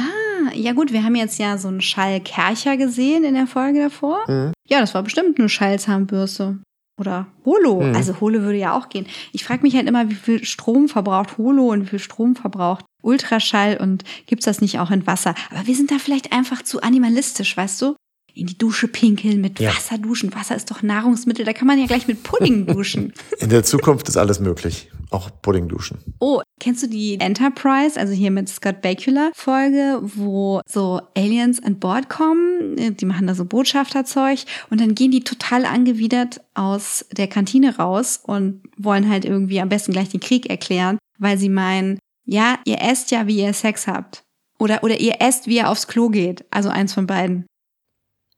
ja 0.61 0.73
gut, 0.73 0.93
wir 0.93 1.03
haben 1.03 1.17
jetzt 1.17 1.39
ja 1.39 1.59
so 1.59 1.69
einen 1.69 1.81
Schallkercher 1.81 2.77
gesehen 2.77 3.25
in 3.25 3.35
der 3.35 3.47
Folge 3.47 3.81
davor. 3.81 4.25
Mhm. 4.29 4.53
Ja, 4.69 4.81
das 4.81 4.95
war 4.95 5.03
bestimmt 5.03 5.39
eine 5.39 5.49
Schallzahnbürste. 5.49 6.59
Oder 6.99 7.27
Holo. 7.47 7.81
Mhm. 7.81 7.95
Also 7.95 8.21
Holo 8.21 8.43
würde 8.43 8.59
ja 8.59 8.77
auch 8.77 8.91
gehen. 8.91 9.07
Ich 9.33 9.45
frage 9.45 9.63
mich 9.63 9.75
halt 9.75 9.89
immer, 9.89 10.11
wie 10.11 10.15
viel 10.15 10.45
Strom 10.45 10.89
verbraucht 10.89 11.39
Holo 11.39 11.69
und 11.69 11.83
wie 11.83 11.89
viel 11.89 11.99
Strom 11.99 12.37
verbraucht 12.37 12.85
Ultraschall 13.03 13.79
und 13.79 14.05
gibt's 14.27 14.45
das 14.45 14.61
nicht 14.61 14.79
auch 14.79 14.91
in 14.91 15.07
Wasser? 15.07 15.35
Aber 15.51 15.67
wir 15.67 15.75
sind 15.75 15.91
da 15.91 15.99
vielleicht 15.99 16.33
einfach 16.33 16.63
zu 16.63 16.83
animalistisch, 16.83 17.57
weißt 17.57 17.81
du? 17.81 17.97
In 18.41 18.47
die 18.47 18.57
Dusche 18.57 18.89
pinkeln, 18.89 19.41
mit 19.41 19.61
Ja. 19.61 19.71
Wasser 19.71 19.99
duschen. 19.99 20.35
Wasser 20.35 20.57
ist 20.57 20.71
doch 20.71 20.83
Nahrungsmittel, 20.83 21.45
da 21.45 21.53
kann 21.53 21.67
man 21.67 21.79
ja 21.79 21.87
gleich 21.87 22.09
mit 22.09 22.23
Pudding 22.23 22.67
duschen. 22.75 23.13
In 23.39 23.51
der 23.51 23.65
Zukunft 23.65 24.09
ist 24.09 24.17
alles 24.17 24.41
möglich. 24.41 24.91
Auch 25.11 25.29
Pudding 25.43 25.69
duschen. 25.69 25.99
Oh, 26.21 26.41
Kennst 26.61 26.83
du 26.83 26.89
die 26.89 27.19
Enterprise, 27.19 27.99
also 27.99 28.13
hier 28.13 28.31
mit 28.31 28.49
Scott 28.49 28.83
Bakula 28.83 29.31
Folge, 29.35 29.99
wo 30.03 30.61
so 30.67 31.01
Aliens 31.17 31.63
an 31.63 31.79
Bord 31.79 32.09
kommen, 32.11 32.77
die 32.97 33.07
machen 33.07 33.27
da 33.27 33.35
so 33.35 33.45
Botschafterzeug 33.47 34.41
und 34.69 34.81
dann 34.81 34.95
gehen 34.95 35.11
die 35.11 35.25
total 35.25 35.65
angewidert 35.65 36.41
aus 36.55 37.07
der 37.17 37.29
Kantine 37.29 37.77
raus 37.77 38.21
und 38.23 38.63
wollen 38.77 39.09
halt 39.09 39.25
irgendwie 39.25 39.61
am 39.61 39.71
besten 39.71 39.93
gleich 39.93 40.11
den 40.11 40.21
Krieg 40.21 40.51
erklären, 40.51 40.99
weil 41.19 41.39
sie 41.39 41.49
meinen, 41.49 41.99
ja, 42.27 42.59
ihr 42.67 42.81
esst 42.83 43.11
ja, 43.11 43.27
wie 43.27 43.39
ihr 43.41 43.53
Sex 43.55 43.87
habt. 43.87 44.23
Oder, 44.59 44.85
oder 44.85 45.01
ihr 45.01 45.15
esst, 45.21 45.47
wie 45.47 45.57
ihr 45.57 45.71
aufs 45.71 45.87
Klo 45.87 46.11
geht. 46.11 46.45
Also 46.51 46.69
eins 46.69 46.93
von 46.93 47.07
beiden. 47.07 47.47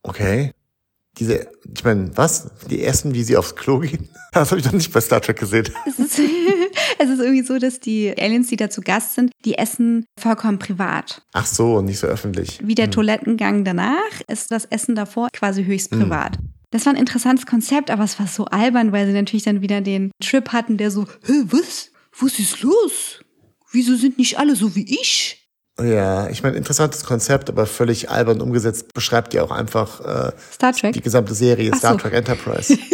Okay. 0.03 0.53
Diese, 1.19 1.51
ich 1.75 1.85
meine, 1.85 2.17
was? 2.17 2.51
Die 2.71 2.83
essen, 2.83 3.15
wie 3.15 3.23
sie 3.23 3.37
aufs 3.37 3.55
Klo 3.55 3.81
gehen? 3.81 4.09
Das 4.35 4.51
habe 4.51 4.61
ich 4.61 4.65
noch 4.65 4.73
nicht 4.73 4.91
bei 4.91 5.01
Star 5.03 5.21
Trek 5.21 5.39
gesehen. 5.39 5.69
Es 5.87 5.99
ist, 5.99 6.19
es 6.99 7.11
ist 7.11 7.21
irgendwie 7.21 7.43
so, 7.43 7.59
dass 7.59 7.81
die 7.81 8.17
Aliens, 8.17 8.49
die 8.49 8.57
da 8.57 8.71
zu 8.71 8.81
Gast 8.81 9.15
sind, 9.15 9.31
die 9.45 9.59
essen 9.59 10.07
vollkommen 10.19 10.59
privat. 10.59 11.23
Ach 11.35 11.45
so, 11.45 11.77
und 11.77 11.85
nicht 11.85 11.99
so 11.99 12.07
öffentlich. 12.07 12.59
Wie 12.63 12.75
der 12.75 12.91
Toilettengang 12.91 13.65
danach 13.65 14.23
ist 14.29 14.51
das 14.51 14.65
Essen 14.65 14.95
davor 14.95 15.29
quasi 15.35 15.65
höchst 15.65 15.91
privat. 15.91 16.39
Das 16.71 16.87
war 16.87 16.95
ein 16.95 16.99
interessantes 16.99 17.45
Konzept, 17.45 17.91
aber 17.91 18.05
es 18.05 18.19
war 18.19 18.27
so 18.27 18.47
albern, 18.47 18.93
weil 18.93 19.07
sie 19.07 19.13
natürlich 19.13 19.43
dann 19.43 19.61
wieder 19.61 19.83
den 19.83 20.11
Trip 20.19 20.49
hatten, 20.49 20.79
der 20.79 20.91
so, 20.91 21.07
Hä, 21.27 21.43
was? 21.49 21.91
Was 22.19 22.39
ist 22.39 22.63
los? 22.63 23.21
Wieso 23.71 23.97
sind 23.97 24.17
nicht 24.17 24.39
alle 24.39 24.57
so 24.57 24.75
wie 24.75 24.87
ich? 25.01 25.42
Ja, 25.81 26.29
ich 26.29 26.43
meine, 26.43 26.57
interessantes 26.57 27.05
Konzept, 27.05 27.49
aber 27.49 27.67
völlig 27.67 28.11
albern 28.11 28.41
umgesetzt, 28.41 28.93
beschreibt 28.93 29.33
ja 29.33 29.43
auch 29.43 29.51
einfach 29.51 30.01
äh, 30.01 30.33
Star 30.53 30.73
Trek. 30.73 30.93
die 30.93 31.01
gesamte 31.01 31.35
Serie 31.35 31.71
Ach 31.73 31.79
Star 31.79 31.93
so. 31.93 31.99
Trek 31.99 32.13
Enterprise. 32.13 32.77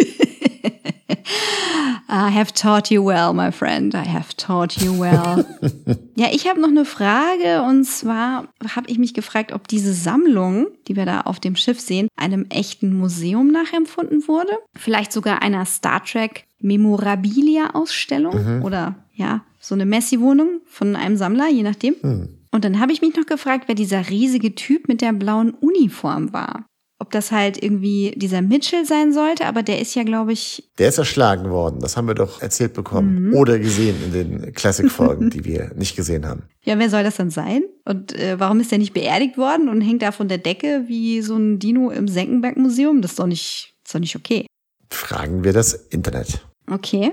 I 2.11 2.33
have 2.33 2.55
taught 2.55 2.91
you 2.91 3.05
well, 3.05 3.35
my 3.35 3.53
friend. 3.53 3.95
I 3.95 4.09
have 4.09 4.35
taught 4.37 4.81
you 4.81 4.99
well. 4.99 5.45
ja, 6.15 6.29
ich 6.33 6.49
habe 6.49 6.59
noch 6.59 6.69
eine 6.69 6.87
Frage 6.87 7.63
und 7.69 7.85
zwar 7.85 8.49
habe 8.75 8.89
ich 8.89 8.99
mich 8.99 9.13
gefragt, 9.13 9.53
ob 9.53 9.69
diese 9.69 9.93
Sammlung, 9.93 10.69
die 10.87 10.97
wir 10.97 11.05
da 11.05 11.23
auf 11.23 11.39
dem 11.39 11.55
Schiff 11.55 11.81
sehen, 11.81 12.09
einem 12.17 12.47
echten 12.49 12.95
Museum 12.95 13.51
nachempfunden 13.51 14.27
wurde. 14.27 14.53
Vielleicht 14.75 15.13
sogar 15.13 15.43
einer 15.43 15.67
Star 15.67 16.03
Trek 16.03 16.45
Memorabilia-Ausstellung 16.61 18.63
oder 18.63 18.95
ja, 19.15 19.43
so 19.61 19.75
eine 19.75 19.85
Messi-Wohnung 19.85 20.63
von 20.67 20.97
einem 20.97 21.19
Sammler, 21.19 21.49
je 21.51 21.63
nachdem. 21.63 22.38
Und 22.59 22.65
dann 22.65 22.81
habe 22.81 22.91
ich 22.91 23.01
mich 23.03 23.15
noch 23.15 23.25
gefragt, 23.25 23.67
wer 23.69 23.77
dieser 23.77 24.11
riesige 24.11 24.53
Typ 24.57 24.89
mit 24.89 25.01
der 25.01 25.13
blauen 25.13 25.53
Uniform 25.61 26.33
war. 26.33 26.67
Ob 26.99 27.13
das 27.13 27.31
halt 27.31 27.63
irgendwie 27.63 28.11
dieser 28.17 28.43
Mitchell 28.43 28.85
sein 28.85 29.13
sollte, 29.13 29.47
aber 29.47 29.63
der 29.63 29.81
ist 29.81 29.95
ja, 29.95 30.03
glaube 30.03 30.33
ich, 30.33 30.69
Der 30.77 30.89
ist 30.89 30.99
erschlagen 30.99 31.51
worden, 31.51 31.79
das 31.79 31.97
haben 31.97 32.09
wir 32.09 32.17
doch 32.17 32.43
erzählt 32.43 32.73
Mhm. 32.73 32.75
bekommen. 32.75 33.33
Oder 33.35 33.61
gesehen 33.61 33.95
in 34.07 34.13
den 34.13 34.53
Classic-Folgen, 34.55 35.31
die 35.31 35.45
wir 35.45 35.71
nicht 35.77 35.95
gesehen 35.95 36.27
haben. 36.27 36.49
Ja, 36.65 36.77
wer 36.81 36.91
soll 36.91 37.05
das 37.05 37.15
dann 37.15 37.31
sein? 37.31 37.63
Und 37.85 38.13
äh, 38.17 38.41
warum 38.41 38.59
ist 38.59 38.73
der 38.73 38.79
nicht 38.79 38.93
beerdigt 38.93 39.39
worden 39.39 39.69
und 39.69 39.81
hängt 39.81 40.03
da 40.03 40.11
von 40.11 40.27
der 40.27 40.39
Decke 40.39 40.87
wie 40.89 41.23
so 41.23 41.37
ein 41.37 41.61
Dino 41.61 41.91
im 41.91 42.09
Senckenberg-Museum? 42.09 43.03
Das 43.03 43.13
ist 43.13 43.21
doch 43.21 43.29
nicht, 43.29 43.77
ist 43.87 43.95
doch 43.95 44.01
nicht 44.01 44.17
okay. 44.17 44.47
Fragen 44.91 45.45
wir 45.45 45.53
das 45.53 45.75
Internet. 45.75 46.45
Okay. 46.69 47.13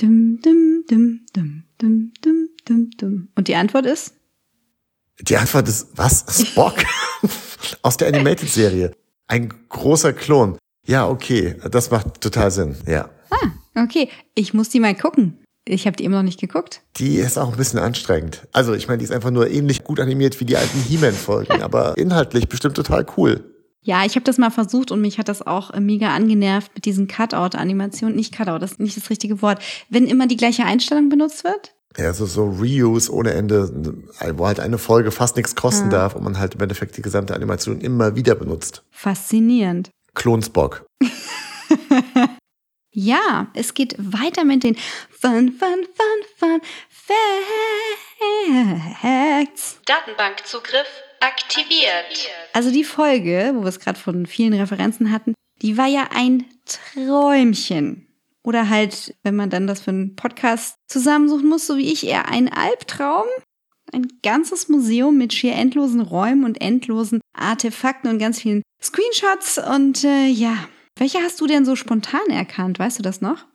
Dum, 0.00 0.38
dum, 0.40 0.84
dum, 0.88 1.20
dum, 1.34 1.64
dum, 1.80 2.12
dum, 2.22 2.48
dum, 2.64 2.90
dum. 2.96 3.28
Und 3.34 3.48
die 3.48 3.56
Antwort 3.56 3.86
ist? 3.86 4.14
Die 5.20 5.36
Antwort 5.36 5.68
ist, 5.68 5.88
was? 5.94 6.24
Spock? 6.28 6.74
Aus 7.82 7.96
der 7.96 8.08
Animated-Serie. 8.08 8.92
Ein 9.26 9.52
großer 9.68 10.12
Klon. 10.12 10.58
Ja, 10.86 11.08
okay, 11.08 11.56
das 11.70 11.90
macht 11.90 12.20
total 12.20 12.50
Sinn, 12.50 12.76
ja. 12.86 13.08
Okay, 13.76 14.08
ich 14.34 14.54
muss 14.54 14.68
die 14.68 14.80
mal 14.80 14.94
gucken. 14.94 15.38
Ich 15.66 15.86
habe 15.86 15.96
die 15.96 16.04
immer 16.04 16.16
noch 16.16 16.24
nicht 16.24 16.40
geguckt. 16.40 16.82
Die 16.96 17.16
ist 17.16 17.38
auch 17.38 17.50
ein 17.50 17.56
bisschen 17.56 17.78
anstrengend. 17.78 18.46
Also, 18.52 18.74
ich 18.74 18.86
meine, 18.86 18.98
die 18.98 19.04
ist 19.04 19.12
einfach 19.12 19.30
nur 19.30 19.50
ähnlich 19.50 19.82
gut 19.82 19.98
animiert 19.98 20.38
wie 20.38 20.44
die 20.44 20.56
alten 20.56 20.78
He-Man-Folgen, 20.78 21.62
aber 21.62 21.94
inhaltlich 21.96 22.48
bestimmt 22.48 22.76
total 22.76 23.06
cool. 23.16 23.50
Ja, 23.80 24.04
ich 24.04 24.14
habe 24.14 24.24
das 24.24 24.38
mal 24.38 24.50
versucht 24.50 24.90
und 24.90 25.00
mich 25.00 25.18
hat 25.18 25.28
das 25.28 25.46
auch 25.46 25.74
mega 25.78 26.16
genervt 26.18 26.72
mit 26.74 26.84
diesen 26.84 27.08
Cutout-Animationen. 27.08 28.16
Nicht 28.16 28.36
Cutout, 28.36 28.58
das 28.58 28.72
ist 28.72 28.80
nicht 28.80 28.96
das 28.96 29.10
richtige 29.10 29.42
Wort. 29.42 29.62
Wenn 29.88 30.06
immer 30.06 30.26
die 30.26 30.36
gleiche 30.36 30.64
Einstellung 30.64 31.08
benutzt 31.08 31.44
wird. 31.44 31.74
Ja, 31.96 32.12
so, 32.12 32.26
so 32.26 32.44
Reuse 32.46 33.12
ohne 33.12 33.32
Ende, 33.34 33.70
wo 34.34 34.46
halt 34.46 34.58
eine 34.58 34.78
Folge 34.78 35.12
fast 35.12 35.36
nichts 35.36 35.54
kosten 35.54 35.90
darf 35.90 36.16
und 36.16 36.24
man 36.24 36.38
halt 36.38 36.54
im 36.56 36.60
Endeffekt 36.60 36.96
die 36.96 37.02
gesamte 37.02 37.34
Animation 37.34 37.80
immer 37.80 38.16
wieder 38.16 38.34
benutzt. 38.34 38.82
Faszinierend. 38.90 39.90
Klonsbock. 40.14 40.84
Ja, 42.96 43.48
es 43.54 43.74
geht 43.74 43.96
weiter 43.98 44.44
mit 44.44 44.62
den 44.62 44.76
Fun, 45.10 45.50
Fun, 45.50 45.84
Fun, 45.96 46.22
Fun 46.38 46.60
Facts. 49.00 49.80
Datenbankzugriff 49.84 50.86
aktiviert. 51.18 52.30
Also 52.52 52.70
die 52.70 52.84
Folge, 52.84 53.50
wo 53.54 53.62
wir 53.62 53.68
es 53.68 53.80
gerade 53.80 53.98
von 53.98 54.26
vielen 54.26 54.54
Referenzen 54.54 55.10
hatten, 55.10 55.34
die 55.60 55.76
war 55.76 55.88
ja 55.88 56.08
ein 56.14 56.44
Träumchen. 56.66 58.03
Oder 58.44 58.68
halt, 58.68 59.16
wenn 59.22 59.34
man 59.34 59.50
dann 59.50 59.66
das 59.66 59.80
für 59.80 59.90
einen 59.90 60.16
Podcast 60.16 60.76
zusammensuchen 60.86 61.48
muss, 61.48 61.66
so 61.66 61.78
wie 61.78 61.90
ich, 61.90 62.06
eher 62.06 62.28
ein 62.28 62.52
Albtraum. 62.52 63.24
Ein 63.92 64.06
ganzes 64.22 64.68
Museum 64.68 65.16
mit 65.16 65.32
schier 65.32 65.54
endlosen 65.54 66.00
Räumen 66.00 66.44
und 66.44 66.60
endlosen 66.60 67.20
Artefakten 67.32 68.10
und 68.10 68.18
ganz 68.18 68.40
vielen 68.40 68.62
Screenshots. 68.82 69.58
Und 69.58 70.04
äh, 70.04 70.26
ja, 70.26 70.56
welche 70.96 71.18
hast 71.18 71.40
du 71.40 71.46
denn 71.46 71.64
so 71.64 71.74
spontan 71.74 72.26
erkannt? 72.28 72.78
Weißt 72.78 72.98
du 72.98 73.02
das 73.02 73.20
noch? 73.20 73.46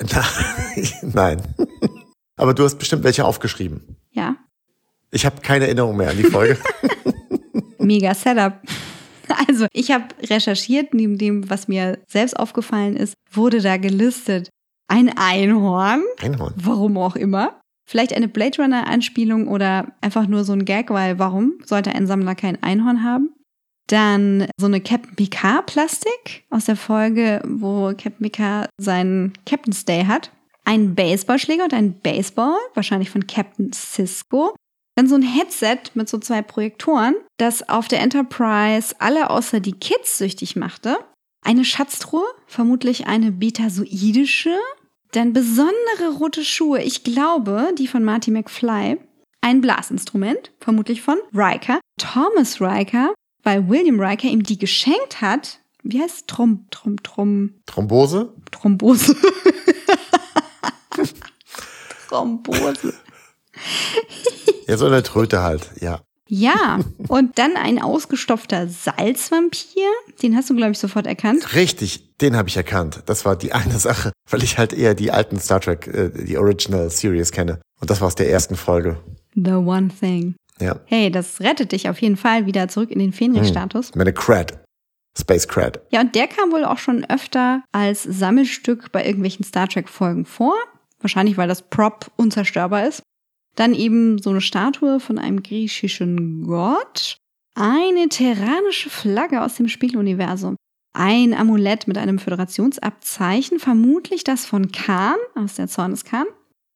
Nein. 1.02 1.42
Aber 2.36 2.54
du 2.54 2.64
hast 2.64 2.80
bestimmt 2.80 3.04
welche 3.04 3.26
aufgeschrieben. 3.26 3.98
Ja. 4.12 4.38
Ich 5.12 5.26
habe 5.26 5.42
keine 5.42 5.66
Erinnerung 5.66 5.98
mehr 5.98 6.10
an 6.10 6.18
die 6.18 6.24
Folge. 6.24 6.58
Mega 7.80 8.14
Setup. 8.14 8.54
Also, 9.48 9.68
ich 9.74 9.92
habe 9.92 10.06
recherchiert, 10.22 10.94
neben 10.94 11.18
dem, 11.18 11.50
was 11.50 11.68
mir 11.68 12.00
selbst 12.08 12.38
aufgefallen 12.38 12.96
ist, 12.96 13.14
wurde 13.32 13.62
da 13.62 13.78
gelistet 13.78 14.50
ein 14.90 15.16
Einhorn, 15.18 16.04
Einhorn. 16.22 16.54
warum 16.58 16.98
auch 16.98 17.16
immer. 17.16 17.62
Vielleicht 17.90 18.14
eine 18.14 18.28
Blade 18.28 18.62
Runner-Anspielung 18.62 19.48
oder 19.48 19.94
einfach 20.02 20.28
nur 20.28 20.44
so 20.44 20.54
ein 20.54 20.66
Gag, 20.66 20.90
weil 20.92 21.18
warum 21.18 21.54
sollte 21.66 21.92
ein 21.96 22.06
Sammler 22.06 22.36
kein 22.36 22.62
Einhorn 22.62 23.04
haben? 23.04 23.34
Dann 23.88 24.48
so 24.58 24.68
eine 24.68 24.82
Captain 24.82 25.16
Picard-Plastik 25.16 26.44
aus 26.52 26.66
der 26.66 26.76
Folge, 26.76 27.42
wo 27.48 27.88
Captain 27.90 28.22
Picard 28.22 28.70
seinen 28.78 29.34
Captain's 29.46 29.86
Day 29.86 30.06
hat. 30.06 30.30
Ein 30.66 30.94
Baseballschläger 30.94 31.64
und 31.64 31.74
ein 31.74 31.94
Baseball, 31.94 32.56
wahrscheinlich 32.76 33.10
von 33.10 33.26
Captain 33.26 33.74
Cisco. 33.74 34.54
Dann 34.96 35.08
so 35.08 35.16
ein 35.16 35.24
Headset 35.24 35.80
mit 35.96 36.10
so 36.10 36.20
zwei 36.20 36.44
Projektoren, 36.44 37.16
das 37.38 37.68
auf 37.70 37.88
der 37.88 38.02
Enterprise 38.02 38.94
alle 39.00 39.32
außer 39.32 39.62
die 39.62 39.72
Kids 39.72 40.20
süchtig 40.20 40.56
machte. 40.56 40.98
Eine 41.42 41.66
Schatztruhe, 41.66 42.26
vermutlich 42.46 43.08
eine 43.08 43.32
betasoidische. 43.32 44.56
Dann 45.12 45.34
besondere 45.34 46.18
rote 46.20 46.44
Schuhe, 46.46 46.84
ich 46.84 47.04
glaube, 47.04 47.74
die 47.78 47.88
von 47.88 48.04
Marty 48.04 48.30
McFly. 48.30 48.98
Ein 49.42 49.62
Blasinstrument, 49.62 50.52
vermutlich 50.60 51.02
von 51.02 51.18
Riker. 51.34 51.80
Thomas 51.98 52.62
Riker, 52.62 53.14
weil 53.44 53.68
William 53.70 54.00
Riker 54.00 54.28
ihm 54.28 54.44
die 54.44 54.60
geschenkt 54.60 55.22
hat. 55.22 55.60
Wie 55.82 56.00
heißt 56.02 56.16
es? 56.16 56.26
Trom, 56.28 56.68
Trom, 56.70 57.02
Trom, 57.02 57.56
Thrombose? 57.66 58.34
Thrombose. 58.52 59.16
Thrombose. 62.10 62.94
Ja, 64.68 64.78
so 64.78 64.86
eine 64.86 65.02
Tröte 65.02 65.42
halt, 65.42 65.72
ja. 65.80 66.02
Ja, 66.32 66.80
und 67.08 67.40
dann 67.40 67.56
ein 67.56 67.82
ausgestopfter 67.82 68.68
Salzvampir. 68.68 69.88
Den 70.22 70.36
hast 70.36 70.50
du, 70.52 70.56
glaube 70.56 70.72
ich, 70.72 70.78
sofort 70.78 71.08
erkannt. 71.08 71.56
Richtig, 71.56 72.16
den 72.18 72.36
habe 72.36 72.48
ich 72.50 72.56
erkannt. 72.56 73.02
Das 73.08 73.26
war 73.26 73.36
die 73.36 73.52
eine 73.52 73.80
Sache, 73.80 74.12
weil 74.30 74.44
ich 74.44 74.60
halt 74.60 74.72
eher 74.72 74.94
die 74.94 75.12
alten 75.12 75.40
Star 75.40 75.60
Trek, 75.60 75.88
äh, 75.88 76.10
die 76.10 76.38
Original 76.38 76.92
Series 76.92 77.32
kenne. 77.32 77.60
Und 77.82 77.90
das 77.90 78.00
war 78.00 78.08
aus 78.08 78.16
der 78.16 78.30
ersten 78.30 78.56
Folge. 78.56 78.98
The 79.34 79.54
One 79.54 79.90
Thing. 80.00 80.36
Ja. 80.62 80.80
Hey, 80.86 81.10
das 81.10 81.40
rettet 81.42 81.72
dich 81.72 81.90
auf 81.90 82.00
jeden 82.00 82.18
Fall 82.18 82.46
wieder 82.46 82.68
zurück 82.68 82.92
in 82.92 83.00
den 83.00 83.14
Fenris-Status. 83.14 83.96
Meine 83.96 84.14
Crad. 84.14 84.60
Space 85.18 85.48
Crad. 85.48 85.82
Ja, 85.90 86.02
und 86.02 86.14
der 86.14 86.28
kam 86.28 86.52
wohl 86.52 86.64
auch 86.64 86.78
schon 86.78 87.06
öfter 87.10 87.64
als 87.72 88.04
Sammelstück 88.04 88.92
bei 88.92 89.04
irgendwelchen 89.04 89.44
Star 89.44 89.68
Trek-Folgen 89.68 90.26
vor. 90.26 90.54
Wahrscheinlich, 91.02 91.38
weil 91.38 91.48
das 91.48 91.64
Prop 91.64 92.12
unzerstörbar 92.18 92.88
ist. 92.88 93.02
Dann 93.60 93.74
eben 93.74 94.22
so 94.22 94.30
eine 94.30 94.40
Statue 94.40 95.02
von 95.02 95.20
einem 95.20 95.44
griechischen 95.44 96.48
Gott. 96.48 97.18
Eine 97.56 98.08
terranische 98.08 98.90
Flagge 98.90 99.42
aus 99.42 99.56
dem 99.56 99.68
Spieluniversum. 99.68 100.56
Ein 100.94 101.34
Amulett 101.34 101.86
mit 101.86 101.98
einem 101.98 102.20
Föderationsabzeichen, 102.20 103.60
vermutlich 103.60 104.24
das 104.24 104.46
von 104.46 104.72
Khan 104.72 105.18
aus 105.36 105.56
der 105.56 105.68
Zorn 105.68 105.92
des 105.92 106.06
Khan. 106.06 106.26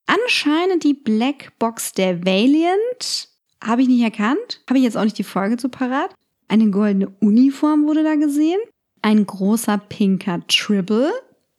Anscheinend 0.08 0.84
die 0.84 0.94
Black 0.94 1.58
Box 1.58 1.94
der 1.94 2.26
Valiant. 2.26 3.30
Habe 3.64 3.82
ich 3.82 3.88
nicht 3.88 4.02
erkannt. 4.02 4.62
Habe 4.68 4.78
ich 4.78 4.84
jetzt 4.84 4.98
auch 4.98 5.06
nicht 5.06 5.18
die 5.18 5.24
Folge 5.24 5.56
zu 5.56 5.70
parat. 5.70 6.14
Eine 6.50 6.70
goldene 6.70 7.14
Uniform 7.22 7.88
wurde 7.88 8.04
da 8.04 8.16
gesehen. 8.16 8.60
Ein 9.02 9.26
großer 9.26 9.78
pinker 9.78 10.46
Tribble. 10.50 11.14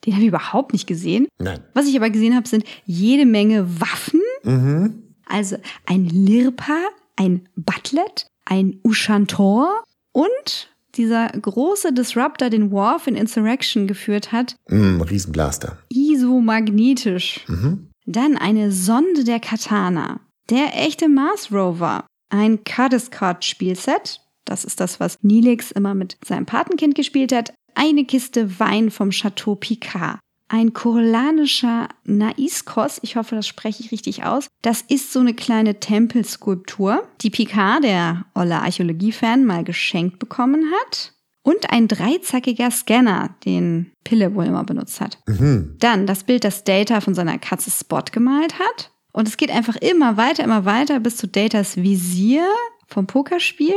Den 0.05 0.13
habe 0.13 0.25
ich 0.25 0.29
überhaupt 0.29 0.75
nicht 0.75 0.87
gesehen. 0.87 1.29
Nein. 1.39 1.61
Was 1.73 1.87
ich 1.87 1.97
aber 1.97 2.11
gesehen 2.11 2.37
habe, 2.37 2.47
sind 2.47 2.65
jede 2.85 3.25
Menge 3.25 3.81
Waffen. 3.81 4.21
Mhm. 4.43 5.04
Also 5.27 5.57
ein 5.87 6.05
Lirpa, 6.07 6.79
ein 7.17 7.49
Butlet, 7.57 8.27
ein 8.45 8.79
Ushantor 8.85 9.83
und 10.13 10.71
dieser 10.97 11.29
große 11.29 11.93
Disruptor, 11.93 12.51
den 12.51 12.71
Worf 12.71 13.07
in 13.07 13.17
Insurrection 13.17 13.87
geführt 13.87 14.31
hat, 14.33 14.55
Mm, 14.69 15.01
Riesenblaster. 15.01 15.79
isomagnetisch. 15.91 17.41
Mhm. 17.49 17.91
Dann 18.07 18.37
eine 18.37 18.71
Sonde 18.71 19.25
der 19.25 19.41
Katana, 19.41 20.21
der 20.51 20.75
echte 20.87 21.09
Mars 21.09 21.51
Rover, 21.51 22.07
ein 22.31 22.63
Cardiscard-Spielset, 22.65 24.21
das 24.45 24.65
ist 24.65 24.79
das, 24.81 25.01
was 25.01 25.19
Nilix 25.23 25.71
immer 25.71 25.95
mit 25.95 26.19
seinem 26.25 26.47
Patenkind 26.47 26.95
gespielt 26.95 27.33
hat, 27.33 27.55
eine 27.75 28.05
Kiste 28.05 28.61
Wein 28.61 28.91
vom 28.91 29.11
Chateau 29.11 29.55
Picard, 29.57 30.19
ein 30.55 30.73
korolanischer 30.73 31.89
Naiskos, 32.05 33.01
ich 33.03 33.17
hoffe, 33.17 33.35
das 33.35 33.49
spreche 33.49 33.83
ich 33.83 33.91
richtig 33.91 34.23
aus. 34.23 34.47
Das 34.63 34.83
ist 34.83 35.13
so 35.13 35.19
eine 35.19 35.35
kleine 35.35 35.81
Tempelskulptur, 35.81 37.09
die 37.23 37.31
Picard, 37.31 37.83
der 37.83 38.27
olle 38.37 38.61
Archäologie-Fan, 38.61 39.45
mal 39.45 39.65
geschenkt 39.65 40.21
bekommen 40.21 40.71
hat. 40.71 41.13
Und 41.43 41.71
ein 41.73 41.89
dreizackiger 41.89 42.71
Scanner, 42.71 43.35
den 43.45 43.91
Pille 44.05 44.37
wohl 44.37 44.45
immer 44.45 44.63
benutzt 44.63 45.01
hat. 45.01 45.19
Mhm. 45.27 45.75
Dann 45.81 46.07
das 46.07 46.23
Bild, 46.23 46.45
das 46.45 46.63
Data 46.63 47.01
von 47.01 47.17
seiner 47.17 47.39
Katze 47.39 47.73
Spot 47.73 48.05
gemalt 48.13 48.61
hat. 48.61 48.93
Und 49.13 49.27
es 49.27 49.37
geht 49.37 49.51
einfach 49.51 49.75
immer 49.75 50.17
weiter, 50.17 50.45
immer 50.45 50.65
weiter 50.65 51.01
bis 51.01 51.17
zu 51.17 51.27
Datas 51.27 51.79
Visier 51.79 52.47
vom 52.87 53.09
Pokerspielen, 53.09 53.75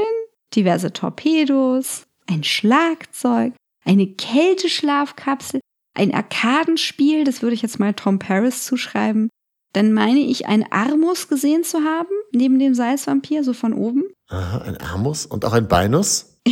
diverse 0.55 0.93
Torpedos, 0.93 2.05
ein 2.27 2.43
Schlagzeug, 2.43 3.53
eine 3.83 4.05
Kälteschlafkapsel, 4.05 5.59
ein 5.97 6.13
Arkadenspiel, 6.13 7.23
das 7.23 7.41
würde 7.41 7.55
ich 7.55 7.61
jetzt 7.61 7.79
mal 7.79 7.93
Tom 7.93 8.19
Paris 8.19 8.65
zuschreiben. 8.65 9.29
Dann 9.73 9.93
meine 9.93 10.19
ich, 10.19 10.47
ein 10.47 10.71
Armus 10.71 11.27
gesehen 11.27 11.63
zu 11.63 11.79
haben, 11.79 12.09
neben 12.31 12.57
dem 12.59 12.73
Salzvampir, 12.73 13.43
so 13.43 13.53
von 13.53 13.73
oben. 13.73 14.03
Aha, 14.29 14.59
ein 14.59 14.77
Armus 14.77 15.25
und 15.25 15.45
auch 15.45 15.53
ein 15.53 15.67
Beinus? 15.67 16.37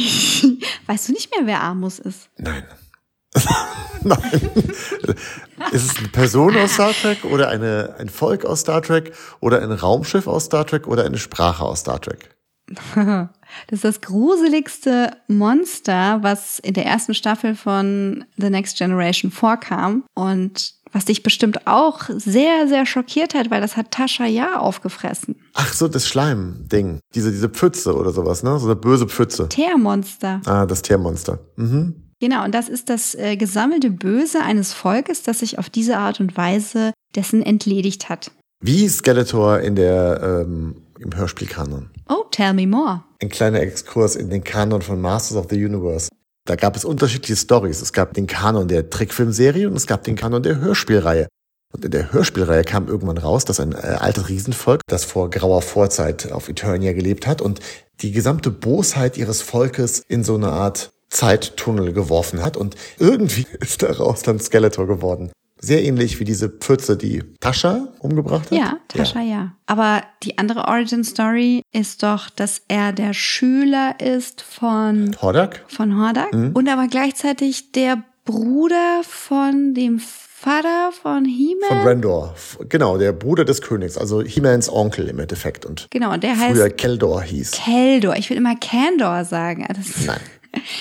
weißt 0.86 1.08
du 1.08 1.14
nicht 1.14 1.32
mehr, 1.36 1.48
wer 1.48 1.62
Armus 1.62 2.00
ist? 2.00 2.30
Nein. 2.38 2.64
Nein. 4.04 4.42
Ist 5.72 5.92
es 5.92 5.98
eine 5.98 6.08
Person 6.10 6.56
aus 6.58 6.74
Star 6.74 6.92
Trek 6.94 7.26
oder 7.26 7.50
eine, 7.50 7.96
ein 7.98 8.10
Volk 8.10 8.46
aus 8.46 8.62
Star 8.62 8.82
Trek 8.82 9.14
oder 9.40 9.62
ein 9.62 9.72
Raumschiff 9.72 10.28
aus 10.28 10.46
Star 10.46 10.66
Trek 10.66 10.88
oder 10.88 11.06
eine 11.06 11.18
Sprache 11.18 11.64
aus 11.64 11.82
Star 11.82 12.00
Trek? 12.00 12.35
Das 12.96 13.30
ist 13.72 13.84
das 13.84 14.02
gruseligste 14.02 15.12
Monster, 15.28 16.24
was 16.24 16.58
in 16.60 16.74
der 16.74 16.86
ersten 16.86 17.14
Staffel 17.14 17.56
von 17.56 18.26
The 18.38 18.50
Next 18.50 18.78
Generation 18.78 19.30
vorkam 19.30 20.04
und 20.16 20.74
was 20.92 21.06
dich 21.06 21.24
bestimmt 21.24 21.68
auch 21.68 22.04
sehr, 22.08 22.68
sehr 22.68 22.86
schockiert 22.86 23.34
hat, 23.34 23.52
weil 23.52 23.62
das 23.62 23.76
hat 23.76 23.92
Tascha 23.92 24.26
ja 24.26 24.60
aufgefressen. 24.60 25.36
Ach 25.54 25.74
so, 25.74 25.88
das 25.88 26.08
Schleim-Ding. 26.08 27.00
Diese, 27.14 27.32
diese 27.32 27.50
Pfütze 27.50 27.96
oder 27.96 28.12
sowas, 28.12 28.44
ne? 28.44 28.58
So 28.60 28.66
eine 28.66 28.76
böse 28.78 29.08
Pfütze. 29.08 29.50
Teermonster. 29.50 30.42
Ah, 30.46 30.66
das 30.66 30.82
Tiermonster. 30.82 31.40
Mhm. 31.58 32.06
Genau, 32.22 32.46
und 32.46 32.56
das 32.56 32.70
ist 32.70 32.90
das 32.90 33.14
äh, 33.14 33.36
gesammelte 33.36 33.92
Böse 33.92 34.42
eines 34.42 34.72
Volkes, 34.74 35.22
das 35.22 35.40
sich 35.40 35.60
auf 35.60 35.70
diese 35.70 35.98
Art 35.98 36.22
und 36.22 36.38
Weise 36.38 36.94
dessen 37.14 37.42
entledigt 37.44 38.08
hat. 38.08 38.32
Wie 38.62 38.88
Skeletor 38.88 39.60
in 39.60 39.76
der, 39.76 40.46
ähm, 40.48 40.78
im 41.00 41.16
Hörspielkanon. 41.16 41.90
Oh, 42.10 42.26
tell 42.32 42.54
me 42.54 42.68
more. 42.68 43.04
Ein 43.22 43.30
kleiner 43.30 43.62
Exkurs 43.62 44.16
in 44.16 44.30
den 44.30 44.44
Kanon 44.44 44.82
von 44.82 45.00
Masters 45.02 45.38
of 45.38 45.48
the 45.50 45.64
Universe. 45.64 46.10
Da 46.46 46.56
gab 46.56 46.76
es 46.76 46.86
unterschiedliche 46.86 47.36
Stories. 47.36 47.82
Es 47.82 47.92
gab 47.92 48.14
den 48.14 48.28
Kanon 48.28 48.68
der 48.68 48.90
Trickfilmserie 48.90 49.68
und 49.68 49.76
es 49.76 49.88
gab 49.88 50.04
den 50.04 50.16
Kanon 50.16 50.44
der 50.44 50.60
Hörspielreihe. 50.60 51.28
Und 51.74 51.84
in 51.84 51.92
der 51.92 52.14
Hörspielreihe 52.14 52.64
kam 52.64 52.88
irgendwann 52.88 53.18
raus, 53.18 53.46
dass 53.46 53.60
ein 53.60 53.74
äh, 53.74 53.98
altes 54.00 54.30
Riesenvolk, 54.30 54.82
das 54.88 55.04
vor 55.04 55.30
grauer 55.30 55.62
Vorzeit 55.62 56.32
auf 56.32 56.48
Eternia 56.48 56.94
gelebt 56.94 57.28
hat 57.28 57.42
und 57.42 57.60
die 58.02 58.12
gesamte 58.12 58.52
Bosheit 58.52 59.18
ihres 59.18 59.42
Volkes 59.42 60.00
in 60.00 60.24
so 60.24 60.36
eine 60.36 60.50
Art 60.50 60.94
Zeittunnel 61.10 61.94
geworfen 61.94 62.44
hat. 62.44 62.56
Und 62.58 62.76
irgendwie 63.00 63.48
ist 63.60 63.82
daraus 63.82 64.22
dann 64.22 64.40
Skeletor 64.40 64.88
geworden. 64.88 65.32
Sehr 65.66 65.84
ähnlich 65.84 66.20
wie 66.20 66.24
diese 66.26 66.48
Pfütze, 66.50 66.96
die 66.98 67.24
Tascha 67.40 67.88
umgebracht 68.00 68.52
hat. 68.52 68.58
Ja, 68.58 68.78
Tascha 68.88 69.22
ja. 69.22 69.54
Aber 69.66 70.04
die 70.24 70.38
andere 70.38 70.68
Origin 70.68 71.04
Story 71.04 71.62
ist 71.74 72.04
doch, 72.04 72.30
dass 72.30 72.62
er 72.68 72.94
der 72.94 73.14
Schüler 73.14 73.96
ist 74.00 74.42
von, 74.44 75.16
Hordak? 75.22 75.64
von 75.68 75.98
Hordak 76.00 76.32
und 76.34 76.70
aber 76.70 76.88
gleichzeitig 76.88 77.72
der 77.72 78.04
Bruder 78.26 79.02
von 79.04 79.74
dem 79.74 80.00
Vater 80.00 80.92
von 80.92 81.24
Von 81.24 81.26
He-Man. 81.26 81.88
Rendor. 81.88 82.32
F- 82.36 82.60
Genau, 82.70 82.98
der 82.98 83.14
Bruder 83.14 83.46
des 83.46 83.62
Königs, 83.64 83.98
also 83.98 84.22
He-Mans 84.22 84.70
Onkel 84.72 85.08
im 85.08 85.18
Endeffekt 85.20 85.66
und 85.66 85.88
Genau, 85.90 86.14
und 86.14 86.24
der 86.24 86.36
früher 86.36 86.66
heißt 86.66 86.78
Keldor 86.78 87.24
hieß. 87.24 87.52
Keldor. 87.52 88.16
Ich 88.18 88.30
will 88.30 88.38
immer 88.38 88.56
Candor 88.56 89.26
sagen. 89.26 89.66
Nein. 90.06 90.20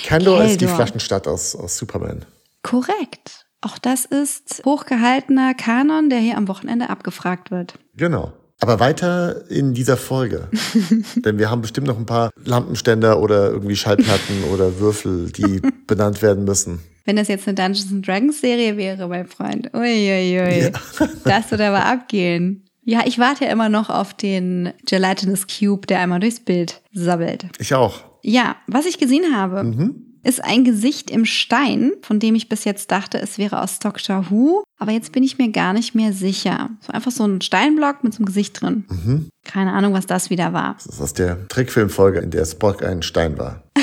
Kandor 0.07 0.43
ist 0.45 0.55
die 0.61 0.67
Keldor. 0.67 0.77
Flaschenstadt 0.77 1.27
aus, 1.29 1.55
aus 1.57 1.77
Superman. 1.79 2.25
Korrekt. 2.63 3.44
Auch 3.65 3.79
das 3.79 4.05
ist 4.05 4.61
hochgehaltener 4.67 5.55
Kanon, 5.55 6.11
der 6.11 6.19
hier 6.19 6.37
am 6.37 6.49
Wochenende 6.49 6.91
abgefragt 6.91 7.51
wird. 7.51 7.73
Genau. 7.97 8.35
Aber 8.61 8.79
weiter 8.79 9.51
in 9.51 9.73
dieser 9.73 9.97
Folge. 9.97 10.49
Denn 11.17 11.39
wir 11.39 11.51
haben 11.51 11.63
bestimmt 11.63 11.87
noch 11.87 11.97
ein 11.97 12.05
paar 12.05 12.31
Lampenständer 12.45 13.21
oder 13.21 13.51
irgendwie 13.51 13.75
Schallplatten 13.75 14.45
oder 14.53 14.79
Würfel, 14.81 15.33
die 15.33 15.63
benannt 15.87 16.21
werden 16.21 16.45
müssen. 16.45 16.81
Wenn 17.07 17.17
das 17.17 17.29
jetzt 17.29 17.49
eine 17.49 17.55
Dungeons 17.55 17.91
and 17.91 18.07
Dragons 18.07 18.39
Serie 18.43 18.77
wäre, 18.77 19.09
mein 19.09 19.27
Freund. 19.27 19.73
Uiuiui. 19.73 20.71
Das 21.25 21.51
würde 21.51 21.67
aber 21.69 21.87
abgehen. 21.87 22.67
Ja, 22.85 23.01
ich 23.07 23.19
warte 23.19 23.47
ja 23.47 23.51
immer 23.51 23.71
noch 23.71 23.89
auf 23.89 24.13
den 24.13 24.75
Gelatinous 24.87 25.47
Cube, 25.47 25.87
der 25.87 26.01
einmal 26.01 26.21
durchs 26.21 26.41
Bild 26.41 26.83
sabbelt. 26.93 27.47
Ich 27.59 27.73
auch. 27.73 28.05
Ja, 28.21 28.57
was 28.67 28.85
ich 28.85 28.99
gesehen 28.99 29.35
habe, 29.35 29.65
ist 30.25 30.43
ein 30.43 30.65
Gesicht 30.65 31.11
im 31.11 31.25
Stein, 31.25 31.93
von 32.03 32.19
dem 32.19 32.35
ich 32.35 32.49
bis 32.49 32.65
jetzt 32.65 32.91
dachte, 32.91 33.21
es 33.21 33.39
wäre 33.39 33.63
aus 33.63 33.79
Doctor 33.79 34.31
Who. 34.31 34.65
Aber 34.79 34.91
jetzt 34.91 35.13
bin 35.13 35.23
ich 35.23 35.39
mir 35.39 35.51
gar 35.51 35.73
nicht 35.73 35.95
mehr 35.95 36.13
sicher. 36.13 36.71
So 36.81 36.93
einfach 36.93 37.11
so 37.11 37.25
ein 37.25 37.41
Steinblock 37.41 38.03
mit 38.03 38.15
so 38.15 38.19
einem 38.19 38.27
Gesicht 38.27 38.61
drin. 38.61 38.85
Keine 39.45 39.73
Ahnung, 39.73 39.93
was 39.93 40.07
das 40.07 40.31
wieder 40.31 40.53
war. 40.53 40.75
Das 40.75 40.87
ist 40.87 41.01
aus 41.01 41.13
der 41.13 41.47
Trickfilmfolge, 41.49 42.21
in 42.21 42.31
der 42.31 42.45
Spock 42.45 42.83
ein 42.83 43.03
Stein 43.03 43.39
war. 43.39 43.63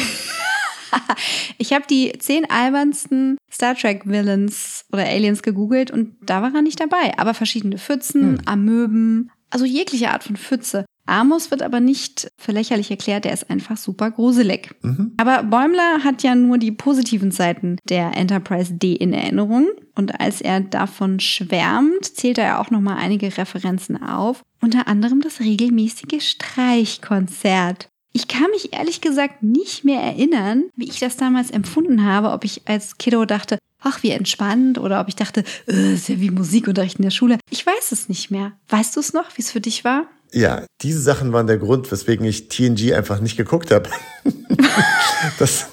Ich 1.58 1.74
habe 1.74 1.86
die 1.90 2.12
zehn 2.20 2.50
albernsten 2.50 3.38
Star 3.50 3.76
Trek 3.76 4.04
Villains 4.06 4.84
oder 4.92 5.06
Aliens 5.06 5.44
gegoogelt 5.44 5.92
und 5.92 6.16
da 6.22 6.42
war 6.42 6.54
er 6.54 6.62
nicht 6.64 6.80
dabei. 6.80 7.14
Aber 7.18 7.34
verschiedene 7.34 7.78
Pfützen, 7.78 8.42
Amöben, 8.46 9.32
also 9.52 9.66
jegliche 9.66 10.10
Art 10.10 10.24
von 10.24 10.36
Pfütze. 10.36 10.86
Amos 11.12 11.52
wird 11.52 11.62
aber 11.62 11.80
nicht 11.80 12.32
für 12.38 12.54
lächerlich 12.54 12.90
erklärt, 12.90 13.26
der 13.26 13.34
ist 13.34 13.50
einfach 13.50 13.78
super 13.78 14.12
gruselig. 14.12 14.74
Aber 15.18 15.44
Bäumler 15.44 16.04
hat 16.04 16.24
ja 16.24 16.36
nur 16.36 16.58
die 16.58 16.72
positiven 16.72 17.32
Seiten 17.32 17.78
der 17.90 18.16
Enterprise 18.16 18.74
D 18.74 18.94
in 18.94 19.14
Erinnerung. 19.14 19.68
Und 19.94 20.20
als 20.22 20.40
er 20.40 20.62
davon 20.62 21.20
schwärmt, 21.20 22.06
zählt 22.06 22.38
er 22.38 22.62
auch 22.62 22.72
nochmal 22.72 22.98
einige 22.98 23.38
Referenzen 23.38 24.02
auf. 24.02 24.42
Unter 24.62 24.88
anderem 24.88 25.22
das 25.22 25.42
regelmäßige 25.42 26.26
Streichkonzert. 26.26 27.90
Ich 28.14 28.28
kann 28.28 28.50
mich 28.52 28.74
ehrlich 28.74 29.02
gesagt 29.02 29.44
nicht 29.44 29.84
mehr 29.84 30.02
erinnern, 30.02 30.66
wie 30.76 30.90
ich 30.90 31.00
das 31.00 31.18
damals 31.18 31.50
empfunden 31.52 32.06
habe, 32.06 32.32
ob 32.32 32.44
ich 32.44 32.62
als 32.66 32.98
Kiddo 32.98 33.26
dachte, 33.26 33.58
ach, 33.82 34.04
wie 34.04 34.12
entspannt, 34.12 34.78
oder 34.78 35.02
ob 35.02 35.08
ich 35.08 35.16
dachte, 35.16 35.44
äh, 35.68 35.94
ist 35.94 36.10
ja 36.10 36.20
wie 36.20 36.30
Musikunterricht 36.30 37.00
in 37.00 37.04
der 37.04 37.12
Schule. 37.12 37.38
Ich 37.50 37.66
weiß 37.66 37.92
es 37.92 38.10
nicht 38.10 38.30
mehr. 38.30 38.54
Weißt 38.70 38.96
du 38.96 39.00
es 39.00 39.14
noch, 39.14 39.38
wie 39.38 39.42
es 39.42 39.52
für 39.52 39.62
dich 39.62 39.84
war? 39.84 40.08
Ja, 40.34 40.64
diese 40.82 41.02
Sachen 41.02 41.34
waren 41.34 41.48
der 41.48 41.58
Grund, 41.58 41.92
weswegen 41.92 42.26
ich 42.26 42.48
TNG 42.48 42.94
einfach 42.94 43.20
nicht 43.20 43.38
geguckt 43.38 43.72
habe. 43.72 43.90
das, 45.40 45.68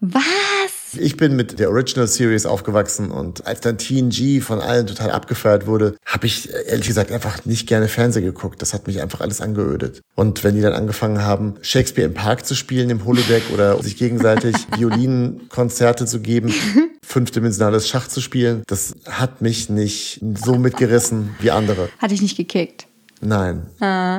Was? 0.00 0.24
ich 0.98 1.16
bin 1.16 1.36
mit 1.36 1.58
der 1.58 1.70
Original 1.70 2.06
Series 2.06 2.46
aufgewachsen 2.46 3.10
und 3.10 3.46
als 3.46 3.60
dann 3.60 3.78
TNG 3.78 4.40
von 4.42 4.60
allen 4.60 4.86
total 4.86 5.10
abgefeiert 5.10 5.66
wurde, 5.66 5.96
habe 6.04 6.26
ich 6.26 6.52
äh, 6.52 6.68
ehrlich 6.68 6.86
gesagt 6.86 7.12
einfach 7.12 7.44
nicht 7.44 7.66
gerne 7.66 7.88
Fernsehen 7.88 8.24
geguckt. 8.24 8.60
Das 8.62 8.74
hat 8.74 8.86
mich 8.86 9.00
einfach 9.00 9.20
alles 9.20 9.40
angeödet. 9.40 10.00
Und 10.14 10.44
wenn 10.44 10.54
die 10.54 10.60
dann 10.60 10.72
angefangen 10.72 11.22
haben, 11.22 11.54
Shakespeare 11.62 12.08
im 12.08 12.14
Park 12.14 12.46
zu 12.46 12.54
spielen 12.54 12.90
im 12.90 13.04
Holodeck 13.04 13.44
oder 13.52 13.80
sich 13.82 13.96
gegenseitig 13.96 14.56
Violinkonzerte 14.76 16.06
zu 16.06 16.20
geben, 16.20 16.52
fünfdimensionales 17.04 17.88
Schach 17.88 18.08
zu 18.08 18.20
spielen, 18.20 18.62
das 18.66 18.96
hat 19.08 19.42
mich 19.42 19.68
nicht 19.68 20.20
so 20.44 20.56
mitgerissen 20.56 21.34
wie 21.40 21.50
andere. 21.50 21.88
Hatte 21.98 22.14
ich 22.14 22.22
nicht 22.22 22.36
gekickt. 22.36 22.86
Nein. 23.20 23.66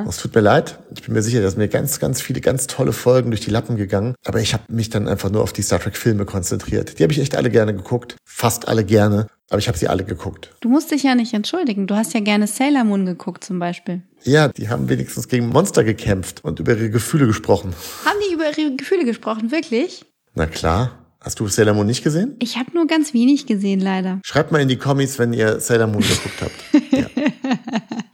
Es 0.08 0.16
tut 0.18 0.34
mir 0.34 0.40
leid. 0.40 0.78
Ich 0.94 1.02
bin 1.02 1.14
mir 1.14 1.22
sicher, 1.22 1.40
dass 1.40 1.56
mir 1.56 1.68
ganz, 1.68 2.00
ganz 2.00 2.20
viele 2.20 2.40
ganz 2.40 2.66
tolle 2.66 2.92
Folgen 2.92 3.30
durch 3.30 3.40
die 3.40 3.50
Lappen 3.50 3.76
gegangen. 3.76 4.14
Aber 4.24 4.40
ich 4.40 4.52
habe 4.54 4.64
mich 4.68 4.90
dann 4.90 5.08
einfach 5.08 5.30
nur 5.30 5.42
auf 5.42 5.52
die 5.52 5.62
Star 5.62 5.78
Trek 5.80 5.96
Filme 5.96 6.24
konzentriert. 6.24 6.98
Die 6.98 7.02
habe 7.02 7.12
ich 7.12 7.20
echt 7.20 7.36
alle 7.36 7.50
gerne 7.50 7.74
geguckt. 7.74 8.16
Fast 8.24 8.68
alle 8.68 8.84
gerne. 8.84 9.28
Aber 9.50 9.58
ich 9.58 9.68
habe 9.68 9.78
sie 9.78 9.88
alle 9.88 10.04
geguckt. 10.04 10.54
Du 10.60 10.68
musst 10.68 10.90
dich 10.90 11.04
ja 11.04 11.14
nicht 11.14 11.32
entschuldigen. 11.32 11.86
Du 11.86 11.94
hast 11.94 12.12
ja 12.12 12.20
gerne 12.20 12.46
Sailor 12.46 12.84
Moon 12.84 13.06
geguckt 13.06 13.44
zum 13.44 13.58
Beispiel. 13.58 14.02
Ja, 14.24 14.48
die 14.48 14.68
haben 14.68 14.88
wenigstens 14.88 15.28
gegen 15.28 15.48
Monster 15.48 15.84
gekämpft 15.84 16.44
und 16.44 16.60
über 16.60 16.72
ihre 16.72 16.90
Gefühle 16.90 17.26
gesprochen. 17.26 17.72
Haben 18.04 18.18
die 18.28 18.34
über 18.34 18.44
ihre 18.50 18.76
Gefühle 18.76 19.04
gesprochen, 19.04 19.50
wirklich? 19.50 20.04
Na 20.34 20.46
klar. 20.46 20.90
Hast 21.20 21.40
du 21.40 21.48
Sailor 21.48 21.74
Moon 21.74 21.86
nicht 21.86 22.04
gesehen? 22.04 22.36
Ich 22.38 22.58
habe 22.58 22.70
nur 22.74 22.86
ganz 22.86 23.12
wenig 23.12 23.46
gesehen, 23.46 23.80
leider. 23.80 24.20
Schreibt 24.24 24.52
mal 24.52 24.60
in 24.60 24.68
die 24.68 24.76
Kommis, 24.76 25.18
wenn 25.18 25.32
ihr 25.32 25.58
Sailor 25.60 25.88
Moon 25.88 26.02
geguckt 26.02 26.42
habt. 26.42 26.54
Ja. 26.90 27.06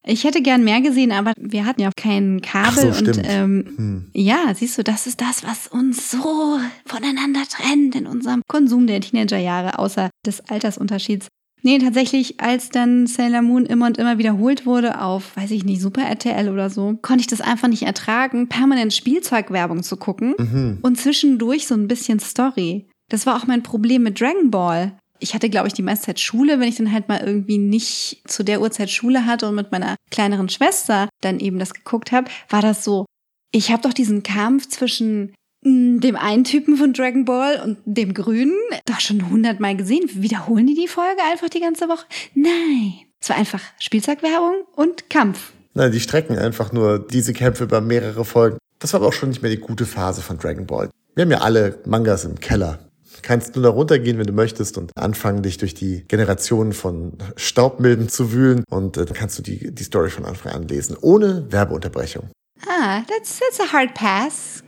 Ich 0.07 0.25
hätte 0.25 0.43
gern 0.43 0.65
mehr 0.65 0.81
gesehen, 0.83 1.13
aber 1.13 1.33
wir 1.39 1.65
hatten 1.65 1.81
ja 1.81 1.91
kein 1.97 2.43
Kabel 2.43 2.93
so, 2.93 2.99
und 3.11 3.21
ähm, 3.25 3.65
Hm. 3.77 4.11
ja, 4.13 4.53
siehst 4.55 4.77
du, 4.77 4.85
das 4.85 5.07
ist 5.07 5.21
das, 5.21 5.45
was 5.45 5.67
uns 5.69 6.11
so 6.11 6.59
voneinander 6.85 7.41
trennt 7.49 7.95
in 7.95 8.07
unserem 8.07 8.43
Konsum 8.47 8.87
der 8.87 9.01
Teenagerjahre, 9.01 9.79
außer 9.79 10.11
des 10.27 10.41
Altersunterschieds. 10.49 11.29
Nee, 11.63 11.79
tatsächlich, 11.79 12.41
als 12.43 12.69
dann 12.69 13.07
Sailor 13.07 13.41
Moon 13.41 13.65
immer 13.65 13.87
und 13.87 13.97
immer 13.97 14.19
wiederholt 14.19 14.67
wurde 14.67 15.01
auf, 15.01 15.35
weiß 15.35 15.51
ich 15.53 15.65
nicht, 15.65 15.81
Super 15.81 16.03
RTL 16.03 16.51
oder 16.51 16.69
so, 16.69 16.99
konnte 17.01 17.23
ich 17.23 17.27
das 17.27 17.41
einfach 17.41 17.69
nicht 17.69 17.85
ertragen, 17.85 18.49
permanent 18.51 18.93
Spielzeugwerbung 18.93 19.83
zu 19.83 19.97
gucken 19.97 20.35
Mhm. 20.39 20.79
und 20.83 20.99
zwischendurch 21.01 21.67
so 21.67 21.75
ein 21.75 21.89
bisschen 21.89 22.21
Story. 22.21 22.87
Das 23.11 23.25
war 23.25 23.37
auch 23.37 23.47
mein 23.47 23.63
Problem 23.63 24.03
mit 24.03 24.21
Dragon 24.21 24.51
Ball. 24.51 24.99
Ich 25.21 25.35
hatte, 25.35 25.49
glaube 25.49 25.69
ich, 25.69 25.75
die 25.75 25.83
meiste 25.83 26.07
Zeit 26.07 26.21
Schule, 26.21 26.61
wenn 26.61 26.69
ich 26.69 26.77
dann 26.77 26.93
halt 26.93 27.09
mal 27.09 27.21
irgendwie 27.21 27.59
nicht 27.59 28.23
zu 28.27 28.43
der 28.43 28.61
Uhrzeit 28.61 28.91
Schule 28.91 29.27
hatte 29.27 29.49
und 29.49 29.55
mit 29.55 29.73
meiner 29.73 29.97
kleineren 30.11 30.49
Schwester 30.49 31.09
dann 31.21 31.41
eben 31.41 31.59
das 31.59 31.73
geguckt 31.73 32.13
habe, 32.13 32.31
war 32.49 32.63
das 32.63 32.85
so, 32.85 33.07
ich 33.53 33.71
habe 33.71 33.83
doch 33.83 33.93
diesen 33.93 34.23
Kampf 34.23 34.69
zwischen 34.69 35.35
mh, 35.65 36.01
dem 36.01 36.17
einen 36.17 36.45
Typen 36.45 36.77
von 36.77 36.93
Dragon 36.93 37.25
Ball 37.25 37.61
und 37.63 37.79
dem 37.85 38.13
Grünen 38.13 38.59
doch 38.87 39.01
schon 39.01 39.31
hundertmal 39.31 39.77
gesehen. 39.77 40.09
Wiederholen 40.15 40.67
die 40.67 40.75
die 40.75 40.89
Folge 40.89 41.23
einfach 41.31 41.49
die 41.49 41.61
ganze 41.61 41.89
Woche? 41.89 42.07
Nein. 42.35 42.95
Es 43.21 43.31
war 43.31 43.37
einfach 43.37 43.63
Spielzeugwerbung 43.79 44.65
und 44.75 45.09
Kampf. 45.09 45.53
Nein, 45.73 45.93
die 45.93 46.01
strecken 46.01 46.37
einfach 46.37 46.73
nur 46.73 46.99
diese 46.99 47.33
Kämpfe 47.33 47.65
über 47.65 47.81
mehrere 47.81 48.25
Folgen. 48.25 48.59
Das 48.79 48.93
war 48.93 49.01
aber 49.01 49.09
auch 49.09 49.13
schon 49.15 49.31
nicht 49.31 49.41
mehr 49.41 49.51
die 49.51 49.59
gute 49.59 49.87
Phase 49.87 50.21
von 50.21 50.39
Dragon 50.39 50.67
Ball. 50.67 50.91
Wir 51.15 51.23
haben 51.23 51.31
ja 51.31 51.39
alle 51.39 51.79
Mangas 51.87 52.25
im 52.25 52.39
Keller. 52.39 52.79
Kannst 53.25 53.57
nur 53.57 53.63
da 53.63 53.71
runtergehen, 53.71 54.19
wenn 54.19 54.27
du 54.27 54.35
möchtest 54.35 54.77
und 54.77 54.93
anfangen, 54.99 55.43
dich 55.43 55.57
durch 55.57 55.73
die 55.73 56.05
Generationen 56.09 56.75
von 56.75 57.15
Staubmilben 57.37 58.11
zu 58.11 58.33
wühlen 58.33 58.65
und 58.69 58.99
äh, 58.99 59.07
dann 59.07 59.15
kannst 59.15 59.39
du 59.39 59.43
die, 59.43 59.75
die 59.75 59.83
Story 59.83 60.11
von 60.11 60.27
Anfang 60.27 60.53
an 60.53 60.69
lesen, 60.69 60.95
ohne 61.01 61.51
Werbeunterbrechung. 61.51 62.29
Ah, 62.69 63.01
that's, 63.09 63.41
that's 63.41 63.59
a 63.61 63.73
hard 63.73 63.95
pass. 63.95 64.63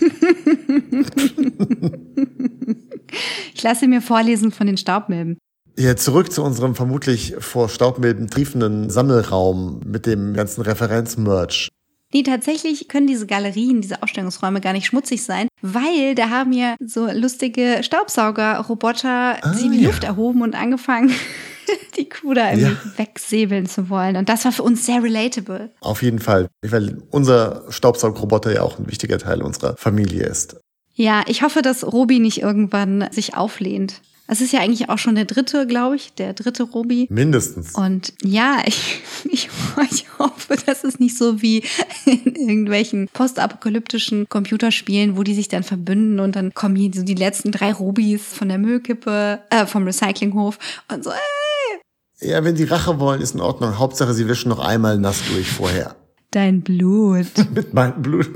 ich 3.54 3.62
lasse 3.62 3.86
mir 3.86 4.00
vorlesen 4.00 4.52
von 4.52 4.66
den 4.66 4.78
Staubmilben. 4.78 5.36
Ja, 5.78 5.94
zurück 5.94 6.32
zu 6.32 6.42
unserem 6.42 6.74
vermutlich 6.74 7.34
vor 7.40 7.68
Staubmilben 7.68 8.28
triefenden 8.28 8.88
Sammelraum 8.88 9.80
mit 9.84 10.06
dem 10.06 10.32
ganzen 10.32 10.62
Referenzmerch. 10.62 11.68
Nee, 12.14 12.22
tatsächlich 12.22 12.88
können 12.88 13.06
diese 13.06 13.26
Galerien, 13.26 13.80
diese 13.80 14.02
Ausstellungsräume 14.02 14.60
gar 14.60 14.72
nicht 14.74 14.86
schmutzig 14.86 15.22
sein, 15.22 15.48
weil 15.62 16.14
da 16.14 16.28
haben 16.30 16.52
ja 16.52 16.76
so 16.84 17.08
lustige 17.10 17.78
Staubsaugerroboter 17.82 19.38
Ah, 19.42 19.54
sich 19.54 19.66
in 19.66 19.72
die 19.72 19.80
ja. 19.80 19.88
Luft 19.88 20.04
erhoben 20.04 20.42
und 20.42 20.54
angefangen, 20.54 21.10
die 21.96 22.08
Kuh 22.08 22.34
da 22.34 22.50
irgendwie 22.50 22.72
Ja. 22.72 22.98
wegsäbeln 22.98 23.66
zu 23.66 23.88
wollen. 23.88 24.16
Und 24.16 24.28
das 24.28 24.44
war 24.44 24.52
für 24.52 24.62
uns 24.62 24.84
sehr 24.86 25.02
relatable. 25.02 25.70
Auf 25.80 26.02
jeden 26.02 26.18
Fall, 26.18 26.48
weil 26.62 27.02
unser 27.10 27.64
Staubsaugroboter 27.70 28.52
ja 28.52 28.62
auch 28.62 28.78
ein 28.78 28.88
wichtiger 28.90 29.18
Teil 29.18 29.42
unserer 29.42 29.76
Familie 29.76 30.24
ist. 30.24 30.56
Ja, 30.94 31.22
ich 31.26 31.42
hoffe, 31.42 31.62
dass 31.62 31.90
Robi 31.90 32.18
nicht 32.18 32.42
irgendwann 32.42 33.08
sich 33.12 33.34
auflehnt. 33.34 34.02
Es 34.28 34.40
ist 34.40 34.52
ja 34.52 34.60
eigentlich 34.60 34.88
auch 34.88 34.98
schon 34.98 35.14
der 35.14 35.24
dritte, 35.24 35.66
glaube 35.66 35.96
ich, 35.96 36.14
der 36.14 36.32
dritte 36.32 36.62
Robi. 36.62 37.06
Mindestens. 37.10 37.74
Und 37.74 38.12
ja, 38.22 38.62
ich, 38.66 39.00
ich, 39.24 39.48
ich 39.90 40.18
hoffe, 40.18 40.56
das 40.64 40.84
ist 40.84 41.00
nicht 41.00 41.18
so 41.18 41.42
wie 41.42 41.62
in 42.06 42.34
irgendwelchen 42.34 43.08
postapokalyptischen 43.12 44.28
Computerspielen, 44.28 45.16
wo 45.16 45.22
die 45.22 45.34
sich 45.34 45.48
dann 45.48 45.64
verbünden 45.64 46.20
und 46.20 46.36
dann 46.36 46.54
kommen 46.54 46.76
hier 46.76 46.90
so 46.94 47.02
die 47.02 47.14
letzten 47.14 47.50
drei 47.52 47.72
Rubis 47.72 48.22
von 48.32 48.48
der 48.48 48.58
Müllkippe, 48.58 49.40
äh, 49.50 49.66
vom 49.66 49.84
Recyclinghof 49.84 50.58
und 50.92 51.04
so, 51.04 51.10
äh, 51.10 52.28
Ja, 52.28 52.42
wenn 52.44 52.54
die 52.54 52.64
Rache 52.64 52.98
wollen, 53.00 53.20
ist 53.20 53.34
in 53.34 53.40
Ordnung. 53.40 53.78
Hauptsache, 53.78 54.14
sie 54.14 54.28
wischen 54.28 54.48
noch 54.48 54.60
einmal 54.60 54.98
nass 54.98 55.20
durch 55.30 55.50
vorher. 55.50 55.96
dein 56.30 56.62
Blut. 56.62 57.26
Mit 57.54 57.74
meinem 57.74 58.00
Blut. 58.00 58.30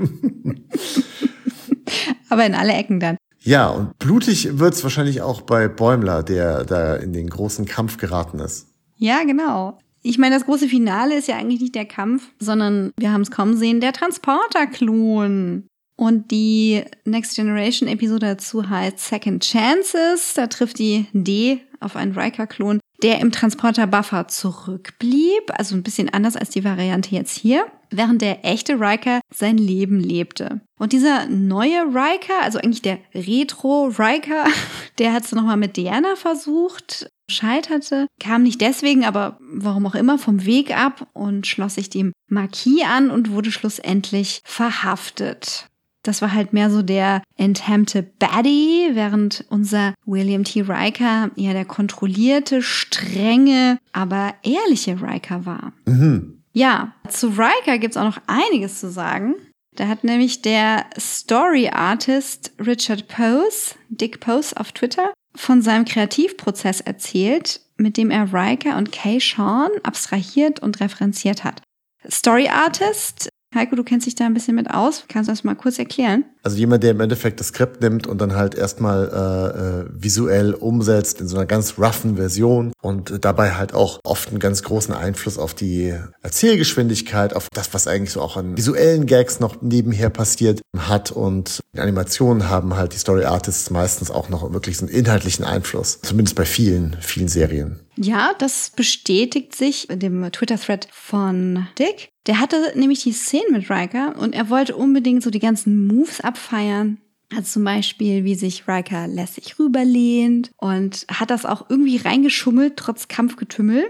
Aber 2.29 2.45
in 2.45 2.55
alle 2.55 2.73
Ecken 2.73 2.99
dann. 2.99 3.17
Ja, 3.47 3.69
und 3.69 3.97
blutig 3.97 4.59
wird's 4.59 4.83
wahrscheinlich 4.83 5.21
auch 5.21 5.39
bei 5.39 5.69
Bäumler, 5.69 6.21
der 6.21 6.65
da 6.65 6.97
in 6.97 7.13
den 7.13 7.29
großen 7.29 7.63
Kampf 7.63 7.95
geraten 7.95 8.39
ist. 8.39 8.67
Ja, 8.97 9.23
genau. 9.23 9.77
Ich 10.01 10.17
meine, 10.17 10.35
das 10.35 10.43
große 10.43 10.67
Finale 10.67 11.15
ist 11.15 11.29
ja 11.29 11.37
eigentlich 11.37 11.61
nicht 11.61 11.73
der 11.73 11.85
Kampf, 11.85 12.27
sondern 12.39 12.91
wir 12.99 13.13
haben 13.13 13.21
es 13.21 13.31
kommen 13.31 13.55
sehen, 13.55 13.79
der 13.79 13.93
Transporter-Klon. 13.93 15.65
Und 15.95 16.29
die 16.29 16.83
Next 17.05 17.37
Generation 17.37 17.87
Episode 17.87 18.25
dazu 18.25 18.69
heißt 18.69 18.99
Second 18.99 19.41
Chances. 19.41 20.33
Da 20.33 20.47
trifft 20.47 20.77
die 20.79 21.05
D 21.13 21.61
auf 21.79 21.95
einen 21.95 22.17
Riker-Klon, 22.17 22.79
der 23.03 23.19
im 23.19 23.31
Transporter-Buffer 23.31 24.27
zurückblieb. 24.27 25.51
Also 25.57 25.75
ein 25.75 25.83
bisschen 25.83 26.09
anders 26.09 26.35
als 26.35 26.49
die 26.49 26.63
Variante 26.63 27.15
jetzt 27.15 27.37
hier. 27.37 27.65
Während 27.89 28.21
der 28.21 28.43
echte 28.43 28.79
Riker 28.79 29.21
sein 29.33 29.57
Leben 29.57 29.99
lebte. 29.99 30.61
Und 30.77 30.91
dieser 30.91 31.27
neue 31.27 31.83
Riker, 31.83 32.41
also 32.41 32.59
eigentlich 32.59 32.81
der 32.81 32.99
Retro-Riker, 33.13 34.45
der 34.99 35.13
hat 35.13 35.23
es 35.23 35.31
nochmal 35.31 35.57
mit 35.57 35.77
Diana 35.77 36.15
versucht, 36.15 37.09
scheiterte, 37.29 38.07
kam 38.19 38.43
nicht 38.43 38.61
deswegen, 38.61 39.05
aber 39.05 39.37
warum 39.39 39.85
auch 39.85 39.95
immer, 39.95 40.17
vom 40.17 40.45
Weg 40.45 40.75
ab 40.77 41.07
und 41.13 41.47
schloss 41.47 41.75
sich 41.75 41.89
dem 41.89 42.11
Marquis 42.27 42.83
an 42.83 43.09
und 43.09 43.31
wurde 43.31 43.51
schlussendlich 43.51 44.41
verhaftet. 44.43 45.67
Das 46.07 46.21
war 46.21 46.33
halt 46.33 46.53
mehr 46.53 46.69
so 46.69 46.81
der 46.81 47.21
enthemmte 47.35 48.01
Baddie, 48.01 48.91
während 48.93 49.43
unser 49.49 49.93
William 50.05 50.45
T. 50.45 50.61
Riker 50.61 51.31
ja 51.35 51.51
der 51.51 51.65
kontrollierte, 51.65 52.61
strenge, 52.61 53.77
aber 53.91 54.33
ehrliche 54.43 55.01
Riker 55.01 55.45
war. 55.45 55.73
Mhm. 55.85 56.43
Ja, 56.53 56.93
zu 57.09 57.27
Riker 57.27 57.77
gibt's 57.77 57.97
auch 57.97 58.05
noch 58.05 58.21
einiges 58.25 58.79
zu 58.79 58.89
sagen. 58.89 59.35
Da 59.75 59.87
hat 59.87 60.05
nämlich 60.05 60.41
der 60.41 60.85
Story 60.97 61.69
Artist 61.69 62.53
Richard 62.65 63.09
Pose, 63.09 63.75
Dick 63.89 64.21
Pose 64.21 64.57
auf 64.57 64.71
Twitter, 64.71 65.13
von 65.35 65.61
seinem 65.61 65.83
Kreativprozess 65.83 66.79
erzählt, 66.81 67.59
mit 67.75 67.97
dem 67.97 68.11
er 68.11 68.33
Riker 68.33 68.77
und 68.77 68.91
Kay 68.91 69.19
Sean 69.19 69.69
abstrahiert 69.83 70.61
und 70.61 70.79
referenziert 70.79 71.43
hat. 71.43 71.61
Story 72.09 72.47
Artist, 72.47 73.29
Heiko, 73.55 73.77
du 73.77 73.83
kennst 73.83 74.05
dich 74.05 74.15
da 74.15 74.25
ein 74.25 74.33
bisschen 74.33 74.55
mit 74.55 74.69
aus. 74.69 75.05
Kannst 75.07 75.29
du 75.29 75.31
das 75.31 75.45
mal 75.45 75.55
kurz 75.55 75.79
erklären? 75.79 76.25
Also 76.43 76.57
jemand, 76.57 76.83
der 76.83 76.91
im 76.91 76.99
Endeffekt 76.99 77.39
das 77.39 77.47
Skript 77.47 77.81
nimmt 77.81 78.05
und 78.05 78.19
dann 78.19 78.35
halt 78.35 78.55
erstmal 78.55 79.07
äh, 79.07 79.57
äh, 79.59 79.85
visuell 79.89 80.53
umsetzt 80.53 81.21
in 81.21 81.29
so 81.29 81.37
einer 81.37 81.45
ganz 81.45 81.77
roughen 81.77 82.17
Version 82.17 82.73
und 82.81 83.23
dabei 83.23 83.53
halt 83.53 83.73
auch 83.73 83.99
oft 84.03 84.29
einen 84.29 84.39
ganz 84.39 84.63
großen 84.63 84.93
Einfluss 84.93 85.37
auf 85.37 85.53
die 85.53 85.93
Erzählgeschwindigkeit, 86.21 87.33
auf 87.33 87.47
das, 87.53 87.73
was 87.73 87.87
eigentlich 87.87 88.11
so 88.11 88.21
auch 88.21 88.35
an 88.35 88.57
visuellen 88.57 89.05
Gags 89.05 89.39
noch 89.39 89.61
nebenher 89.61 90.09
passiert 90.09 90.61
hat 90.77 91.11
und 91.11 91.61
in 91.73 91.79
Animationen 91.79 92.49
haben 92.49 92.75
halt 92.75 92.93
die 92.93 92.99
Story 92.99 93.23
Artists 93.23 93.69
meistens 93.69 94.11
auch 94.11 94.27
noch 94.27 94.51
wirklich 94.51 94.77
so 94.77 94.85
einen 94.85 94.93
inhaltlichen 94.93 95.45
Einfluss. 95.45 96.01
Zumindest 96.01 96.35
bei 96.35 96.45
vielen, 96.45 96.97
vielen 96.99 97.29
Serien. 97.29 97.79
Ja, 97.97 98.33
das 98.37 98.69
bestätigt 98.69 99.55
sich 99.55 99.89
in 99.89 99.99
dem 99.99 100.31
Twitter-Thread 100.31 100.87
von 100.91 101.67
Dick. 101.77 102.09
Der 102.27 102.39
hatte 102.39 102.73
nämlich 102.75 103.03
die 103.03 103.11
Szene 103.11 103.45
mit 103.51 103.69
Riker 103.69 104.15
und 104.17 104.33
er 104.33 104.49
wollte 104.49 104.75
unbedingt 104.75 105.23
so 105.23 105.29
die 105.29 105.39
ganzen 105.39 105.87
Moves 105.87 106.21
abfeiern. 106.21 106.99
Also 107.31 107.43
zum 107.43 107.65
Beispiel, 107.65 108.23
wie 108.23 108.35
sich 108.35 108.69
Riker 108.69 109.05
lässig 109.05 109.59
rüberlehnt 109.59 110.51
und 110.55 111.05
hat 111.11 111.29
das 111.29 111.45
auch 111.45 111.69
irgendwie 111.69 111.97
reingeschummelt, 111.97 112.77
trotz 112.77 113.09
Kampfgetümmel. 113.09 113.85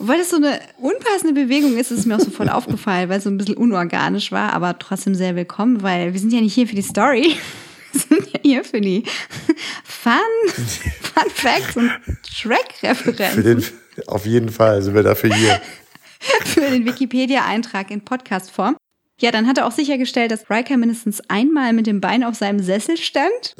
Weil 0.00 0.18
das 0.18 0.30
so 0.30 0.36
eine 0.36 0.58
unpassende 0.78 1.40
Bewegung 1.40 1.76
ist, 1.76 1.92
ist 1.92 2.06
mir 2.06 2.16
auch 2.16 2.20
sofort 2.20 2.50
aufgefallen, 2.52 3.08
weil 3.08 3.18
es 3.18 3.24
so 3.24 3.30
ein 3.30 3.38
bisschen 3.38 3.56
unorganisch 3.56 4.32
war, 4.32 4.52
aber 4.54 4.76
trotzdem 4.80 5.14
sehr 5.14 5.36
willkommen, 5.36 5.82
weil 5.82 6.14
wir 6.14 6.20
sind 6.20 6.32
ja 6.32 6.40
nicht 6.40 6.54
hier 6.54 6.66
für 6.66 6.74
die 6.74 6.82
Story. 6.82 7.36
Wir 7.94 8.00
sind 8.18 8.32
ja 8.32 8.40
hier 8.42 8.64
für 8.64 8.80
die 8.80 9.04
Fun, 9.84 10.12
Fun 10.46 11.30
Facts 11.32 11.76
und 11.76 11.90
Track-Referenzen. 12.40 13.78
Auf 14.06 14.26
jeden 14.26 14.48
Fall 14.48 14.82
sind 14.82 14.94
wir 14.94 15.02
dafür 15.02 15.34
hier. 15.34 15.60
für 16.44 16.62
den 16.62 16.84
Wikipedia-Eintrag 16.86 17.90
in 17.90 18.00
Podcast-Form. 18.00 18.76
Ja, 19.20 19.30
dann 19.30 19.46
hat 19.46 19.58
er 19.58 19.66
auch 19.66 19.72
sichergestellt, 19.72 20.32
dass 20.32 20.50
Riker 20.50 20.76
mindestens 20.76 21.22
einmal 21.28 21.72
mit 21.72 21.86
dem 21.86 22.00
Bein 22.00 22.24
auf 22.24 22.34
seinem 22.34 22.60
Sessel 22.60 22.96
stand. 22.96 23.54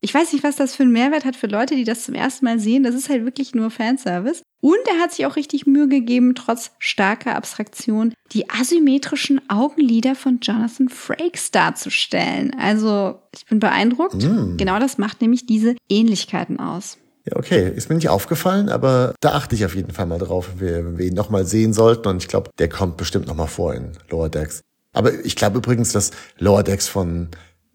Ich 0.00 0.12
weiß 0.12 0.32
nicht, 0.32 0.42
was 0.42 0.56
das 0.56 0.74
für 0.74 0.82
einen 0.82 0.92
Mehrwert 0.92 1.24
hat 1.24 1.36
für 1.36 1.46
Leute, 1.46 1.76
die 1.76 1.84
das 1.84 2.04
zum 2.04 2.14
ersten 2.14 2.44
Mal 2.44 2.58
sehen. 2.58 2.82
Das 2.82 2.94
ist 2.94 3.08
halt 3.08 3.24
wirklich 3.24 3.54
nur 3.54 3.70
Fanservice. 3.70 4.42
Und 4.60 4.78
er 4.88 5.00
hat 5.00 5.12
sich 5.12 5.24
auch 5.26 5.36
richtig 5.36 5.66
Mühe 5.66 5.86
gegeben, 5.86 6.34
trotz 6.34 6.72
starker 6.80 7.36
Abstraktion, 7.36 8.14
die 8.32 8.50
asymmetrischen 8.50 9.40
Augenlider 9.48 10.16
von 10.16 10.40
Jonathan 10.42 10.88
Frakes 10.88 11.52
darzustellen. 11.52 12.56
Also, 12.58 13.20
ich 13.32 13.46
bin 13.46 13.60
beeindruckt. 13.60 14.26
Genau 14.56 14.80
das 14.80 14.98
macht 14.98 15.20
nämlich 15.20 15.46
diese 15.46 15.76
Ähnlichkeiten 15.88 16.58
aus. 16.58 16.98
Ja, 17.26 17.36
okay. 17.36 17.70
Ist 17.74 17.88
mir 17.88 17.96
nicht 17.96 18.08
aufgefallen, 18.08 18.68
aber 18.68 19.14
da 19.20 19.34
achte 19.34 19.54
ich 19.54 19.64
auf 19.64 19.76
jeden 19.76 19.92
Fall 19.92 20.06
mal 20.06 20.18
drauf, 20.18 20.48
wenn 20.56 20.68
wir, 20.68 20.84
wenn 20.84 20.98
wir 20.98 21.06
ihn 21.06 21.14
nochmal 21.14 21.44
sehen 21.44 21.72
sollten. 21.72 22.08
Und 22.08 22.16
ich 22.16 22.28
glaube, 22.28 22.50
der 22.58 22.68
kommt 22.68 22.96
bestimmt 22.96 23.28
nochmal 23.28 23.48
vor 23.48 23.74
in 23.74 23.92
Lower 24.10 24.28
Decks. 24.28 24.62
Aber 24.96 25.12
ich 25.26 25.36
glaube 25.36 25.58
übrigens, 25.58 25.92
dass 25.92 26.10
Lower 26.38 26.62
Decks 26.62 26.88
von 26.88 27.28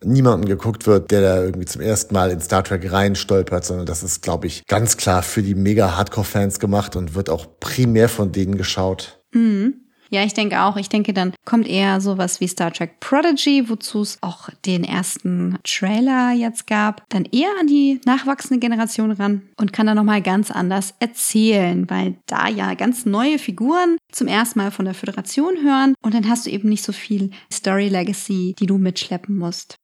niemandem 0.03 0.49
geguckt 0.49 0.87
wird, 0.87 1.11
der 1.11 1.21
da 1.21 1.43
irgendwie 1.43 1.67
zum 1.67 1.79
ersten 1.79 2.15
Mal 2.15 2.31
in 2.31 2.41
Star 2.41 2.63
Trek 2.63 2.91
reinstolpert, 2.91 3.63
sondern 3.63 3.85
das 3.85 4.01
ist, 4.01 4.23
glaube 4.23 4.47
ich, 4.47 4.65
ganz 4.65 4.97
klar 4.97 5.21
für 5.21 5.43
die 5.43 5.53
mega 5.53 5.95
Hardcore-Fans 5.95 6.57
gemacht 6.57 6.95
und 6.95 7.13
wird 7.13 7.29
auch 7.29 7.45
primär 7.59 8.09
von 8.09 8.31
denen 8.31 8.57
geschaut. 8.57 9.21
Ja, 10.11 10.25
ich 10.25 10.33
denke 10.33 10.61
auch. 10.61 10.75
Ich 10.75 10.89
denke, 10.89 11.13
dann 11.13 11.33
kommt 11.45 11.67
eher 11.67 12.01
sowas 12.01 12.41
wie 12.41 12.47
Star 12.47 12.73
Trek 12.73 12.99
Prodigy, 12.99 13.69
wozu 13.69 14.01
es 14.01 14.17
auch 14.21 14.49
den 14.65 14.83
ersten 14.83 15.57
Trailer 15.63 16.33
jetzt 16.33 16.67
gab, 16.67 17.09
dann 17.09 17.23
eher 17.23 17.49
an 17.61 17.67
die 17.67 18.01
nachwachsende 18.05 18.59
Generation 18.59 19.11
ran 19.11 19.43
und 19.55 19.71
kann 19.71 19.87
dann 19.87 19.95
nochmal 19.95 20.21
ganz 20.21 20.51
anders 20.51 20.93
erzählen, 20.99 21.89
weil 21.89 22.17
da 22.25 22.49
ja 22.49 22.73
ganz 22.73 23.05
neue 23.05 23.39
Figuren 23.39 23.97
zum 24.11 24.27
ersten 24.27 24.59
Mal 24.59 24.71
von 24.71 24.83
der 24.83 24.93
Föderation 24.93 25.63
hören 25.63 25.95
und 26.03 26.13
dann 26.13 26.27
hast 26.27 26.45
du 26.45 26.49
eben 26.49 26.67
nicht 26.67 26.83
so 26.83 26.91
viel 26.91 27.31
Story 27.51 27.87
Legacy, 27.87 28.53
die 28.59 28.65
du 28.65 28.77
mitschleppen 28.77 29.37
musst. 29.37 29.75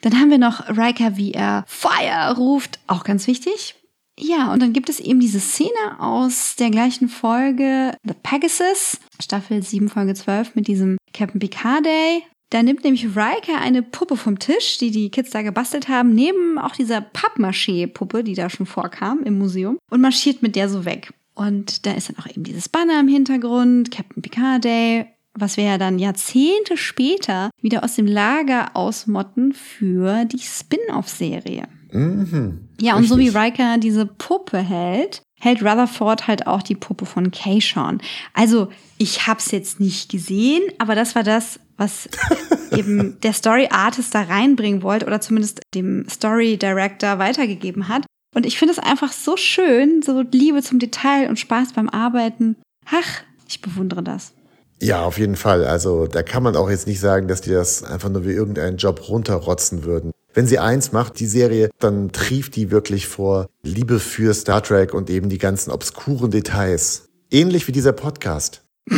Dann 0.00 0.18
haben 0.18 0.30
wir 0.30 0.38
noch 0.38 0.68
Riker, 0.68 1.16
wie 1.16 1.32
er 1.32 1.64
Fire 1.68 2.34
ruft, 2.36 2.80
auch 2.88 3.04
ganz 3.04 3.28
wichtig. 3.28 3.76
Ja, 4.20 4.52
und 4.52 4.60
dann 4.60 4.72
gibt 4.72 4.88
es 4.88 4.98
eben 4.98 5.20
diese 5.20 5.38
Szene 5.38 6.00
aus 6.00 6.56
der 6.56 6.70
gleichen 6.70 7.08
Folge 7.08 7.92
The 8.04 8.14
Pegasus, 8.20 8.98
Staffel 9.22 9.62
7, 9.62 9.88
Folge 9.88 10.14
12 10.14 10.56
mit 10.56 10.66
diesem 10.66 10.98
Captain 11.12 11.38
Picard 11.38 11.86
Day. 11.86 12.24
Da 12.50 12.62
nimmt 12.62 12.82
nämlich 12.82 13.04
Riker 13.04 13.60
eine 13.60 13.82
Puppe 13.82 14.16
vom 14.16 14.38
Tisch, 14.38 14.78
die 14.78 14.90
die 14.90 15.10
Kids 15.10 15.30
da 15.30 15.42
gebastelt 15.42 15.88
haben, 15.88 16.14
neben 16.14 16.58
auch 16.58 16.74
dieser 16.74 17.00
Pappmaché-Puppe, 17.00 18.24
die 18.24 18.34
da 18.34 18.48
schon 18.50 18.66
vorkam 18.66 19.22
im 19.22 19.38
Museum, 19.38 19.78
und 19.90 20.00
marschiert 20.00 20.42
mit 20.42 20.56
der 20.56 20.68
so 20.68 20.84
weg. 20.84 21.12
Und 21.34 21.86
da 21.86 21.92
ist 21.92 22.08
dann 22.08 22.16
auch 22.18 22.26
eben 22.26 22.42
dieses 22.42 22.68
Banner 22.68 22.98
im 22.98 23.08
Hintergrund, 23.08 23.90
Captain 23.90 24.22
Picard 24.22 24.64
Day, 24.64 25.06
was 25.34 25.56
wir 25.56 25.64
ja 25.64 25.78
dann 25.78 25.98
Jahrzehnte 25.98 26.76
später 26.76 27.50
wieder 27.60 27.84
aus 27.84 27.94
dem 27.94 28.06
Lager 28.06 28.74
ausmotten 28.74 29.52
für 29.52 30.24
die 30.24 30.40
Spin-off-Serie. 30.40 31.68
Mhm. 31.92 32.68
Ja, 32.80 32.94
und 32.94 33.02
Richtig. 33.02 33.08
so 33.08 33.18
wie 33.18 33.36
Riker 33.36 33.78
diese 33.78 34.06
Puppe 34.06 34.58
hält, 34.58 35.22
hält 35.40 35.62
Rutherford 35.62 36.26
halt 36.26 36.46
auch 36.46 36.62
die 36.62 36.74
Puppe 36.74 37.06
von 37.06 37.30
Kayshawn. 37.30 38.00
Also, 38.34 38.68
ich 38.98 39.26
hab's 39.26 39.50
jetzt 39.50 39.80
nicht 39.80 40.10
gesehen, 40.10 40.62
aber 40.78 40.94
das 40.94 41.14
war 41.14 41.22
das, 41.22 41.60
was 41.76 42.08
eben 42.76 43.18
der 43.20 43.32
Story 43.32 43.68
Artist 43.70 44.14
da 44.14 44.22
reinbringen 44.22 44.82
wollte 44.82 45.06
oder 45.06 45.20
zumindest 45.20 45.60
dem 45.74 46.06
Story 46.08 46.56
Director 46.56 47.18
weitergegeben 47.18 47.88
hat. 47.88 48.04
Und 48.34 48.44
ich 48.46 48.58
finde 48.58 48.72
es 48.72 48.78
einfach 48.78 49.12
so 49.12 49.36
schön, 49.36 50.02
so 50.02 50.22
Liebe 50.32 50.62
zum 50.62 50.78
Detail 50.78 51.28
und 51.28 51.38
Spaß 51.38 51.72
beim 51.72 51.88
Arbeiten. 51.88 52.56
Ach, 52.86 53.22
ich 53.48 53.62
bewundere 53.62 54.02
das. 54.02 54.32
Ja, 54.80 55.02
auf 55.02 55.18
jeden 55.18 55.36
Fall. 55.36 55.64
Also 55.64 56.06
da 56.06 56.22
kann 56.22 56.42
man 56.42 56.54
auch 56.54 56.70
jetzt 56.70 56.86
nicht 56.86 57.00
sagen, 57.00 57.26
dass 57.26 57.40
die 57.40 57.50
das 57.50 57.82
einfach 57.82 58.10
nur 58.10 58.24
wie 58.26 58.32
irgendeinen 58.32 58.76
Job 58.76 59.08
runterrotzen 59.08 59.84
würden. 59.84 60.12
Wenn 60.38 60.46
sie 60.46 60.60
eins 60.60 60.92
macht, 60.92 61.18
die 61.18 61.26
Serie, 61.26 61.68
dann 61.80 62.12
trieft 62.12 62.54
die 62.54 62.70
wirklich 62.70 63.08
vor 63.08 63.48
Liebe 63.64 63.98
für 63.98 64.32
Star 64.32 64.62
Trek 64.62 64.94
und 64.94 65.10
eben 65.10 65.28
die 65.28 65.38
ganzen 65.38 65.72
obskuren 65.72 66.30
Details. 66.30 67.08
Ähnlich 67.28 67.66
wie 67.66 67.72
dieser 67.72 67.90
Podcast. 67.90 68.62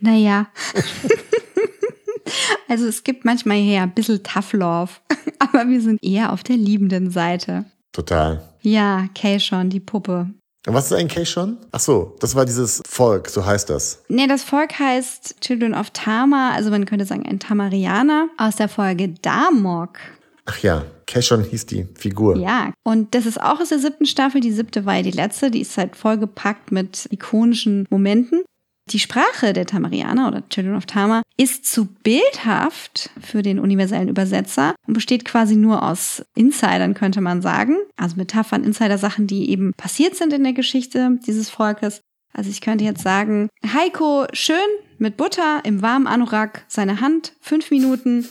Naja. 0.00 0.48
also 2.68 2.86
es 2.86 3.04
gibt 3.04 3.24
manchmal 3.24 3.58
hier 3.58 3.82
ein 3.82 3.94
bisschen 3.94 4.22
Tough 4.24 4.52
Love, 4.52 4.90
aber 5.38 5.68
wir 5.68 5.80
sind 5.80 6.02
eher 6.02 6.32
auf 6.32 6.42
der 6.42 6.56
liebenden 6.56 7.10
Seite. 7.12 7.64
Total. 7.92 8.42
Ja, 8.60 9.08
Kayshawn, 9.14 9.70
die 9.70 9.80
Puppe. 9.80 10.30
Was 10.66 10.86
ist 10.86 10.92
eigentlich 10.92 11.30
schon? 11.30 11.56
Ach 11.72 11.80
so, 11.80 12.16
das 12.20 12.34
war 12.34 12.44
dieses 12.44 12.82
Volk, 12.86 13.28
so 13.28 13.46
heißt 13.46 13.70
das. 13.70 14.02
Nee, 14.08 14.26
das 14.26 14.42
Volk 14.42 14.78
heißt 14.78 15.40
Children 15.40 15.74
of 15.74 15.90
Tama, 15.90 16.50
also 16.52 16.70
man 16.70 16.84
könnte 16.84 17.06
sagen 17.06 17.26
ein 17.26 17.38
Tamarianer 17.38 18.28
aus 18.36 18.56
der 18.56 18.68
Folge 18.68 19.08
Damok. 19.22 19.98
Ach 20.44 20.58
ja, 20.58 20.84
Keshon 21.06 21.44
hieß 21.44 21.66
die 21.66 21.86
Figur. 21.94 22.36
Ja, 22.36 22.72
und 22.82 23.14
das 23.14 23.26
ist 23.26 23.40
auch 23.40 23.60
aus 23.60 23.68
der 23.68 23.78
siebten 23.78 24.06
Staffel. 24.06 24.40
Die 24.40 24.52
siebte 24.52 24.86
war 24.86 24.96
ja 24.96 25.02
die 25.02 25.10
letzte. 25.10 25.50
Die 25.50 25.60
ist 25.60 25.76
halt 25.76 25.94
vollgepackt 25.94 26.72
mit 26.72 27.06
ikonischen 27.10 27.86
Momenten. 27.90 28.44
Die 28.90 28.98
Sprache 28.98 29.52
der 29.52 29.66
Tamarianer 29.66 30.28
oder 30.28 30.48
Children 30.48 30.76
of 30.76 30.86
Tama 30.86 31.22
ist 31.36 31.66
zu 31.66 31.86
bildhaft 31.86 33.10
für 33.20 33.42
den 33.42 33.58
universellen 33.58 34.08
Übersetzer 34.08 34.74
und 34.86 34.94
besteht 34.94 35.26
quasi 35.26 35.56
nur 35.56 35.82
aus 35.82 36.24
Insidern, 36.34 36.94
könnte 36.94 37.20
man 37.20 37.42
sagen. 37.42 37.76
Also 37.96 38.16
Metaphern, 38.16 38.64
Insider-Sachen, 38.64 39.26
die 39.26 39.50
eben 39.50 39.74
passiert 39.74 40.16
sind 40.16 40.32
in 40.32 40.42
der 40.42 40.54
Geschichte 40.54 41.18
dieses 41.26 41.50
Volkes. 41.50 42.00
Also 42.32 42.50
ich 42.50 42.62
könnte 42.62 42.84
jetzt 42.84 43.02
sagen, 43.02 43.48
Heiko 43.74 44.26
schön 44.32 44.56
mit 44.98 45.18
Butter 45.18 45.60
im 45.64 45.82
warmen 45.82 46.06
Anorak 46.06 46.64
seine 46.68 47.00
Hand, 47.00 47.34
fünf 47.40 47.70
Minuten, 47.70 48.26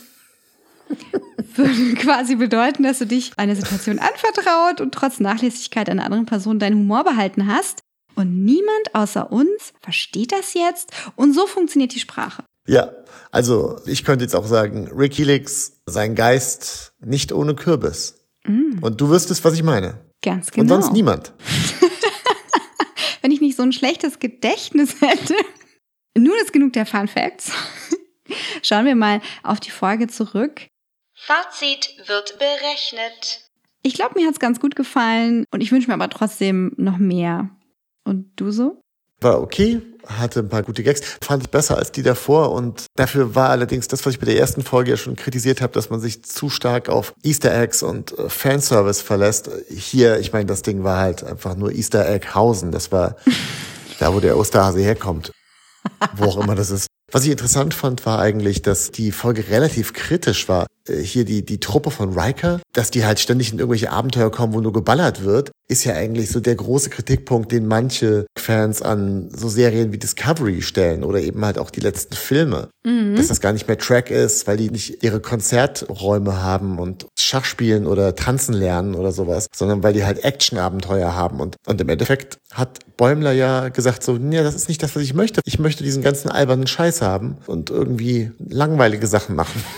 würde 1.54 1.94
quasi 1.94 2.36
bedeuten, 2.36 2.82
dass 2.82 2.98
du 2.98 3.06
dich 3.06 3.32
einer 3.36 3.54
Situation 3.54 3.98
anvertraut 3.98 4.80
und 4.80 4.92
trotz 4.92 5.20
Nachlässigkeit 5.20 5.88
einer 5.88 6.04
anderen 6.04 6.26
Person 6.26 6.58
deinen 6.58 6.76
Humor 6.76 7.04
behalten 7.04 7.46
hast. 7.46 7.82
Und 8.18 8.44
niemand 8.44 8.94
außer 8.94 9.30
uns 9.30 9.72
versteht 9.80 10.32
das 10.32 10.52
jetzt. 10.54 10.90
Und 11.14 11.34
so 11.34 11.46
funktioniert 11.46 11.94
die 11.94 12.00
Sprache. 12.00 12.42
Ja, 12.66 12.90
also 13.30 13.80
ich 13.86 14.04
könnte 14.04 14.24
jetzt 14.24 14.34
auch 14.34 14.46
sagen, 14.46 14.90
Rick 14.92 15.16
Helix, 15.16 15.80
sein 15.86 16.16
Geist 16.16 16.94
nicht 16.98 17.32
ohne 17.32 17.54
Kürbis. 17.54 18.26
Und 18.80 19.00
du 19.00 19.08
wüsstest, 19.08 19.44
was 19.44 19.54
ich 19.54 19.62
meine. 19.62 20.00
Ganz 20.20 20.50
genau. 20.50 20.62
Und 20.62 20.82
sonst 20.82 20.92
niemand. 20.92 21.32
Wenn 23.22 23.30
ich 23.30 23.40
nicht 23.40 23.56
so 23.56 23.62
ein 23.62 23.72
schlechtes 23.72 24.18
Gedächtnis 24.18 25.00
hätte. 25.00 25.34
Nun 26.16 26.34
ist 26.42 26.52
genug 26.52 26.72
der 26.72 26.86
Fun 26.86 27.06
Facts. 27.06 27.52
Schauen 28.62 28.84
wir 28.84 28.96
mal 28.96 29.20
auf 29.44 29.60
die 29.60 29.70
Folge 29.70 30.08
zurück. 30.08 30.66
Fazit 31.14 31.94
wird 32.06 32.36
berechnet. 32.38 33.44
Ich 33.82 33.94
glaube, 33.94 34.18
mir 34.18 34.26
hat's 34.26 34.40
ganz 34.40 34.58
gut 34.58 34.74
gefallen 34.74 35.44
und 35.52 35.60
ich 35.60 35.70
wünsche 35.70 35.86
mir 35.86 35.94
aber 35.94 36.10
trotzdem 36.10 36.72
noch 36.76 36.98
mehr. 36.98 37.50
Und 38.08 38.32
du 38.36 38.50
so? 38.50 38.80
War 39.20 39.42
okay, 39.42 39.82
hatte 40.06 40.40
ein 40.40 40.48
paar 40.48 40.62
gute 40.62 40.82
Gags, 40.82 41.02
fand 41.22 41.42
ich 41.42 41.50
besser 41.50 41.76
als 41.76 41.92
die 41.92 42.02
davor 42.02 42.52
und 42.52 42.86
dafür 42.96 43.34
war 43.34 43.50
allerdings 43.50 43.86
das, 43.86 44.06
was 44.06 44.14
ich 44.14 44.20
bei 44.20 44.24
der 44.24 44.38
ersten 44.38 44.62
Folge 44.62 44.92
ja 44.92 44.96
schon 44.96 45.14
kritisiert 45.14 45.60
habe, 45.60 45.74
dass 45.74 45.90
man 45.90 46.00
sich 46.00 46.24
zu 46.24 46.48
stark 46.48 46.88
auf 46.88 47.12
Easter 47.22 47.54
Eggs 47.54 47.82
und 47.82 48.18
äh, 48.18 48.30
Fanservice 48.30 49.02
verlässt. 49.02 49.50
Hier, 49.68 50.20
ich 50.20 50.32
meine, 50.32 50.46
das 50.46 50.62
Ding 50.62 50.84
war 50.84 50.98
halt 51.00 51.22
einfach 51.22 51.54
nur 51.54 51.72
Easter 51.72 52.08
Egg 52.08 52.28
Hausen, 52.34 52.72
das 52.72 52.92
war 52.92 53.16
da, 53.98 54.14
wo 54.14 54.20
der 54.20 54.38
Osterhase 54.38 54.80
herkommt, 54.80 55.32
wo 56.16 56.24
auch 56.24 56.38
immer 56.38 56.54
das 56.54 56.70
ist. 56.70 56.86
Was 57.10 57.24
ich 57.24 57.30
interessant 57.30 57.74
fand, 57.74 58.06
war 58.06 58.20
eigentlich, 58.20 58.62
dass 58.62 58.90
die 58.90 59.12
Folge 59.12 59.48
relativ 59.48 59.92
kritisch 59.92 60.48
war. 60.48 60.66
Äh, 60.88 61.02
Hier 61.02 61.24
die, 61.24 61.44
die 61.44 61.60
Truppe 61.60 61.90
von 61.90 62.18
Riker, 62.18 62.60
dass 62.72 62.90
die 62.90 63.04
halt 63.04 63.20
ständig 63.20 63.52
in 63.52 63.58
irgendwelche 63.58 63.90
Abenteuer 63.90 64.30
kommen, 64.30 64.54
wo 64.54 64.60
nur 64.60 64.72
geballert 64.72 65.24
wird, 65.24 65.50
ist 65.68 65.84
ja 65.84 65.94
eigentlich 65.94 66.30
so 66.30 66.40
der 66.40 66.54
große 66.54 66.88
Kritikpunkt, 66.90 67.52
den 67.52 67.66
manche 67.66 68.26
Fans 68.38 68.80
an 68.80 69.28
so 69.34 69.48
Serien 69.48 69.92
wie 69.92 69.98
Discovery 69.98 70.62
stellen 70.62 71.04
oder 71.04 71.20
eben 71.20 71.44
halt 71.44 71.58
auch 71.58 71.70
die 71.70 71.80
letzten 71.80 72.14
Filme. 72.14 72.68
Dass 73.16 73.28
das 73.28 73.40
gar 73.40 73.52
nicht 73.52 73.68
mehr 73.68 73.76
Track 73.76 74.10
ist, 74.10 74.46
weil 74.46 74.56
die 74.56 74.70
nicht 74.70 75.02
ihre 75.02 75.20
Konzerträume 75.20 76.42
haben 76.42 76.78
und 76.78 77.06
Schach 77.18 77.44
spielen 77.44 77.86
oder 77.86 78.14
tanzen 78.14 78.54
lernen 78.54 78.94
oder 78.94 79.12
sowas, 79.12 79.46
sondern 79.54 79.82
weil 79.82 79.92
die 79.92 80.04
halt 80.04 80.24
Actionabenteuer 80.24 81.14
haben. 81.14 81.40
Und, 81.40 81.56
und 81.66 81.80
im 81.80 81.88
Endeffekt 81.90 82.38
hat 82.54 82.78
Bäumler 82.96 83.32
ja 83.32 83.68
gesagt 83.68 84.02
so, 84.02 84.14
nee, 84.14 84.42
das 84.42 84.54
ist 84.54 84.68
nicht 84.68 84.82
das, 84.82 84.96
was 84.96 85.02
ich 85.02 85.12
möchte. 85.12 85.42
Ich 85.44 85.58
möchte 85.58 85.84
diesen 85.84 86.02
ganzen 86.02 86.30
albernen 86.30 86.66
Scheiß 86.66 87.02
haben 87.02 87.36
und 87.46 87.68
irgendwie 87.68 88.32
langweilige 88.38 89.06
Sachen 89.06 89.36
machen. 89.36 89.62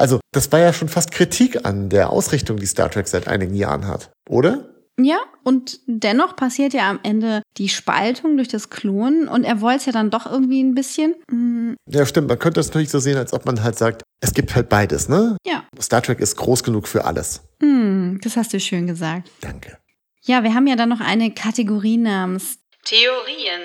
Also, 0.00 0.18
das 0.32 0.50
war 0.50 0.60
ja 0.60 0.72
schon 0.72 0.88
fast 0.88 1.12
Kritik 1.12 1.66
an 1.66 1.90
der 1.90 2.10
Ausrichtung, 2.10 2.56
die 2.56 2.66
Star 2.66 2.90
Trek 2.90 3.06
seit 3.06 3.28
einigen 3.28 3.54
Jahren 3.54 3.86
hat, 3.86 4.10
oder? 4.28 4.66
Ja, 4.98 5.18
und 5.44 5.78
dennoch 5.86 6.36
passiert 6.36 6.72
ja 6.74 6.88
am 6.90 7.00
Ende 7.02 7.42
die 7.58 7.68
Spaltung 7.68 8.36
durch 8.36 8.48
das 8.48 8.70
Klonen 8.70 9.28
und 9.28 9.44
er 9.44 9.60
wollte 9.60 9.78
es 9.78 9.86
ja 9.86 9.92
dann 9.92 10.10
doch 10.10 10.24
irgendwie 10.26 10.62
ein 10.62 10.74
bisschen. 10.74 11.14
Mm, 11.30 11.74
Ja, 11.88 12.04
stimmt. 12.06 12.28
Man 12.28 12.38
könnte 12.38 12.60
das 12.60 12.68
natürlich 12.68 12.90
so 12.90 12.98
sehen, 12.98 13.16
als 13.16 13.32
ob 13.32 13.44
man 13.46 13.62
halt 13.62 13.78
sagt, 13.78 14.02
es 14.22 14.34
gibt 14.34 14.54
halt 14.54 14.68
beides, 14.68 15.08
ne? 15.08 15.36
ja, 15.46 15.64
Star 15.80 16.02
Trek 16.02 16.20
ist 16.20 16.36
groß 16.36 16.62
genug 16.64 16.88
für 16.88 17.04
alles. 17.04 17.42
hm, 17.62 18.20
das 18.22 18.36
hast 18.36 18.52
du 18.52 18.60
schön 18.60 18.86
gesagt. 18.86 19.30
Danke. 19.42 19.78
Ja, 20.22 20.42
wir 20.42 20.54
haben 20.54 20.66
ja 20.66 20.76
dann 20.76 20.88
noch 20.90 21.00
eine 21.00 21.32
Kategorie 21.32 21.96
namens 21.96 22.58
Theorien. 22.84 23.60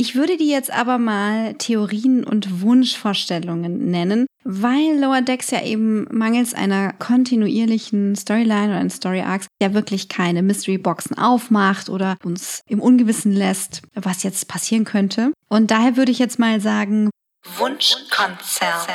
Ich 0.00 0.14
würde 0.14 0.36
die 0.36 0.48
jetzt 0.48 0.70
aber 0.70 0.96
mal 0.98 1.54
Theorien 1.54 2.22
und 2.22 2.62
Wunschvorstellungen 2.62 3.90
nennen, 3.90 4.26
weil 4.44 4.96
Lower 4.96 5.22
Decks 5.22 5.50
ja 5.50 5.60
eben 5.64 6.06
mangels 6.16 6.54
einer 6.54 6.92
kontinuierlichen 6.92 8.14
Storyline 8.14 8.68
oder 8.68 8.78
eines 8.78 8.94
Story 8.94 9.22
Arcs 9.22 9.48
ja 9.60 9.74
wirklich 9.74 10.08
keine 10.08 10.44
Mystery 10.44 10.78
Boxen 10.78 11.18
aufmacht 11.18 11.88
oder 11.88 12.16
uns 12.22 12.62
im 12.68 12.80
Ungewissen 12.80 13.32
lässt, 13.32 13.82
was 13.94 14.22
jetzt 14.22 14.46
passieren 14.46 14.84
könnte. 14.84 15.32
Und 15.48 15.72
daher 15.72 15.96
würde 15.96 16.12
ich 16.12 16.20
jetzt 16.20 16.38
mal 16.38 16.60
sagen, 16.60 17.10
Wunschkonzert. 17.56 18.88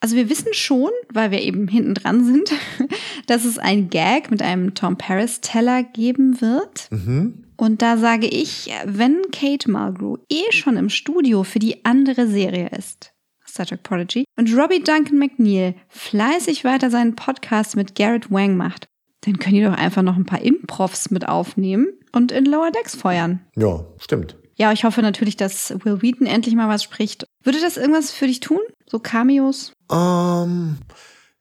also 0.00 0.16
wir 0.16 0.28
wissen 0.28 0.54
schon, 0.54 0.90
weil 1.12 1.30
wir 1.30 1.40
eben 1.40 1.68
hinten 1.68 1.94
dran 1.94 2.24
sind, 2.24 2.50
dass 3.28 3.44
es 3.44 3.58
ein 3.58 3.90
Gag 3.90 4.32
mit 4.32 4.42
einem 4.42 4.74
Tom 4.74 4.98
Paris 4.98 5.40
Teller 5.40 5.84
geben 5.84 6.40
wird. 6.40 6.88
Mhm. 6.90 7.44
Und 7.60 7.82
da 7.82 7.98
sage 7.98 8.26
ich, 8.26 8.70
wenn 8.86 9.20
Kate 9.32 9.70
Mulgrew 9.70 10.16
eh 10.30 10.50
schon 10.50 10.78
im 10.78 10.88
Studio 10.88 11.44
für 11.44 11.58
die 11.58 11.84
andere 11.84 12.26
Serie 12.26 12.70
ist, 12.70 13.12
Star 13.46 13.66
Trek 13.66 13.82
Prodigy, 13.82 14.24
und 14.38 14.56
Robbie 14.56 14.82
Duncan 14.82 15.18
McNeil 15.18 15.74
fleißig 15.88 16.64
weiter 16.64 16.88
seinen 16.88 17.16
Podcast 17.16 17.76
mit 17.76 17.94
Garrett 17.94 18.30
Wang 18.30 18.56
macht, 18.56 18.86
Dann 19.26 19.38
können 19.38 19.56
die 19.56 19.62
doch 19.62 19.76
einfach 19.76 20.00
noch 20.00 20.16
ein 20.16 20.24
paar 20.24 20.40
Improvs 20.40 21.10
mit 21.10 21.28
aufnehmen 21.28 21.88
und 22.12 22.32
in 22.32 22.46
Lower 22.46 22.70
Decks 22.70 22.96
feuern. 22.96 23.40
Ja, 23.54 23.84
stimmt. 23.98 24.38
Ja, 24.56 24.72
ich 24.72 24.84
hoffe 24.84 25.02
natürlich, 25.02 25.36
dass 25.36 25.74
Will 25.84 26.00
Wheaton 26.00 26.26
endlich 26.26 26.54
mal 26.54 26.70
was 26.70 26.82
spricht. 26.82 27.26
Würde 27.42 27.60
das 27.60 27.76
irgendwas 27.76 28.10
für 28.10 28.26
dich 28.26 28.40
tun? 28.40 28.60
So 28.86 29.00
Cameos? 29.00 29.74
Ähm, 29.92 30.78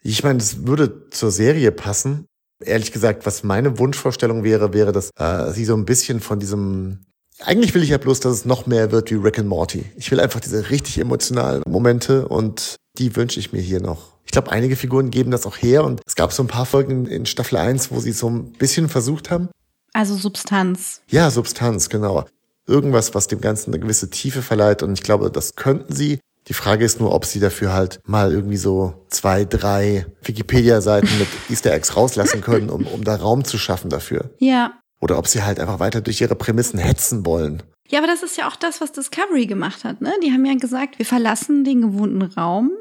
ich 0.02 0.22
meine, 0.24 0.40
das 0.40 0.68
würde 0.68 1.10
zur 1.12 1.32
Serie 1.32 1.72
passen. 1.72 2.26
Ehrlich 2.64 2.92
gesagt, 2.92 3.26
was 3.26 3.44
meine 3.44 3.80
Wunschvorstellung 3.80 4.44
wäre, 4.44 4.74
wäre, 4.74 4.92
dass 4.92 5.12
äh, 5.18 5.52
sie 5.52 5.66
so 5.66 5.76
ein 5.76 5.86
bisschen 5.86 6.20
von 6.20 6.40
diesem. 6.40 7.00
Eigentlich 7.42 7.74
will 7.74 7.84
ich 7.84 7.90
ja 7.90 7.98
bloß, 7.98 8.20
dass 8.20 8.34
es 8.34 8.46
noch 8.46 8.66
mehr 8.66 8.92
wird 8.92 9.12
wie 9.12 9.16
Rick 9.16 9.40
and 9.40 9.48
Morty. 9.48 9.86
Ich 9.96 10.12
will 10.12 10.20
einfach 10.20 10.42
diese 10.42 10.70
richtig 10.70 10.98
emotionalen 10.98 11.64
Momente 11.66 12.28
und 12.28 12.76
die 12.98 13.16
wünsche 13.16 13.40
ich 13.40 13.54
mir 13.54 13.62
hier 13.62 13.82
noch. 13.82 14.14
Ich 14.26 14.32
glaube, 14.32 14.52
einige 14.52 14.76
Figuren 14.76 15.10
geben 15.10 15.32
das 15.32 15.46
auch 15.46 15.58
her 15.58 15.86
und 15.86 16.02
es 16.06 16.16
gab 16.16 16.34
so 16.34 16.44
ein 16.44 16.48
paar 16.48 16.66
Folgen 16.66 17.08
in 17.08 17.26
Staffel 17.26 17.58
1, 17.58 17.92
wo 17.92 18.00
sie 18.00 18.12
so 18.12 18.30
ein 18.30 18.52
bisschen 18.52 18.90
versucht 18.90 19.32
haben. 19.32 19.50
Also 19.94 20.16
Substanz. 20.16 21.02
Ja, 21.10 21.32
Substanz, 21.32 21.90
genau. 21.90 22.26
Irgendwas, 22.68 23.16
was 23.16 23.28
dem 23.28 23.42
Ganzen 23.42 23.74
eine 23.74 23.82
gewisse 23.82 24.10
Tiefe 24.10 24.42
verleiht 24.42 24.84
und 24.84 24.94
ich 24.94 25.02
glaube, 25.02 25.32
das 25.32 25.56
könnten 25.56 25.96
sie. 25.96 26.20
Die 26.48 26.54
Frage 26.54 26.84
ist 26.84 27.00
nur, 27.00 27.14
ob 27.14 27.26
sie 27.26 27.40
dafür 27.40 27.74
halt 27.74 28.00
mal 28.06 28.32
irgendwie 28.32 28.58
so 28.58 29.06
zwei, 29.10 29.46
drei 29.46 30.06
Wikipedia-Seiten 30.24 31.10
mit 31.20 31.28
Easter 31.50 31.72
Eggs 31.72 31.96
rauslassen 31.96 32.42
können, 32.42 32.70
um, 32.70 32.88
um 32.88 33.04
da 33.04 33.16
Raum 33.16 33.44
zu 33.44 33.58
schaffen 33.58 33.90
dafür. 33.90 34.32
Ja. 34.40 34.80
Oder 35.00 35.18
ob 35.18 35.28
sie 35.28 35.44
halt 35.44 35.60
einfach 35.60 35.80
weiter 35.80 36.02
durch 36.02 36.20
ihre 36.22 36.36
Prämissen 36.36 36.80
hetzen 36.80 37.26
wollen. 37.26 37.64
Ja, 37.88 38.00
aber 38.00 38.08
das 38.08 38.24
ist 38.24 38.38
ja 38.38 38.48
auch 38.48 38.56
das, 38.56 38.82
was 38.82 38.92
Discovery 38.92 39.46
gemacht 39.46 39.84
hat. 39.84 40.02
Ne? 40.02 40.14
Die 40.24 40.32
haben 40.32 40.46
ja 40.46 40.56
gesagt, 40.56 41.00
wir 41.00 41.06
verlassen 41.06 41.64
den 41.64 41.82
gewohnten 41.82 42.22
Raum 42.22 42.72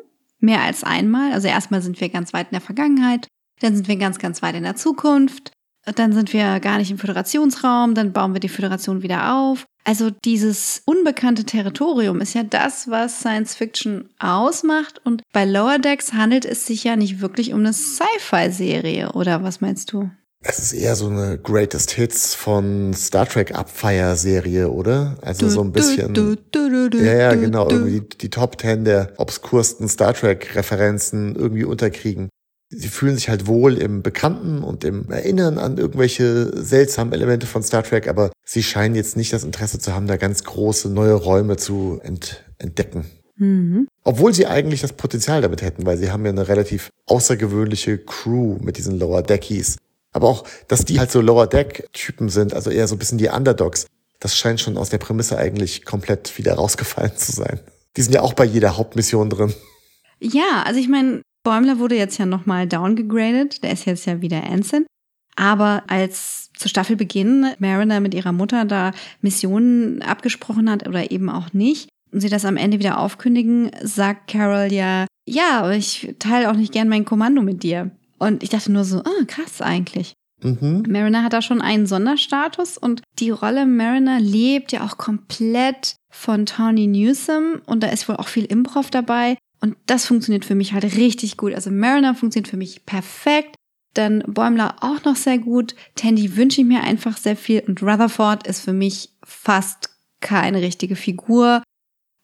mehr 0.41 0.63
als 0.63 0.85
einmal. 0.85 1.33
Also 1.33 1.49
erstmal 1.49 1.83
sind 1.83 2.01
wir 2.01 2.09
ganz 2.09 2.33
weit 2.33 2.49
in 2.49 2.53
der 2.53 2.61
Vergangenheit, 2.61 3.27
dann 3.61 3.75
sind 3.75 3.89
wir 3.89 3.97
ganz, 3.97 4.19
ganz 4.19 4.43
weit 4.43 4.55
in 4.55 4.63
der 4.63 4.77
Zukunft, 4.77 5.53
dann 5.95 6.13
sind 6.13 6.33
wir 6.33 6.61
gar 6.61 6.79
nicht 6.79 6.91
im 6.91 6.99
Föderationsraum, 6.99 7.95
dann 7.95 8.13
bauen 8.13 8.35
wir 8.35 8.41
die 8.41 8.49
Föderation 8.49 9.03
wieder 9.03 9.35
auf. 9.35 9.67
Also 9.89 10.11
dieses 10.11 10.82
unbekannte 10.84 11.45
Territorium 11.45 12.20
ist 12.20 12.34
ja 12.34 12.43
das, 12.43 12.91
was 12.91 13.20
Science 13.20 13.55
Fiction 13.55 14.11
ausmacht. 14.18 15.01
Und 15.03 15.22
bei 15.32 15.47
Lower 15.47 15.78
Decks 15.78 16.12
handelt 16.12 16.45
es 16.45 16.66
sich 16.66 16.84
ja 16.84 16.95
nicht 16.95 17.22
wirklich 17.22 17.55
um 17.55 17.61
eine 17.61 17.72
Sci-Fi-Serie, 17.72 19.12
oder 19.12 19.43
was 19.43 19.62
meinst 19.62 19.95
du? 19.95 20.11
Es 20.45 20.59
ist 20.59 20.74
eher 20.74 20.95
so 20.95 21.09
eine 21.09 21.39
Greatest 21.39 21.93
Hits 21.93 22.34
von 22.34 22.93
Star 22.93 23.26
Trek 23.26 23.55
Abfire-Serie, 23.55 24.68
oder? 24.68 25.16
Also 25.22 25.49
so 25.49 25.62
ein 25.62 25.72
bisschen. 25.72 26.12
Du, 26.12 26.36
du, 26.36 26.68
du, 26.68 26.91
du, 26.91 26.99
Ja, 26.99 27.14
ja, 27.14 27.32
du, 27.32 27.41
genau. 27.41 27.66
du. 27.66 27.76
Irgendwie 27.76 28.01
die, 28.03 28.18
die 28.18 28.28
Top 28.28 28.59
Ten 28.59 28.84
der 28.84 29.14
obskursten 29.16 29.89
Star 29.89 30.12
Trek-Referenzen 30.12 31.34
irgendwie 31.34 31.64
unterkriegen. 31.64 32.28
Sie 32.71 32.89
fühlen 32.89 33.14
sich 33.14 33.29
halt 33.29 33.47
wohl 33.47 33.79
im 33.79 34.03
Bekannten 34.03 34.62
und 34.62 34.85
im 34.85 35.11
Erinnern 35.11 35.59
an 35.59 35.79
irgendwelche 35.79 36.62
seltsamen 36.62 37.14
Elemente 37.14 37.47
von 37.47 37.62
Star 37.62 37.83
Trek, 37.83 38.09
aber 38.09 38.31
sie 38.45 38.62
scheinen 38.62 38.95
jetzt 38.95 39.16
nicht 39.16 39.33
das 39.33 39.45
Interesse 39.45 39.79
zu 39.79 39.95
haben, 39.95 40.07
da 40.07 40.16
ganz 40.16 40.45
große 40.45 40.91
neue 40.91 41.14
Räume 41.14 41.57
zu 41.57 42.01
ent 42.03 42.45
entdecken. 42.59 43.07
Mhm. 43.37 43.87
Obwohl 44.03 44.35
sie 44.35 44.47
eigentlich 44.47 44.81
das 44.81 44.93
Potenzial 44.93 45.41
damit 45.41 45.62
hätten, 45.62 45.87
weil 45.87 45.97
sie 45.97 46.11
haben 46.11 46.25
ja 46.25 46.33
eine 46.33 46.49
relativ 46.49 46.91
außergewöhnliche 47.07 47.99
Crew 47.99 48.59
mit 48.61 48.77
diesen 48.77 48.99
Lower 48.99 49.23
Deckies. 49.23 49.77
Aber 50.12 50.29
auch, 50.29 50.45
dass 50.66 50.85
die 50.85 50.99
halt 50.99 51.12
so 51.12 51.21
Lower 51.21 51.47
Deck-Typen 51.47 52.29
sind, 52.29 52.53
also 52.53 52.71
eher 52.71 52.89
so 52.89 52.97
ein 52.97 52.99
bisschen 52.99 53.19
die 53.19 53.29
Underdogs, 53.29 53.87
das 54.21 54.37
scheint 54.37 54.61
schon 54.61 54.77
aus 54.77 54.91
der 54.91 54.99
Prämisse 54.99 55.39
eigentlich 55.39 55.85
komplett 55.85 56.37
wieder 56.39 56.55
rausgefallen 56.55 57.16
zu 57.16 57.33
sein. 57.33 57.61
Die 57.97 58.03
sind 58.03 58.14
ja 58.14 58.23
auch 58.23 58.33
bei 58.33 58.45
jeder 58.45 58.77
Hauptmission 58.77 59.31
drin. 59.31 59.55
Ja, 60.21 60.64
also 60.64 60.81
ich 60.81 60.89
meine, 60.89 61.23
Bäumler 61.45 61.78
wurde 61.78 61.97
jetzt 61.97 62.18
ja 62.18 62.26
nochmal 62.26 62.66
downgegradet. 62.66 63.62
Der 63.62 63.72
ist 63.72 63.84
jetzt 63.84 64.07
ja 64.07 64.20
wieder 64.20 64.43
Ensign. 64.43 64.86
Aber 65.36 65.84
als 65.86 66.51
zu 66.55 66.68
Staffelbeginn 66.68 67.47
Mariner 67.59 68.01
mit 68.01 68.14
ihrer 68.14 68.32
Mutter 68.32 68.64
da 68.64 68.93
Missionen 69.20 70.03
abgesprochen 70.03 70.68
hat 70.68 70.89
oder 70.89 71.11
eben 71.12 71.30
auch 71.30 71.53
nicht, 71.53 71.89
und 72.12 72.20
sie 72.20 72.28
das 72.28 72.45
am 72.45 72.57
Ende 72.57 72.78
wieder 72.78 72.99
aufkündigen, 72.99 73.70
sagt 73.82 74.30
Carol 74.30 74.72
ja, 74.72 75.07
ja, 75.28 75.61
aber 75.61 75.74
ich 75.74 76.14
teile 76.18 76.51
auch 76.51 76.57
nicht 76.57 76.72
gern 76.72 76.89
mein 76.89 77.05
Kommando 77.05 77.43
mit 77.43 77.62
dir. 77.62 77.91
Und 78.18 78.43
ich 78.43 78.49
dachte 78.49 78.72
nur 78.72 78.84
so, 78.84 78.99
ah, 79.01 79.24
krass 79.26 79.61
eigentlich. 79.61 80.14
Mhm. 80.43 80.84
Mariner 80.89 81.22
hat 81.22 81.32
da 81.32 81.43
schon 81.43 81.61
einen 81.61 81.86
Sonderstatus 81.86 82.78
und 82.78 83.03
die 83.18 83.30
Rolle 83.30 83.66
Mariner 83.66 84.20
lebt 84.20 84.72
ja 84.72 84.84
auch 84.84 84.97
komplett 84.97 85.97
von 86.11 86.47
Tawny 86.47 86.86
Newsom 86.86 87.61
und 87.66 87.82
da 87.82 87.89
ist 87.89 88.09
wohl 88.09 88.16
auch 88.16 88.28
viel 88.28 88.45
Improv 88.45 88.91
dabei 88.91 89.36
und 89.61 89.77
das 89.87 90.07
funktioniert 90.07 90.45
für 90.45 90.55
mich 90.55 90.73
halt 90.73 90.85
richtig 90.85 91.37
gut. 91.37 91.55
Also 91.55 91.71
Mariner 91.71 92.15
funktioniert 92.15 92.49
für 92.49 92.57
mich 92.57 92.87
perfekt, 92.87 93.57
dann 93.95 94.23
Bäumler 94.27 94.77
auch 94.81 95.05
noch 95.05 95.17
sehr 95.17 95.39
gut, 95.39 95.75
Tandy 95.95 96.37
wünsche 96.37 96.61
ich 96.61 96.67
mir 96.67 96.85
einfach 96.85 97.17
sehr 97.17 97.37
viel 97.37 97.63
und 97.67 97.83
Rutherford 97.83 98.47
ist 98.47 98.61
für 98.61 98.73
mich 98.73 99.11
fast 99.25 99.91
keine 100.21 100.63
richtige 100.63 100.97
Figur. 100.97 101.63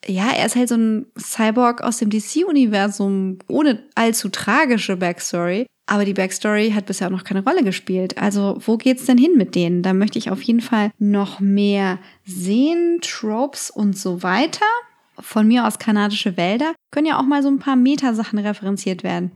Ja, 0.06 0.30
er 0.30 0.46
ist 0.46 0.56
halt 0.56 0.68
so 0.68 0.76
ein 0.76 1.06
Cyborg 1.18 1.80
aus 1.80 1.98
dem 1.98 2.10
DC-Universum 2.10 3.38
ohne 3.48 3.84
allzu 3.94 4.28
tragische 4.28 4.96
Backstory. 4.96 5.66
Aber 5.86 6.04
die 6.04 6.14
Backstory 6.14 6.70
hat 6.70 6.86
bisher 6.86 7.08
auch 7.08 7.12
noch 7.12 7.24
keine 7.24 7.44
Rolle 7.44 7.62
gespielt. 7.62 8.16
Also 8.16 8.58
wo 8.64 8.76
geht's 8.76 9.04
denn 9.04 9.18
hin 9.18 9.36
mit 9.36 9.54
denen? 9.54 9.82
Da 9.82 9.92
möchte 9.92 10.18
ich 10.18 10.30
auf 10.30 10.42
jeden 10.42 10.62
Fall 10.62 10.90
noch 10.98 11.40
mehr 11.40 11.98
sehen, 12.24 13.00
Tropes 13.02 13.70
und 13.70 13.96
so 13.96 14.22
weiter. 14.22 14.64
Von 15.18 15.48
mir 15.48 15.66
aus 15.66 15.78
kanadische 15.78 16.36
Wälder 16.36 16.74
können 16.90 17.06
ja 17.06 17.18
auch 17.18 17.24
mal 17.24 17.42
so 17.42 17.48
ein 17.48 17.58
paar 17.58 17.76
Metasachen 17.76 18.38
referenziert 18.38 19.02
werden. 19.02 19.32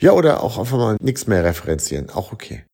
Ja, 0.00 0.12
oder 0.12 0.42
auch 0.42 0.58
einfach 0.58 0.78
mal 0.78 0.96
nichts 1.00 1.26
mehr 1.26 1.44
referenzieren. 1.44 2.10
Auch 2.10 2.32
okay. 2.32 2.64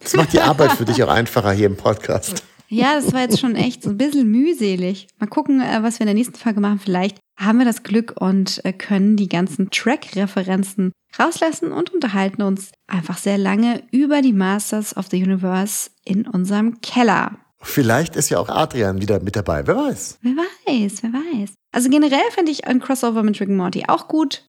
Das 0.00 0.14
macht 0.14 0.32
die 0.32 0.40
Arbeit 0.40 0.72
für 0.72 0.84
dich 0.84 1.02
auch 1.02 1.08
einfacher 1.08 1.52
hier 1.52 1.66
im 1.66 1.76
Podcast. 1.76 2.42
Ja, 2.68 2.96
das 2.96 3.12
war 3.12 3.20
jetzt 3.20 3.38
schon 3.38 3.54
echt 3.54 3.82
so 3.84 3.90
ein 3.90 3.98
bisschen 3.98 4.28
mühselig. 4.28 5.06
Mal 5.18 5.28
gucken, 5.28 5.60
äh, 5.60 5.82
was 5.82 5.98
wir 5.98 6.00
in 6.02 6.08
der 6.08 6.14
nächsten 6.14 6.34
Folge 6.34 6.60
machen. 6.60 6.80
Vielleicht 6.80 7.18
haben 7.36 7.58
wir 7.58 7.64
das 7.64 7.82
Glück 7.82 8.14
und 8.20 8.64
äh, 8.64 8.72
können 8.72 9.16
die 9.16 9.28
ganzen 9.28 9.70
Track-Referenzen 9.70 10.92
rauslassen 11.18 11.70
und 11.72 11.94
unterhalten 11.94 12.42
uns 12.42 12.72
einfach 12.88 13.18
sehr 13.18 13.38
lange 13.38 13.82
über 13.92 14.20
die 14.20 14.32
Masters 14.32 14.96
of 14.96 15.06
the 15.10 15.22
Universe 15.22 15.90
in 16.04 16.26
unserem 16.26 16.80
Keller. 16.80 17.38
Vielleicht 17.60 18.16
ist 18.16 18.30
ja 18.30 18.38
auch 18.38 18.48
Adrian 18.48 19.00
wieder 19.00 19.20
mit 19.20 19.36
dabei. 19.36 19.66
Wer 19.66 19.76
weiß. 19.76 20.18
Wer 20.22 20.34
weiß, 20.66 21.02
wer 21.02 21.12
weiß. 21.12 21.54
Also 21.76 21.90
generell 21.90 22.18
finde 22.34 22.50
ich 22.52 22.66
ein 22.66 22.80
Crossover 22.80 23.22
mit 23.22 23.38
Rick 23.38 23.50
und 23.50 23.56
Morty 23.56 23.84
auch 23.86 24.08
gut. 24.08 24.44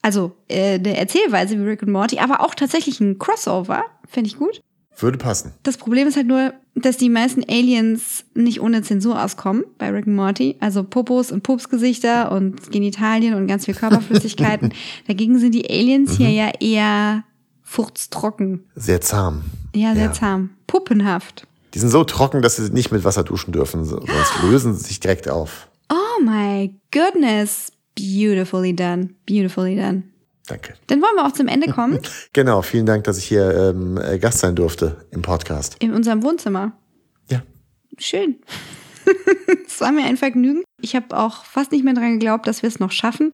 Also 0.00 0.30
äh, 0.48 0.74
eine 0.74 0.96
Erzählweise 0.96 1.58
wie 1.58 1.62
Rick 1.64 1.82
und 1.82 1.90
Morty, 1.90 2.18
aber 2.20 2.40
auch 2.40 2.54
tatsächlich 2.54 3.00
ein 3.00 3.18
Crossover 3.18 3.82
finde 4.08 4.28
ich 4.28 4.36
gut. 4.36 4.60
Würde 4.96 5.18
passen. 5.18 5.54
Das 5.64 5.76
Problem 5.76 6.06
ist 6.06 6.16
halt 6.16 6.28
nur, 6.28 6.52
dass 6.76 6.98
die 6.98 7.08
meisten 7.08 7.42
Aliens 7.48 8.24
nicht 8.34 8.60
ohne 8.60 8.82
Zensur 8.82 9.20
auskommen 9.20 9.64
bei 9.78 9.90
Rick 9.90 10.06
and 10.06 10.14
Morty. 10.14 10.56
Also 10.60 10.84
Popos 10.84 11.32
und 11.32 11.42
Pupsgesichter 11.42 12.30
und 12.30 12.70
Genitalien 12.70 13.34
und 13.34 13.46
ganz 13.48 13.64
viel 13.64 13.74
Körperflüssigkeiten. 13.74 14.72
Dagegen 15.08 15.38
sind 15.40 15.54
die 15.56 15.68
Aliens 15.68 16.16
hier 16.16 16.30
ja 16.30 16.52
eher 16.60 17.24
furztrocken. 17.62 18.64
Sehr 18.76 19.00
zahm. 19.00 19.42
Ja, 19.74 19.94
sehr 19.94 20.04
Ja. 20.04 20.12
zahm. 20.12 20.50
Puppenhaft. 20.68 21.46
Die 21.74 21.78
sind 21.78 21.88
so 21.88 22.04
trocken, 22.04 22.42
dass 22.42 22.56
sie 22.56 22.70
nicht 22.70 22.92
mit 22.92 23.02
Wasser 23.02 23.24
duschen 23.24 23.50
dürfen, 23.52 23.84
so- 23.84 23.98
sonst 24.00 24.32
lösen 24.42 24.74
sie 24.76 24.84
sich 24.84 25.00
direkt 25.00 25.28
auf. 25.28 25.68
Oh 26.22 26.24
my 26.24 26.72
goodness. 26.92 27.72
Beautifully 27.96 28.72
done. 28.72 29.16
Beautifully 29.26 29.74
done. 29.74 30.04
Danke. 30.46 30.74
Dann 30.86 31.02
wollen 31.02 31.16
wir 31.16 31.26
auch 31.26 31.32
zum 31.32 31.48
Ende 31.48 31.72
kommen. 31.72 31.98
Genau, 32.32 32.62
vielen 32.62 32.86
Dank, 32.86 33.04
dass 33.04 33.18
ich 33.18 33.24
hier 33.24 33.52
ähm, 33.74 33.98
äh, 33.98 34.18
Gast 34.18 34.38
sein 34.38 34.54
durfte 34.54 35.04
im 35.10 35.22
Podcast. 35.22 35.76
In 35.80 35.92
unserem 35.92 36.22
Wohnzimmer. 36.22 36.72
Ja. 37.28 37.42
Schön. 37.98 38.36
Es 39.66 39.80
war 39.80 39.90
mir 39.90 40.04
ein 40.04 40.16
Vergnügen. 40.16 40.62
Ich 40.80 40.94
habe 40.94 41.16
auch 41.18 41.44
fast 41.44 41.72
nicht 41.72 41.82
mehr 41.82 41.94
dran 41.94 42.12
geglaubt, 42.12 42.46
dass 42.46 42.62
wir 42.62 42.68
es 42.68 42.78
noch 42.78 42.92
schaffen. 42.92 43.32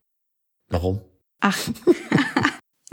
Warum? 0.70 1.03
Ach, 1.41 1.59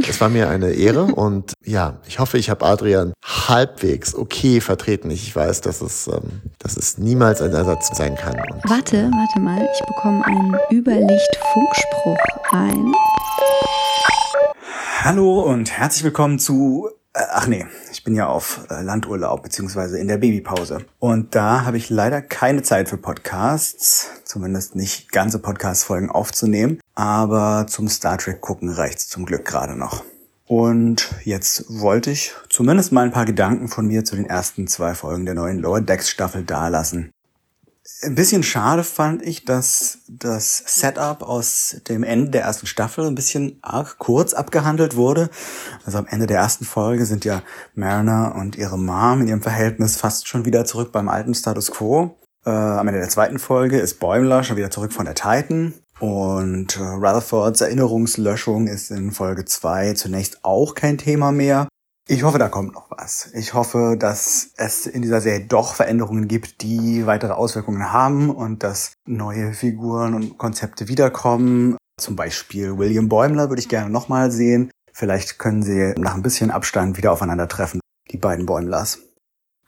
Es 0.07 0.21
war 0.21 0.29
mir 0.29 0.49
eine 0.49 0.71
Ehre 0.71 1.03
und 1.15 1.53
ja, 1.63 1.97
ich 2.07 2.19
hoffe, 2.19 2.37
ich 2.37 2.49
habe 2.49 2.65
Adrian 2.65 3.13
halbwegs 3.23 4.13
okay 4.13 4.61
vertreten. 4.61 5.09
Ich 5.09 5.35
weiß, 5.35 5.61
dass 5.61 5.81
es, 5.81 6.07
ähm, 6.07 6.41
dass 6.59 6.77
es 6.77 6.97
niemals 6.97 7.41
ein 7.41 7.53
Ersatz 7.53 7.95
sein 7.95 8.15
kann. 8.15 8.35
Und 8.35 8.69
warte, 8.69 9.09
warte 9.11 9.39
mal. 9.39 9.67
Ich 9.73 9.85
bekomme 9.85 10.23
einen 10.25 10.55
Überlicht-Funkspruch 10.71 12.17
ein. 12.51 12.93
Hallo 15.01 15.41
und 15.41 15.71
herzlich 15.71 16.03
willkommen 16.03 16.39
zu. 16.39 16.89
Äh, 17.13 17.21
ach 17.31 17.47
nee, 17.47 17.65
bin 18.05 18.15
ja 18.15 18.27
auf 18.27 18.61
äh, 18.69 18.81
Landurlaub 18.81 19.43
beziehungsweise 19.43 19.99
in 19.99 20.07
der 20.07 20.17
Babypause. 20.17 20.85
Und 20.99 21.35
da 21.35 21.65
habe 21.65 21.75
ich 21.75 21.89
leider 21.89 22.21
keine 22.21 22.61
Zeit 22.61 22.87
für 22.87 22.97
Podcasts, 22.97 24.11
zumindest 24.23 24.75
nicht 24.75 25.11
ganze 25.11 25.39
Podcast-Folgen 25.39 26.09
aufzunehmen. 26.09 26.79
Aber 26.93 27.65
zum 27.67 27.89
Star 27.89 28.17
Trek 28.17 28.39
gucken 28.39 28.69
reicht's 28.69 29.09
zum 29.09 29.25
Glück 29.25 29.43
gerade 29.43 29.75
noch. 29.75 30.05
Und 30.47 31.09
jetzt 31.23 31.65
wollte 31.67 32.11
ich 32.11 32.33
zumindest 32.49 32.91
mal 32.91 33.03
ein 33.03 33.11
paar 33.11 33.25
Gedanken 33.25 33.67
von 33.67 33.87
mir 33.87 34.05
zu 34.05 34.15
den 34.15 34.25
ersten 34.25 34.67
zwei 34.67 34.93
Folgen 34.93 35.25
der 35.25 35.33
neuen 35.33 35.57
Lower 35.57 35.81
Decks 35.81 36.09
Staffel 36.09 36.43
dalassen. 36.43 37.09
Ein 38.01 38.15
bisschen 38.15 38.41
schade 38.41 38.83
fand 38.83 39.21
ich, 39.21 39.45
dass 39.45 39.99
das 40.07 40.63
Setup 40.65 41.21
aus 41.21 41.81
dem 41.87 42.03
Ende 42.03 42.31
der 42.31 42.41
ersten 42.41 42.65
Staffel 42.65 43.05
ein 43.05 43.13
bisschen 43.13 43.59
arg 43.61 43.99
kurz 43.99 44.33
abgehandelt 44.33 44.95
wurde. 44.95 45.29
Also 45.85 45.99
am 45.99 46.07
Ende 46.07 46.25
der 46.25 46.37
ersten 46.37 46.65
Folge 46.65 47.05
sind 47.05 47.25
ja 47.25 47.43
Mariner 47.75 48.33
und 48.35 48.55
ihre 48.55 48.79
Mom 48.79 49.21
in 49.21 49.27
ihrem 49.27 49.43
Verhältnis 49.43 49.97
fast 49.97 50.27
schon 50.27 50.45
wieder 50.45 50.65
zurück 50.65 50.91
beim 50.91 51.09
alten 51.09 51.35
Status 51.35 51.69
Quo. 51.69 52.17
Äh, 52.43 52.49
am 52.49 52.87
Ende 52.87 53.01
der 53.01 53.09
zweiten 53.09 53.37
Folge 53.37 53.79
ist 53.79 53.99
Bäumler 53.99 54.43
schon 54.43 54.57
wieder 54.57 54.71
zurück 54.71 54.91
von 54.91 55.05
der 55.05 55.15
Titan. 55.15 55.75
Und 55.99 56.77
äh, 56.77 56.81
Rutherfords 56.81 57.61
Erinnerungslöschung 57.61 58.67
ist 58.67 58.89
in 58.89 59.11
Folge 59.11 59.45
zwei 59.45 59.93
zunächst 59.93 60.43
auch 60.43 60.73
kein 60.73 60.97
Thema 60.97 61.31
mehr. 61.31 61.67
Ich 62.07 62.21
hoffe, 62.21 62.37
da 62.37 62.49
kommt 62.49 62.73
noch 62.75 62.91
was. 62.91 63.31
Ich 63.33 63.55
hoffe, 63.55 63.95
dass 63.97 64.51
es 64.57 64.85
in 64.85 65.01
dieser 65.01 65.21
Serie 65.21 65.47
doch 65.47 65.73
Veränderungen 65.73 66.27
gibt, 66.27 66.61
die 66.61 67.07
weitere 67.07 67.33
Auswirkungen 67.33 67.91
haben 67.91 68.29
und 68.29 68.61
dass 68.61 68.93
neue 69.07 69.53
Figuren 69.53 70.13
und 70.13 70.37
Konzepte 70.37 70.87
wiederkommen. 70.87 71.77
Zum 71.99 72.15
Beispiel 72.15 72.77
William 72.77 73.09
Bäumler 73.09 73.49
würde 73.49 73.59
ich 73.59 73.69
gerne 73.69 73.89
nochmal 73.89 74.31
sehen. 74.31 74.69
Vielleicht 74.93 75.39
können 75.39 75.63
sie 75.63 75.95
nach 75.97 76.13
ein 76.13 76.21
bisschen 76.21 76.51
Abstand 76.51 76.95
wieder 76.97 77.11
aufeinandertreffen, 77.11 77.81
die 78.11 78.17
beiden 78.17 78.45
Bäumlers. 78.45 78.99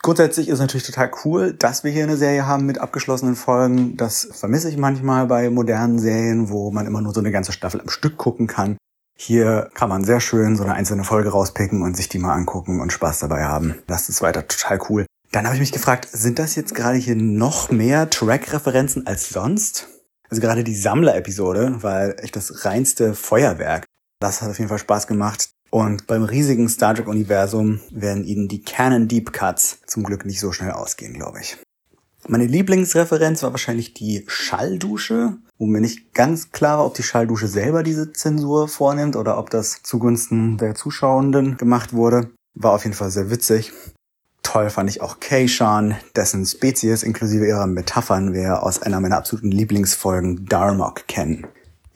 Grundsätzlich 0.03 0.47
ist 0.47 0.59
natürlich 0.59 0.85
total 0.85 1.09
cool, 1.25 1.53
dass 1.53 1.83
wir 1.83 1.91
hier 1.91 2.03
eine 2.03 2.17
Serie 2.17 2.45
haben 2.45 2.67
mit 2.67 2.77
abgeschlossenen 2.77 3.35
Folgen. 3.35 3.97
Das 3.97 4.29
vermisse 4.31 4.69
ich 4.69 4.77
manchmal 4.77 5.25
bei 5.25 5.49
modernen 5.49 5.97
Serien, 5.97 6.49
wo 6.49 6.69
man 6.69 6.85
immer 6.85 7.01
nur 7.01 7.15
so 7.15 7.19
eine 7.19 7.31
ganze 7.31 7.51
Staffel 7.51 7.81
am 7.81 7.89
Stück 7.89 8.15
gucken 8.15 8.45
kann. 8.45 8.77
Hier 9.19 9.69
kann 9.73 9.89
man 9.89 10.03
sehr 10.03 10.19
schön 10.19 10.55
so 10.55 10.63
eine 10.63 10.75
einzelne 10.75 11.03
Folge 11.03 11.29
rauspicken 11.29 11.81
und 11.81 11.97
sich 11.97 12.07
die 12.07 12.19
mal 12.19 12.33
angucken 12.33 12.79
und 12.79 12.93
Spaß 12.93 13.19
dabei 13.19 13.45
haben. 13.45 13.75
Das 13.87 14.09
ist 14.09 14.21
weiter 14.21 14.47
total 14.47 14.79
cool. 14.89 15.05
Dann 15.31 15.45
habe 15.45 15.55
ich 15.55 15.59
mich 15.59 15.71
gefragt, 15.71 16.07
sind 16.11 16.39
das 16.39 16.55
jetzt 16.55 16.75
gerade 16.75 16.97
hier 16.97 17.15
noch 17.15 17.71
mehr 17.71 18.09
Track-Referenzen 18.09 19.07
als 19.07 19.29
sonst? 19.29 19.87
Also 20.29 20.41
gerade 20.41 20.63
die 20.63 20.75
Sammler-Episode 20.75 21.81
war 21.81 22.19
echt 22.23 22.35
das 22.35 22.63
reinste 22.63 23.15
Feuerwerk. 23.15 23.85
Das 24.19 24.41
hat 24.41 24.51
auf 24.51 24.59
jeden 24.59 24.69
Fall 24.69 24.77
Spaß 24.77 25.07
gemacht. 25.07 25.49
Und 25.69 26.07
beim 26.07 26.23
riesigen 26.23 26.69
Star 26.69 26.95
Trek-Universum 26.95 27.81
werden 27.91 28.23
ihnen 28.23 28.47
die 28.47 28.61
Canon 28.61 29.07
Deep 29.07 29.33
Cuts 29.33 29.79
zum 29.85 30.03
Glück 30.03 30.25
nicht 30.25 30.39
so 30.39 30.51
schnell 30.51 30.71
ausgehen, 30.71 31.13
glaube 31.13 31.41
ich. 31.41 31.57
Meine 32.29 32.45
Lieblingsreferenz 32.45 33.41
war 33.43 33.51
wahrscheinlich 33.51 33.93
die 33.93 34.25
Schalldusche, 34.27 35.37
wo 35.57 35.65
mir 35.65 35.79
nicht 35.79 36.13
ganz 36.13 36.51
klar 36.51 36.79
war, 36.79 36.85
ob 36.85 36.93
die 36.93 37.03
Schalldusche 37.03 37.47
selber 37.47 37.83
diese 37.83 38.11
Zensur 38.11 38.67
vornimmt 38.67 39.15
oder 39.15 39.37
ob 39.37 39.49
das 39.49 39.81
zugunsten 39.81 40.57
der 40.57 40.75
Zuschauenden 40.75 41.55
gemacht 41.55 41.93
wurde. 41.93 42.29
War 42.53 42.73
auf 42.73 42.83
jeden 42.83 42.97
Fall 42.97 43.11
sehr 43.11 43.31
witzig. 43.31 43.71
Toll 44.43 44.69
fand 44.69 44.89
ich 44.89 45.01
auch 45.01 45.21
Keishan, 45.21 45.95
dessen 46.17 46.45
Spezies 46.45 47.03
inklusive 47.03 47.47
ihrer 47.47 47.65
Metaphern 47.65 48.33
wir 48.33 48.61
aus 48.61 48.81
einer 48.81 48.99
meiner 48.99 49.17
absoluten 49.17 49.51
Lieblingsfolgen 49.51 50.45
Darmok 50.47 51.07
kennen. 51.07 51.47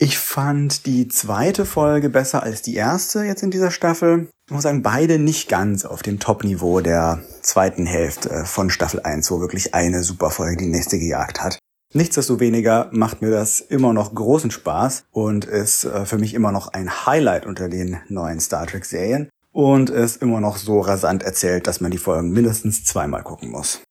Ich 0.03 0.17
fand 0.17 0.87
die 0.87 1.07
zweite 1.09 1.63
Folge 1.63 2.09
besser 2.09 2.41
als 2.41 2.63
die 2.63 2.73
erste 2.73 3.21
jetzt 3.21 3.43
in 3.43 3.51
dieser 3.51 3.69
Staffel. 3.69 4.29
Ich 4.47 4.51
muss 4.51 4.63
sagen, 4.63 4.81
beide 4.81 5.19
nicht 5.19 5.47
ganz 5.47 5.85
auf 5.85 6.01
dem 6.01 6.19
Top-Niveau 6.19 6.81
der 6.81 7.21
zweiten 7.43 7.85
Hälfte 7.85 8.45
von 8.45 8.71
Staffel 8.71 9.01
1, 9.01 9.29
wo 9.29 9.39
wirklich 9.39 9.75
eine 9.75 10.01
super 10.01 10.31
Folge 10.31 10.57
die 10.57 10.71
nächste 10.71 10.97
gejagt 10.97 11.43
hat. 11.43 11.59
Nichtsdestoweniger 11.93 12.89
macht 12.91 13.21
mir 13.21 13.29
das 13.29 13.59
immer 13.59 13.93
noch 13.93 14.15
großen 14.15 14.49
Spaß 14.49 15.03
und 15.11 15.45
ist 15.45 15.83
äh, 15.83 16.03
für 16.07 16.17
mich 16.17 16.33
immer 16.33 16.51
noch 16.51 16.69
ein 16.69 17.05
Highlight 17.05 17.45
unter 17.45 17.69
den 17.69 17.99
neuen 18.07 18.39
Star 18.39 18.65
Trek 18.65 18.85
Serien 18.85 19.29
und 19.51 19.91
ist 19.91 20.19
immer 20.19 20.39
noch 20.39 20.57
so 20.57 20.79
rasant 20.79 21.21
erzählt, 21.21 21.67
dass 21.67 21.79
man 21.79 21.91
die 21.91 21.99
Folgen 21.99 22.31
mindestens 22.31 22.83
zweimal 22.85 23.21
gucken 23.21 23.51
muss. 23.51 23.81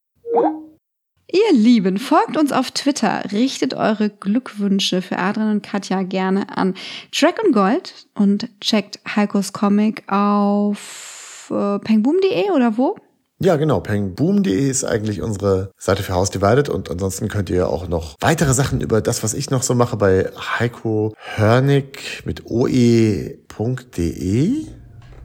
Ihr 1.32 1.56
Lieben, 1.56 1.98
folgt 1.98 2.36
uns 2.36 2.50
auf 2.50 2.72
Twitter, 2.72 3.22
richtet 3.30 3.74
eure 3.74 4.10
Glückwünsche 4.10 5.00
für 5.00 5.18
Adrian 5.18 5.52
und 5.52 5.62
Katja 5.62 6.02
gerne 6.02 6.56
an 6.56 6.74
Track 7.12 7.40
und 7.44 7.52
Gold 7.52 8.06
und 8.14 8.48
checkt 8.60 8.98
Heikos 9.06 9.52
Comic 9.52 10.02
auf 10.10 11.52
äh, 11.52 11.78
pengboom.de 11.78 12.50
oder 12.50 12.76
wo? 12.76 12.96
Ja, 13.38 13.56
genau. 13.56 13.80
Pengboom.de 13.80 14.68
ist 14.68 14.84
eigentlich 14.84 15.22
unsere 15.22 15.70
Seite 15.78 16.02
für 16.02 16.14
House 16.14 16.30
Divided 16.30 16.68
und 16.68 16.90
ansonsten 16.90 17.28
könnt 17.28 17.48
ihr 17.48 17.68
auch 17.68 17.86
noch 17.86 18.16
weitere 18.20 18.52
Sachen 18.52 18.80
über 18.80 19.00
das, 19.00 19.22
was 19.22 19.32
ich 19.32 19.50
noch 19.50 19.62
so 19.62 19.74
mache, 19.74 19.96
bei 19.96 20.30
Heiko 20.58 21.14
Hörnig 21.36 22.22
mit 22.24 22.44
oe.de 22.46 23.38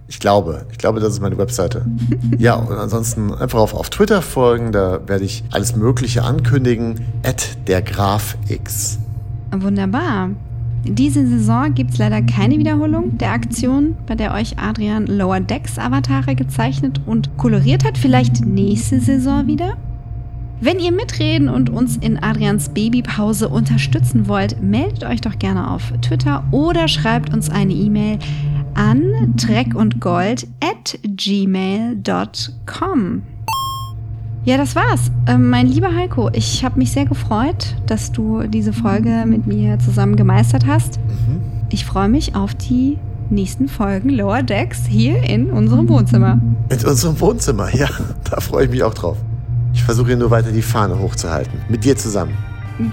ich 0.08 0.20
glaube, 0.20 0.66
ich 0.72 0.78
glaube, 0.78 1.00
das 1.00 1.14
ist 1.14 1.22
meine 1.22 1.38
Webseite. 1.38 1.86
Ja, 2.38 2.56
und 2.56 2.78
ansonsten 2.78 3.34
einfach 3.34 3.60
auf, 3.60 3.74
auf 3.74 3.90
Twitter 3.90 4.22
folgen, 4.22 4.72
da 4.72 5.00
werde 5.08 5.24
ich 5.24 5.44
alles 5.52 5.76
Mögliche 5.76 6.24
ankündigen. 6.24 7.00
At 7.24 7.58
der 7.68 7.82
Graf 7.82 8.38
X. 8.50 9.00
Wunderbar. 9.52 10.32
Diese 10.84 11.26
Saison 11.26 11.74
gibt 11.74 11.92
es 11.92 11.98
leider 11.98 12.22
keine 12.22 12.58
Wiederholung 12.58 13.18
der 13.18 13.32
Aktion, 13.32 13.96
bei 14.06 14.16
der 14.16 14.34
euch 14.34 14.60
Adrian 14.60 15.08
Lower 15.08 15.40
Decks 15.40 15.80
Avatare 15.80 16.36
gezeichnet 16.36 17.02
und 17.06 17.36
koloriert 17.38 17.86
hat. 17.86 17.98
Vielleicht 17.98 18.46
nächste 18.46 19.00
Saison 19.00 19.48
wieder? 19.48 19.78
Wenn 20.62 20.80
ihr 20.80 20.94
mitreden 20.94 21.50
und 21.50 21.70
uns 21.70 21.98
in 21.98 22.18
Adrians 22.22 22.70
Babypause 22.70 23.50
unterstützen 23.50 24.30
wollt, 24.30 24.64
meldet 24.64 25.04
euch 25.04 25.20
doch 25.20 25.38
gerne 25.38 25.70
auf 25.70 25.92
Twitter 26.02 26.46
oder 26.52 26.88
schreibt 26.88 27.34
uns 27.34 27.50
eine 27.50 27.74
E-Mail 27.74 28.20
an 28.74 29.34
treckundgold 29.38 30.48
at 30.62 30.98
gmail.com. 31.04 32.04
Ja, 34.46 34.58
das 34.58 34.76
war's. 34.76 35.12
Ähm, 35.28 35.50
mein 35.50 35.68
lieber 35.68 35.94
Heiko, 35.94 36.30
ich 36.32 36.64
habe 36.64 36.80
mich 36.80 36.92
sehr 36.92 37.06
gefreut, 37.06 37.76
dass 37.88 38.12
du 38.12 38.44
diese 38.44 38.72
Folge 38.74 39.26
mit 39.26 39.48
mir 39.48 39.78
zusammen 39.80 40.16
gemeistert 40.16 40.66
hast. 40.68 41.00
Mhm. 41.00 41.42
Ich 41.70 41.84
freue 41.84 42.10
mich 42.10 42.36
auf 42.36 42.54
die 42.54 42.98
nächsten 43.30 43.68
Folgen 43.68 44.10
Lower 44.10 44.44
Decks 44.44 44.86
hier 44.86 45.22
in 45.24 45.50
unserem 45.50 45.90
Wohnzimmer. 45.90 46.40
In 46.70 46.86
unserem 46.86 47.20
Wohnzimmer, 47.20 47.76
ja, 47.76 47.90
da 48.30 48.40
freue 48.40 48.66
ich 48.66 48.72
mich 48.72 48.84
auch 48.84 48.94
drauf. 48.94 49.18
Ich 49.76 49.84
versuche 49.84 50.08
hier 50.08 50.18
nur 50.18 50.32
weiter 50.32 50.54
die 50.54 50.62
Fahne 50.62 50.98
hochzuhalten. 50.98 51.60
Mit 51.68 51.84
dir 51.84 51.98
zusammen. 51.98 52.36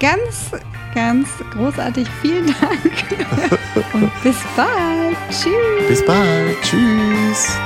Ganz 0.00 0.50
ganz 0.94 1.28
großartig. 1.52 2.08
Vielen 2.20 2.46
Dank 2.46 3.92
und 3.94 4.10
bis 4.22 4.36
bald. 4.56 5.16
Tschüss. 5.30 5.88
Bis 5.88 6.04
bald. 6.04 6.60
Tschüss. 6.62 7.56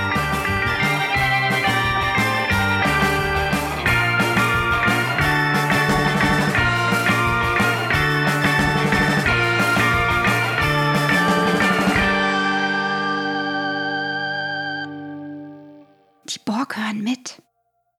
Die 16.29 16.39
Borg 16.45 16.77
hören 16.77 17.03
mit. 17.03 17.43